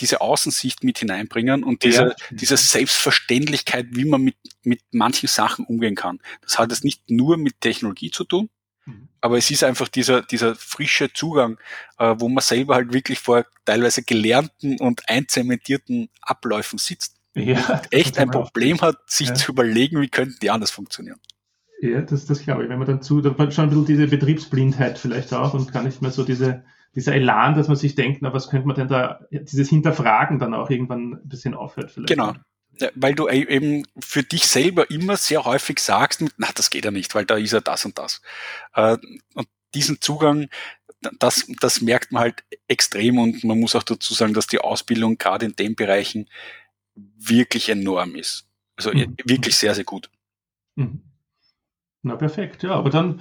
diese 0.00 0.20
Außensicht 0.20 0.84
mit 0.84 0.98
hineinbringen 0.98 1.62
und 1.62 1.84
diese, 1.84 2.02
ja. 2.02 2.14
diese 2.30 2.56
Selbstverständlichkeit, 2.56 3.86
wie 3.90 4.04
man 4.04 4.22
mit, 4.22 4.36
mit 4.62 4.80
manchen 4.92 5.28
Sachen 5.28 5.64
umgehen 5.66 5.94
kann. 5.94 6.20
Das 6.42 6.58
hat 6.58 6.72
es 6.72 6.84
nicht 6.84 7.10
nur 7.10 7.36
mit 7.36 7.60
Technologie 7.60 8.10
zu 8.10 8.24
tun, 8.24 8.48
mhm. 8.86 9.08
aber 9.20 9.38
es 9.38 9.50
ist 9.50 9.64
einfach 9.64 9.88
dieser, 9.88 10.22
dieser 10.22 10.54
frische 10.54 11.12
Zugang, 11.12 11.58
äh, 11.98 12.14
wo 12.18 12.28
man 12.28 12.42
selber 12.42 12.74
halt 12.74 12.92
wirklich 12.92 13.18
vor 13.18 13.46
teilweise 13.64 14.02
gelernten 14.02 14.78
und 14.78 15.08
einzementierten 15.08 16.08
Abläufen 16.22 16.78
sitzt. 16.78 17.16
Ja, 17.34 17.74
und 17.74 17.92
echt 17.92 18.18
ein 18.18 18.30
Problem 18.30 18.80
hat, 18.80 18.98
sich 19.08 19.28
ja. 19.28 19.34
zu 19.34 19.52
überlegen, 19.52 20.00
wie 20.00 20.08
könnten 20.08 20.38
die 20.42 20.50
anders 20.50 20.72
funktionieren. 20.72 21.20
Ja, 21.80 22.02
das, 22.02 22.26
das 22.26 22.42
glaube 22.42 22.64
ich. 22.64 22.68
Wenn 22.68 22.78
man 22.78 22.88
dann 22.88 23.02
zu, 23.02 23.20
dann 23.20 23.52
schon 23.52 23.64
ein 23.64 23.70
bisschen 23.70 23.86
diese 23.86 24.08
Betriebsblindheit 24.08 24.98
vielleicht 24.98 25.32
auch 25.32 25.54
und 25.54 25.72
gar 25.72 25.82
nicht 25.82 26.02
mehr 26.02 26.10
so 26.10 26.24
diese, 26.24 26.64
dieser 26.94 27.14
Elan, 27.14 27.54
dass 27.54 27.68
man 27.68 27.76
sich 27.76 27.94
denkt, 27.94 28.22
na, 28.22 28.32
was 28.32 28.50
könnte 28.50 28.66
man 28.66 28.76
denn 28.76 28.88
da, 28.88 29.20
dieses 29.30 29.68
Hinterfragen 29.68 30.38
dann 30.38 30.54
auch 30.54 30.70
irgendwann 30.70 31.12
ein 31.14 31.28
bisschen 31.28 31.54
aufhört 31.54 31.90
vielleicht. 31.90 32.08
Genau. 32.08 32.34
Ja, 32.80 32.88
weil 32.94 33.14
du 33.14 33.28
e-, 33.28 33.46
eben 33.48 33.84
für 33.98 34.22
dich 34.22 34.46
selber 34.46 34.90
immer 34.90 35.16
sehr 35.16 35.44
häufig 35.44 35.78
sagst, 35.78 36.24
na, 36.36 36.48
das 36.54 36.70
geht 36.70 36.84
ja 36.84 36.90
nicht, 36.90 37.14
weil 37.14 37.26
da 37.26 37.36
ist 37.36 37.52
ja 37.52 37.60
das 37.60 37.84
und 37.84 37.98
das. 37.98 38.20
Äh, 38.74 38.96
und 39.34 39.48
diesen 39.74 40.00
Zugang, 40.00 40.48
das, 41.18 41.46
das 41.60 41.80
merkt 41.80 42.12
man 42.12 42.22
halt 42.22 42.44
extrem 42.66 43.18
und 43.18 43.44
man 43.44 43.60
muss 43.60 43.76
auch 43.76 43.82
dazu 43.82 44.14
sagen, 44.14 44.34
dass 44.34 44.46
die 44.46 44.58
Ausbildung 44.58 45.16
gerade 45.16 45.46
in 45.46 45.54
den 45.54 45.76
Bereichen 45.76 46.28
wirklich 46.94 47.68
enorm 47.68 48.16
ist. 48.16 48.46
Also 48.76 48.92
mhm. 48.92 49.16
wirklich 49.24 49.56
sehr, 49.56 49.74
sehr 49.74 49.84
gut. 49.84 50.10
Mhm. 50.74 51.02
Na 52.02 52.16
perfekt, 52.16 52.62
ja, 52.62 52.72
aber 52.72 52.90
dann 52.90 53.20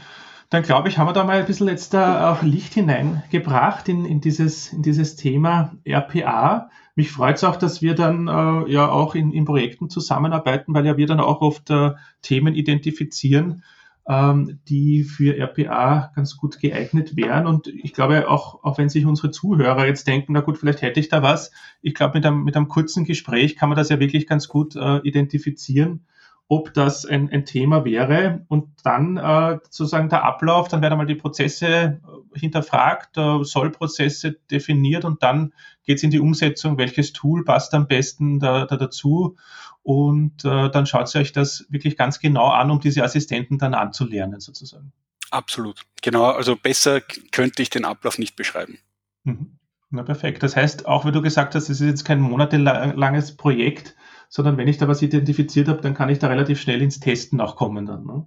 dann 0.49 0.63
glaube 0.63 0.89
ich, 0.89 0.97
haben 0.97 1.07
wir 1.07 1.13
da 1.13 1.23
mal 1.23 1.39
ein 1.39 1.45
bisschen 1.45 1.67
jetzt 1.67 1.93
da 1.93 2.31
auch 2.31 2.41
Licht 2.41 2.73
hineingebracht 2.73 3.87
in, 3.87 4.05
in, 4.05 4.19
dieses, 4.19 4.73
in 4.73 4.81
dieses 4.81 5.15
Thema 5.15 5.75
RPA. 5.87 6.69
Mich 6.95 7.11
freut 7.11 7.37
es 7.37 7.43
auch, 7.43 7.55
dass 7.55 7.83
wir 7.83 7.93
dann 7.93 8.27
äh, 8.27 8.71
ja 8.71 8.89
auch 8.89 9.13
in, 9.13 9.31
in 9.31 9.45
Projekten 9.45 9.89
zusammenarbeiten, 9.89 10.73
weil 10.73 10.87
ja 10.87 10.97
wir 10.97 11.05
dann 11.05 11.19
auch 11.19 11.41
oft 11.41 11.69
äh, 11.69 11.91
Themen 12.23 12.55
identifizieren, 12.55 13.63
ähm, 14.07 14.59
die 14.67 15.03
für 15.03 15.37
RPA 15.37 16.11
ganz 16.15 16.35
gut 16.35 16.59
geeignet 16.59 17.15
wären. 17.15 17.45
Und 17.45 17.67
ich 17.67 17.93
glaube 17.93 18.27
auch, 18.27 18.63
auch 18.63 18.79
wenn 18.79 18.89
sich 18.89 19.05
unsere 19.05 19.29
Zuhörer 19.29 19.85
jetzt 19.85 20.07
denken, 20.07 20.33
na 20.33 20.41
gut, 20.41 20.57
vielleicht 20.57 20.81
hätte 20.81 20.99
ich 20.99 21.09
da 21.09 21.21
was, 21.21 21.51
ich 21.83 21.93
glaube, 21.93 22.17
mit 22.17 22.25
einem, 22.25 22.43
mit 22.43 22.57
einem 22.57 22.69
kurzen 22.69 23.05
Gespräch 23.05 23.55
kann 23.55 23.69
man 23.69 23.77
das 23.77 23.89
ja 23.89 23.99
wirklich 23.99 24.25
ganz 24.25 24.47
gut 24.47 24.75
äh, 24.75 24.97
identifizieren 25.03 26.07
ob 26.51 26.73
das 26.73 27.05
ein, 27.05 27.29
ein 27.31 27.45
Thema 27.45 27.85
wäre 27.85 28.43
und 28.47 28.69
dann 28.83 29.17
äh, 29.17 29.59
sozusagen 29.69 30.09
der 30.09 30.23
Ablauf, 30.23 30.67
dann 30.67 30.81
werden 30.81 30.93
einmal 30.93 31.05
die 31.05 31.13
Prozesse 31.13 31.67
äh, 31.67 31.99
hinterfragt, 32.39 33.17
äh, 33.17 33.43
Sollprozesse 33.43 34.33
definiert 34.49 35.05
und 35.05 35.21
dann 35.21 35.53
geht 35.83 35.97
es 35.97 36.03
in 36.03 36.09
die 36.09 36.19
Umsetzung, 36.19 36.79
welches 36.79 37.13
Tool 37.13 37.45
passt 37.45 37.75
am 37.75 37.87
besten 37.87 38.39
da, 38.39 38.65
da 38.65 38.77
dazu 38.77 39.37
und 39.83 40.43
äh, 40.43 40.71
dann 40.71 40.87
schaut 40.87 41.13
ihr 41.13 41.21
euch 41.21 41.31
das 41.31 41.67
wirklich 41.69 41.95
ganz 41.95 42.19
genau 42.19 42.47
an, 42.47 42.71
um 42.71 42.79
diese 42.79 43.03
Assistenten 43.03 43.59
dann 43.59 43.75
anzulernen 43.75 44.39
sozusagen. 44.39 44.91
Absolut, 45.29 45.83
genau, 46.01 46.31
also 46.31 46.55
besser 46.55 46.99
könnte 47.31 47.61
ich 47.61 47.69
den 47.69 47.85
Ablauf 47.85 48.17
nicht 48.17 48.35
beschreiben. 48.35 48.79
Mhm. 49.23 49.59
Na 49.91 50.03
perfekt. 50.03 50.43
Das 50.43 50.55
heißt, 50.55 50.87
auch 50.87 51.05
wenn 51.05 51.13
du 51.13 51.21
gesagt 51.21 51.55
hast, 51.55 51.69
es 51.69 51.81
ist 51.81 51.87
jetzt 51.87 52.05
kein 52.05 52.21
monatelanges 52.21 53.35
Projekt, 53.35 53.95
sondern 54.29 54.57
wenn 54.57 54.67
ich 54.67 54.77
da 54.77 54.87
was 54.87 55.01
identifiziert 55.01 55.67
habe, 55.67 55.81
dann 55.81 55.95
kann 55.95 56.09
ich 56.09 56.19
da 56.19 56.27
relativ 56.27 56.61
schnell 56.61 56.81
ins 56.81 56.99
Testen 56.99 57.41
auch 57.41 57.55
kommen 57.55 57.85
dann. 57.85 58.05
Ne? 58.05 58.25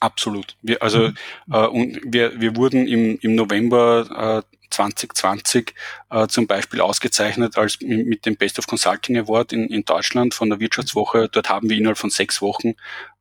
Absolut. 0.00 0.56
Wir, 0.60 0.82
also 0.82 1.08
mhm. 1.08 1.14
äh, 1.52 1.66
und 1.66 2.00
wir, 2.04 2.38
wir 2.40 2.56
wurden 2.56 2.86
im, 2.86 3.18
im 3.22 3.34
November 3.34 4.42
äh, 4.44 4.56
2020 4.70 5.74
äh, 6.10 6.26
zum 6.26 6.46
Beispiel 6.46 6.80
ausgezeichnet 6.80 7.56
als 7.56 7.80
mit 7.80 8.26
dem 8.26 8.36
Best 8.36 8.58
of 8.58 8.66
Consulting 8.66 9.16
Award 9.16 9.52
in, 9.52 9.68
in 9.68 9.84
Deutschland 9.84 10.34
von 10.34 10.50
der 10.50 10.60
Wirtschaftswoche. 10.60 11.28
Dort 11.30 11.48
haben 11.48 11.70
wir 11.70 11.76
innerhalb 11.76 11.96
von 11.96 12.10
sechs 12.10 12.42
Wochen 12.42 12.74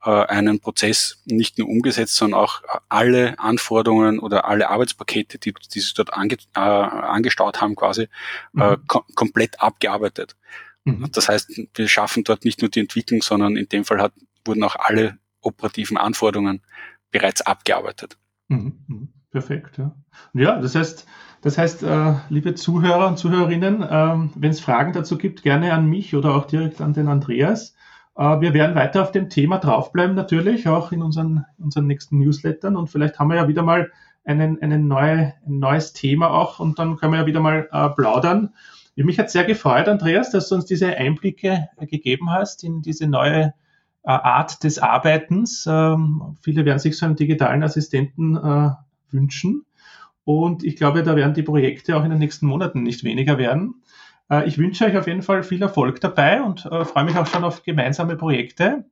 äh, 0.03 0.09
einen 0.09 0.59
Prozess 0.59 1.21
nicht 1.25 1.57
nur 1.57 1.69
umgesetzt, 1.69 2.15
sondern 2.15 2.41
auch 2.41 2.61
alle 2.89 3.39
Anforderungen 3.39 4.19
oder 4.19 4.45
alle 4.45 4.69
Arbeitspakete, 4.69 5.37
die, 5.37 5.53
die 5.53 5.79
sich 5.79 5.93
dort 5.93 6.13
ange, 6.13 6.37
äh, 6.55 6.59
angestaut 6.59 7.61
haben, 7.61 7.75
quasi 7.75 8.03
äh, 8.03 8.07
mhm. 8.53 8.61
äh, 8.61 8.77
kom 8.87 9.03
komplett 9.13 9.61
abgearbeitet. 9.61 10.35
Mhm. 10.85 11.11
Das 11.11 11.27
heißt, 11.29 11.51
wir 11.73 11.87
schaffen 11.87 12.23
dort 12.23 12.45
nicht 12.45 12.61
nur 12.61 12.69
die 12.69 12.79
Entwicklung, 12.79 13.21
sondern 13.21 13.57
in 13.57 13.67
dem 13.67 13.83
Fall 13.83 14.01
hat, 14.01 14.13
wurden 14.45 14.63
auch 14.63 14.75
alle 14.77 15.17
operativen 15.41 15.97
Anforderungen 15.97 16.61
bereits 17.11 17.41
abgearbeitet. 17.41 18.17
Mhm. 18.47 18.79
mhm. 18.87 19.09
Perfekt, 19.31 19.77
ja. 19.77 19.93
Ja, 20.31 20.61
das 20.61 20.75
heißt, 20.75 21.05
das 21.41 21.57
heißt, 21.57 21.83
äh, 21.83 22.13
liebe 22.29 22.55
Zuhörer 22.55 23.07
und 23.07 23.17
Zuhörerinnen, 23.17 23.85
ähm, 23.87 24.29
wenn 24.33 24.51
es 24.51 24.61
Fragen 24.61 24.93
dazu 24.93 25.17
gibt, 25.17 25.43
gerne 25.43 25.73
an 25.73 25.87
mich 25.87 26.15
oder 26.15 26.33
auch 26.35 26.45
direkt 26.45 26.79
an 26.79 26.93
den 26.93 27.09
Andreas. 27.09 27.75
Äh, 28.15 28.39
wir 28.39 28.53
werden 28.53 28.77
weiter 28.77 29.01
auf 29.01 29.11
dem 29.11 29.29
Thema 29.29 29.57
draufbleiben, 29.57 30.15
natürlich, 30.15 30.69
auch 30.69 30.93
in 30.93 31.01
unseren, 31.01 31.43
unseren 31.57 31.85
nächsten 31.85 32.17
Newslettern. 32.17 32.77
Und 32.77 32.89
vielleicht 32.89 33.19
haben 33.19 33.27
wir 33.27 33.35
ja 33.35 33.49
wieder 33.49 33.63
mal 33.63 33.91
einen, 34.23 34.61
einen 34.61 34.87
neue, 34.87 35.33
ein 35.45 35.59
neues 35.59 35.91
Thema 35.91 36.29
auch 36.29 36.59
und 36.59 36.79
dann 36.79 36.95
können 36.95 37.11
wir 37.11 37.19
ja 37.19 37.25
wieder 37.25 37.41
mal 37.41 37.67
äh, 37.73 37.89
plaudern. 37.89 38.53
Mich 38.95 39.19
hat 39.19 39.29
sehr 39.29 39.43
gefreut, 39.43 39.87
Andreas, 39.89 40.31
dass 40.31 40.49
du 40.49 40.55
uns 40.55 40.65
diese 40.65 40.95
Einblicke 40.95 41.67
gegeben 41.79 42.31
hast 42.31 42.63
in 42.63 42.81
diese 42.81 43.07
neue 43.07 43.53
äh, 44.03 44.09
Art 44.09 44.63
des 44.63 44.79
Arbeitens. 44.79 45.65
Ähm, 45.69 46.37
viele 46.41 46.63
werden 46.63 46.79
sich 46.79 46.97
so 46.97 47.05
einen 47.05 47.15
digitalen 47.15 47.63
Assistenten 47.63 48.37
äh, 48.37 48.69
wünschen. 49.11 49.65
Und 50.23 50.63
ich 50.63 50.75
glaube, 50.75 51.03
da 51.03 51.15
werden 51.15 51.33
die 51.33 51.43
Projekte 51.43 51.97
auch 51.97 52.03
in 52.03 52.09
den 52.09 52.19
nächsten 52.19 52.47
Monaten 52.47 52.83
nicht 52.83 53.03
weniger 53.03 53.37
werden. 53.37 53.83
Äh, 54.29 54.47
ich 54.47 54.57
wünsche 54.57 54.85
euch 54.85 54.97
auf 54.97 55.07
jeden 55.07 55.21
Fall 55.21 55.43
viel 55.43 55.61
Erfolg 55.61 55.99
dabei 56.01 56.41
und 56.41 56.65
äh, 56.65 56.85
freue 56.85 57.05
mich 57.05 57.17
auch 57.17 57.27
schon 57.27 57.43
auf 57.43 57.63
gemeinsame 57.63 58.15
Projekte. 58.15 58.85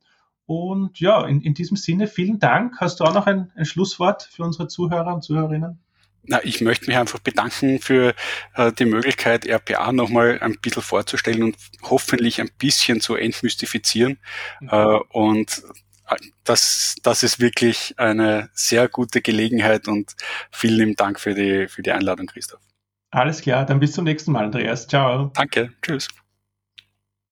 Und 0.45 0.99
ja, 0.99 1.25
in, 1.25 1.41
in 1.41 1.53
diesem 1.53 1.77
Sinne, 1.77 2.07
vielen 2.07 2.39
Dank. 2.39 2.81
Hast 2.81 2.99
du 2.99 3.05
auch 3.05 3.13
noch 3.13 3.27
ein, 3.27 3.51
ein 3.55 3.65
Schlusswort 3.65 4.23
für 4.23 4.43
unsere 4.43 4.67
Zuhörer 4.67 5.13
und 5.13 5.23
Zuhörerinnen? 5.23 5.79
Na, 6.25 6.43
ich 6.43 6.61
möchte 6.61 6.87
mich 6.87 6.97
einfach 6.97 7.19
bedanken 7.19 7.79
für 7.79 8.15
äh, 8.55 8.71
die 8.71 8.85
Möglichkeit, 8.85 9.45
RPA 9.45 9.91
nochmal 9.91 10.39
ein 10.39 10.57
bisschen 10.61 10.81
vorzustellen 10.81 11.43
und 11.43 11.57
hoffentlich 11.83 12.39
ein 12.39 12.49
bisschen 12.57 13.01
zu 13.01 13.15
entmystifizieren. 13.15 14.19
Mhm. 14.61 14.69
Äh, 14.69 14.99
und 15.09 15.63
äh, 16.07 16.15
das, 16.43 16.95
das 17.03 17.23
ist 17.23 17.39
wirklich 17.39 17.95
eine 17.97 18.49
sehr 18.53 18.87
gute 18.87 19.21
Gelegenheit 19.21 19.87
und 19.87 20.13
vielen 20.51 20.77
lieben 20.77 20.95
Dank 20.95 21.19
für 21.19 21.33
die, 21.33 21.67
für 21.67 21.81
die 21.81 21.91
Einladung, 21.91 22.27
Christoph. 22.27 22.61
Alles 23.11 23.41
klar, 23.41 23.65
dann 23.65 23.79
bis 23.79 23.91
zum 23.91 24.05
nächsten 24.05 24.31
Mal, 24.31 24.45
Andreas. 24.45 24.87
Ciao. 24.87 25.31
Danke, 25.35 25.73
tschüss. 25.81 26.07